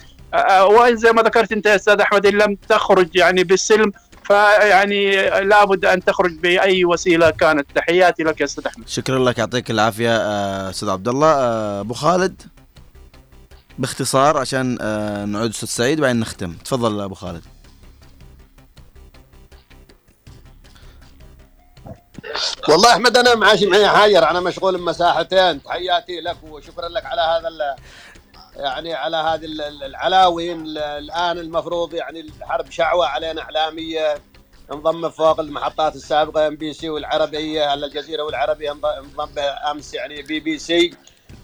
وإن 0.60 0.96
زي 0.96 1.12
ما 1.12 1.22
ذكرت 1.22 1.52
أنت 1.52 1.66
يا 1.66 1.74
أستاذ 1.74 2.00
أحمد 2.00 2.26
إن 2.26 2.34
لم 2.34 2.56
تخرج 2.68 3.16
يعني 3.16 3.44
بالسلم 3.44 3.92
فيعني 4.24 5.30
لابد 5.40 5.84
أن 5.84 6.04
تخرج 6.04 6.32
بأي 6.32 6.84
وسيلة 6.84 7.30
كانت. 7.30 7.66
تحياتي 7.74 8.22
لك 8.22 8.40
يا 8.40 8.44
أستاذ 8.44 8.66
أحمد. 8.66 8.88
شكرا 8.88 9.18
لك 9.18 9.38
يعطيك 9.38 9.70
العافية 9.70 10.16
أستاذ 10.70 10.88
عبد 10.88 11.08
الله 11.08 11.30
أبو 11.80 11.94
خالد؟ 11.94 12.42
باختصار 13.78 14.36
عشان 14.36 14.78
نعود 15.32 15.50
أستاذ 15.50 15.68
سعيد 15.68 15.98
وبعدين 15.98 16.20
نختم. 16.20 16.52
تفضل 16.52 17.00
أبو 17.00 17.14
خالد. 17.14 17.44
والله 22.68 22.92
أحمد 22.92 23.16
أنا 23.16 23.34
معاشي 23.34 23.66
معي 23.66 23.88
حاجر 23.88 24.30
أنا 24.30 24.40
مشغول 24.40 24.78
بمساحتين. 24.78 25.62
تحياتي 25.62 26.20
لك 26.20 26.36
وشكرا 26.42 26.88
لك 26.88 27.04
على 27.06 27.20
هذا 27.20 27.76
يعني 28.56 28.94
على 28.94 29.16
هذه 29.16 29.44
العلاوين 29.86 30.64
الآن 30.76 31.38
المفروض 31.38 31.94
يعني 31.94 32.20
الحرب 32.20 32.70
شعوة 32.70 33.06
علينا 33.06 33.42
إعلامية. 33.42 34.14
انضم 34.72 35.10
فوق 35.10 35.40
المحطات 35.40 35.96
السابقة 35.96 36.46
إم 36.46 36.56
بي 36.56 36.72
سي 36.72 36.90
والعربية 36.90 37.64
على 37.64 37.86
الجزيرة 37.86 38.22
والعربية 38.22 38.72
انضم 38.72 39.38
امس 39.70 39.94
يعني 39.94 40.22
بي 40.22 40.40
بي 40.40 40.58
سي. 40.58 40.94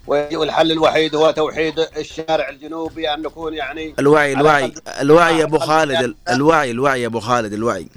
والحل 0.07 0.73
الوحيد 0.73 1.15
هو 1.15 1.31
توحيد 1.31 1.79
الشارع 1.97 2.49
الجنوبي 2.49 3.15
أن 3.15 3.23
نكون 3.23 3.55
يعني 3.55 3.95
الوعي 3.99 4.33
الوعي 4.33 4.73
الوعي 5.01 5.39
يا 5.39 5.45
أبو 5.45 5.59
خالد 5.59 6.17
الوعي 6.29 6.71
الوعي 6.71 7.03
يا 7.03 7.07
أبو 7.07 7.21
خالد 7.21 7.53
الوعي. 7.53 7.89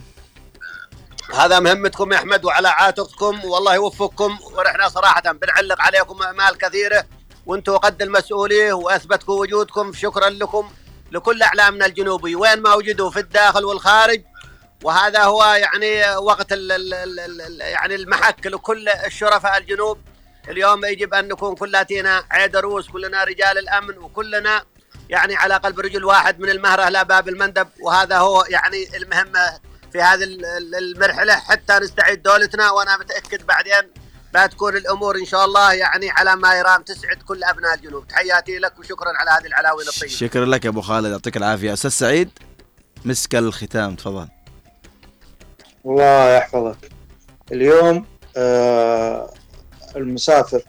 هذا 1.35 1.59
مهمتكم 1.59 2.11
يا 2.13 2.17
أحمد 2.17 2.45
وعلى 2.45 2.67
عاتقكم 2.67 3.45
والله 3.45 3.75
يوفقكم 3.75 4.37
ونحن 4.57 4.89
صراحة 4.89 5.31
بنعلق 5.31 5.81
عليكم 5.81 6.23
امال 6.23 6.57
كثيرة 6.57 7.05
وأنتم 7.45 7.77
قد 7.77 8.01
المسؤوليه 8.01 8.73
وأثبتكم 8.73 9.33
وجودكم 9.33 9.93
شكرا 9.93 10.29
لكم 10.29 10.69
لكل 11.11 11.43
أعلامنا 11.43 11.85
الجنوبي 11.85 12.35
وين 12.35 12.61
ما 12.61 12.73
وجدوا 12.73 13.09
في 13.09 13.19
الداخل 13.19 13.65
والخارج 13.65 14.21
وهذا 14.83 15.23
هو 15.23 15.43
يعني 15.43 16.15
وقت 16.17 16.53
ال 16.53 16.71
ال 16.71 16.93
ال 17.19 17.61
يعني 17.61 17.95
المحك 17.95 18.47
لكل 18.47 18.89
الشرفاء 18.89 19.57
الجنوب. 19.57 19.97
اليوم 20.49 20.85
يجب 20.85 21.13
أن 21.13 21.27
نكون 21.27 21.55
كلاتنا 21.55 22.23
عيد 22.31 22.55
روس 22.55 22.89
كلنا 22.89 23.23
رجال 23.23 23.57
الأمن 23.57 23.97
وكلنا 23.97 24.63
يعني 25.09 25.35
على 25.35 25.55
قلب 25.55 25.79
رجل 25.79 26.05
واحد 26.05 26.39
من 26.39 26.49
المهرة 26.49 26.89
لا 26.89 27.03
باب 27.03 27.29
المندب. 27.29 27.67
وهذا 27.81 28.17
هو 28.17 28.45
يعني 28.49 28.97
المهمه 28.97 29.59
في 29.91 30.01
هذه 30.01 30.23
المرحلة. 30.81 31.35
حتى 31.35 31.79
نستعيد 31.79 32.21
دولتنا 32.21 32.71
وأنا 32.71 32.97
متأكد 32.97 33.45
بعدين 33.45 33.91
بتكون 34.35 34.77
الأمور 34.77 35.15
إن 35.15 35.25
شاء 35.25 35.45
الله 35.45 35.73
يعني 35.73 36.09
على 36.09 36.35
ما 36.35 36.55
يرام 36.55 36.81
تسعد 36.81 37.17
كل 37.17 37.43
أبناء 37.43 37.73
الجنوب. 37.73 38.07
تحياتي 38.07 38.59
لك 38.59 38.79
وشكرا 38.79 39.09
على 39.15 39.31
هذه 39.31 39.47
العلاوين 39.47 39.87
الطيبه 39.87 40.11
شكرا 40.11 40.45
لك 40.45 40.65
يا 40.65 40.69
أبو 40.69 40.81
خالد. 40.81 41.11
يعطيك 41.11 41.37
العافية. 41.37 41.73
أستاذ 41.73 41.89
سعيد 41.89 42.29
مسك 43.05 43.35
الختام. 43.35 43.95
تفضل. 43.95 44.27
الله 45.85 46.35
يحفظك. 46.37 46.91
اليوم 47.51 48.05
آه 48.37 49.33
المسافر 49.97 50.61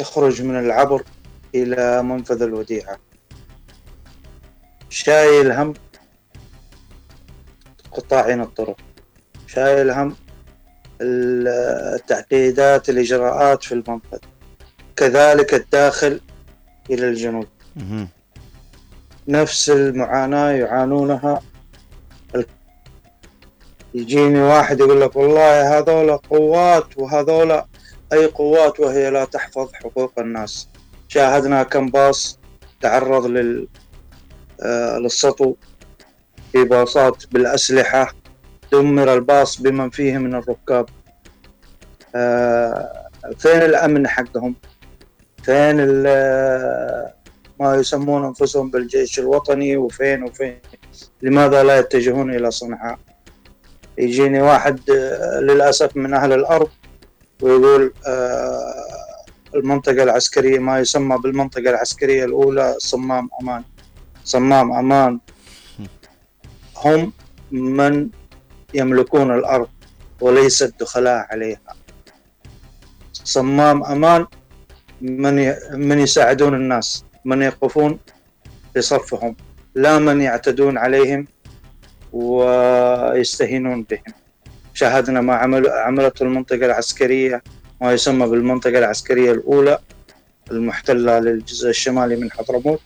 يخرج 0.00 0.42
من 0.42 0.58
العبر 0.58 1.02
إلى 1.54 2.02
منفذ 2.02 2.42
الوديعة. 2.42 2.98
شايل 4.88 5.52
هم 5.52 5.74
قطاعين 7.92 8.40
الطرق. 8.40 8.76
شايل 9.46 9.90
هم 9.90 10.16
التعقيدات 11.00 12.88
الإجراءات 12.88 13.64
في 13.64 13.72
المنفذ. 13.72 14.18
كذلك 14.96 15.54
الداخل 15.54 16.20
إلى 16.90 17.08
الجنوب. 17.08 17.46
نفس 19.28 19.70
المعاناة 19.70 20.50
يعانونها 20.50 21.40
يجيني 23.94 24.40
واحد 24.40 24.80
يقول 24.80 25.00
لك 25.00 25.16
والله 25.16 25.78
هذولا 25.78 26.16
قوات 26.16 26.98
وهذولا 26.98 27.66
أي 28.12 28.26
قوات 28.26 28.80
وهي 28.80 29.10
لا 29.10 29.24
تحفظ 29.24 29.72
حقوق 29.72 30.12
الناس. 30.18 30.68
شاهدنا 31.08 31.62
كم 31.62 31.86
باص 31.88 32.38
تعرض 32.80 33.26
لل 33.26 33.68
آه، 34.62 34.98
للسطو. 34.98 35.54
في 36.52 36.64
باصات 36.64 37.24
بالأسلحة 37.32 38.14
دمر 38.72 39.14
الباص 39.14 39.60
بمن 39.60 39.90
فيه 39.90 40.18
من 40.18 40.34
الركاب. 40.34 40.88
آه، 42.14 43.08
فين 43.38 43.62
الأمن 43.62 44.08
حقهم؟ 44.08 44.54
فين 45.42 45.76
ما 47.60 47.74
يسمون 47.74 48.24
أنفسهم 48.24 48.70
بالجيش 48.70 49.18
الوطني؟ 49.18 49.76
وفين 49.76 50.22
وفين؟ 50.22 50.58
لماذا 51.22 51.62
لا 51.62 51.78
يتجهون 51.78 52.34
إلى 52.34 52.50
صنعاء؟ 52.50 52.98
يجيني 53.98 54.42
واحد 54.42 54.90
آه، 54.90 55.40
للأسف 55.40 55.96
من 55.96 56.14
أهل 56.14 56.32
الأرض. 56.32 56.68
ويقول 57.40 57.92
آه، 58.06 59.24
المنطقة 59.54 60.02
العسكرية 60.02 60.58
ما 60.58 60.78
يسمى 60.80 61.18
بالمنطقة 61.18 61.70
العسكرية 61.70 62.24
الأولى 62.24 62.74
صمام 62.78 63.28
أمان. 63.42 63.64
صمام 64.24 64.72
أمان. 64.72 65.20
هم 66.76 67.12
من 67.50 68.08
يملكون 68.74 69.34
الأرض 69.34 69.68
وليس 70.20 70.62
الدخلاء 70.62 71.26
عليها. 71.30 71.60
صمام 73.12 73.84
أمان 73.84 74.26
من 75.00 75.54
من 75.72 75.98
يساعدون 75.98 76.54
الناس 76.54 77.04
من 77.24 77.42
يقفون 77.42 77.98
في 78.74 78.80
صفهم 78.80 79.36
لا 79.74 79.98
من 79.98 80.20
يعتدون 80.20 80.78
عليهم 80.78 81.26
ويستهينون 82.12 83.82
بهم. 83.82 84.19
شاهدنا 84.74 85.20
ما 85.20 85.34
عمل 85.34 85.68
عملته 85.68 86.22
المنطقة 86.22 86.66
العسكرية 86.66 87.42
ما 87.80 87.92
يسمى 87.92 88.26
بالمنطقة 88.26 88.78
العسكرية 88.78 89.32
الأولى 89.32 89.78
المحتلة 90.50 91.18
للجزء 91.18 91.68
الشمالي 91.70 92.16
من 92.16 92.30
حضرموت. 92.30 92.80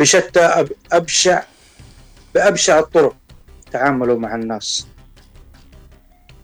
بشتى 0.00 0.66
أبشع 0.92 1.42
بأبشع 2.34 2.78
الطرق 2.78 3.16
تعاملوا 3.72 4.18
مع 4.18 4.34
الناس. 4.34 4.86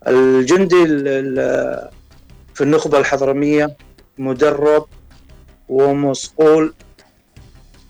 الجندي 0.06 0.86
في 2.54 2.60
النخبة 2.60 2.98
الحضرمية 2.98 3.76
مدرب 4.18 4.86
ومصقول 5.68 6.74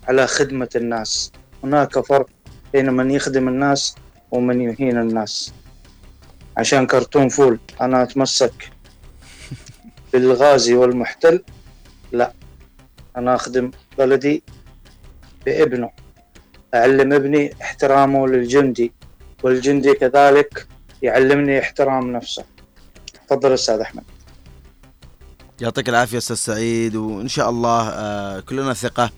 على 0.09 0.27
خدمة 0.27 0.69
الناس. 0.77 1.33
هناك 1.65 2.01
فرق 2.01 2.27
بين 2.73 2.93
من 2.93 3.11
يخدم 3.11 3.49
الناس 3.49 3.95
ومن 4.31 4.61
يهين 4.61 4.99
الناس. 4.99 5.53
عشان 6.59 6.87
كرتون 6.87 7.29
فول. 7.29 7.59
أنا 7.81 8.03
أتمسك 8.03 8.71
بالغازي 10.13 10.75
والمحتل. 10.75 11.43
لا 12.13 12.33
أنا 13.17 13.35
أخدم 13.35 13.71
بلدي 13.99 14.43
بابنه. 15.47 15.91
أعلم 16.75 17.13
ابني 17.13 17.55
احترامه 17.63 18.27
للجندي 18.27 18.93
والجندي 19.43 19.93
كذلك 19.95 20.67
يعلمني 21.03 21.59
احترام 21.61 22.13
نفسه. 22.13 22.45
تفضل 23.27 23.53
أستاذ 23.53 23.81
أحمد. 23.81 24.03
يعطيك 25.61 25.89
العافية 25.89 26.19
أستاذ 26.19 26.37
سعيد 26.37 26.97
وإن 26.97 27.29
شاء 27.29 27.51
الله 27.51 27.89
آه، 27.89 28.41
كلنا 28.41 28.75
ثقة 28.75 29.11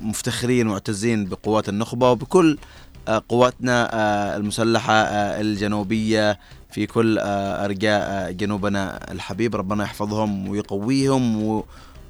ومفتخرين 0.00 0.68
ومعتزين 0.68 1.24
بقوات 1.28 1.68
النخبة 1.68 2.10
وبكل 2.10 2.58
آه، 2.58 2.91
قواتنا 3.08 3.94
آه، 3.94 4.36
المسلحة 4.36 4.92
الجنوبية 5.40 6.38
في 6.70 6.86
كل 6.86 7.18
أرجاء 7.18 8.32
جنوبنا 8.32 9.12
الحبيب. 9.12 9.56
ربنا 9.56 9.84
يحفظهم 9.84 10.48
ويقويهم 10.48 11.62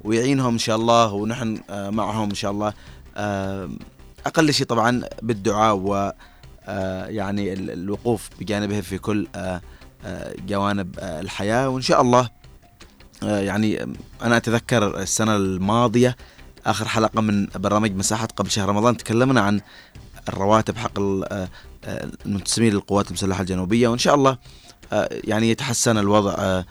ويعينهم 0.03 0.53
إن 0.53 0.59
شاء 0.59 0.75
الله 0.75 1.13
ونحن 1.13 1.59
معهم 1.69 2.29
إن 2.29 2.35
شاء 2.35 2.51
الله. 2.51 2.73
أقل 4.25 4.53
شيء 4.53 4.67
طبعا 4.67 5.01
بالدعاء 5.21 5.75
و 5.75 6.11
يعني 7.07 7.53
الوقوف 7.53 8.29
بجانبه 8.39 8.81
في 8.81 8.97
كل 8.97 9.27
جوانب 10.47 10.99
الحياة. 10.99 11.69
وإن 11.69 11.81
شاء 11.81 12.01
الله 12.01 12.29
آه، 13.23 13.39
يعني 13.39 13.95
أنا 14.23 14.37
أتذكر 14.37 14.99
السنة 15.01 15.35
الماضية 15.35 16.15
آخر 16.65 16.87
حلقة 16.87 17.21
من 17.21 17.47
برنامج 17.55 17.95
مساحة 17.95 18.25
قبل 18.25 18.51
شهر 18.51 18.69
رمضان 18.69 18.97
تكلمنا 18.97 19.41
عن 19.41 19.61
الرواتب 20.29 20.77
حق 20.77 20.99
آه، 20.99 21.49
آه، 21.85 22.09
المنتسبين 22.25 22.73
للقوات 22.73 23.07
المسلحة 23.07 23.41
الجنوبية 23.41 23.87
وإن 23.87 23.97
شاء 23.97 24.15
الله 24.15 24.37
يعني 25.23 25.49
يتحسن 25.49 25.97
الوضع 25.97 26.63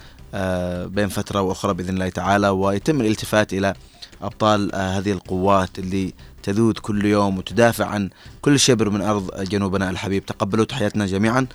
بين 0.86 1.08
فترة 1.08 1.40
وأخرى 1.40 1.74
بإذن 1.74 1.94
الله 1.94 2.08
تعالى 2.08 2.48
ويتم 2.48 3.00
الالتفات 3.00 3.52
إلى 3.52 3.74
أبطال 4.22 4.74
هذه 4.74 5.12
القوات 5.12 5.78
اللي 5.78 6.14
تذود 6.42 6.78
كل 6.78 7.04
يوم 7.04 7.38
وتدافع 7.38 7.86
عن 7.86 8.10
كل 8.42 8.60
شبر 8.60 8.90
من 8.90 9.02
أرض 9.02 9.42
جنوبنا 9.42 9.90
الحبيب. 9.90 10.26
تقبلوا 10.26 10.64
تحياتنا 10.64 11.06
جميعا. 11.06 11.46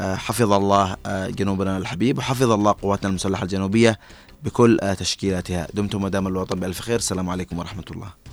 حفظ 0.00 0.52
الله 0.52 0.96
جنوبنا 1.28 1.78
الحبيب 1.78 2.18
وحفظ 2.18 2.50
الله 2.50 2.74
قواتنا 2.82 3.08
المسلحة 3.08 3.42
الجنوبية 3.42 3.98
بكل 4.44 4.78
تشكيلاتها. 4.98 5.68
دمتم 5.74 6.04
ودام 6.04 6.26
الوطن 6.26 6.60
بألف 6.60 6.80
خير. 6.80 6.96
السلام 6.96 7.30
عليكم 7.30 7.58
ورحمة 7.58 7.84
الله. 7.90 8.27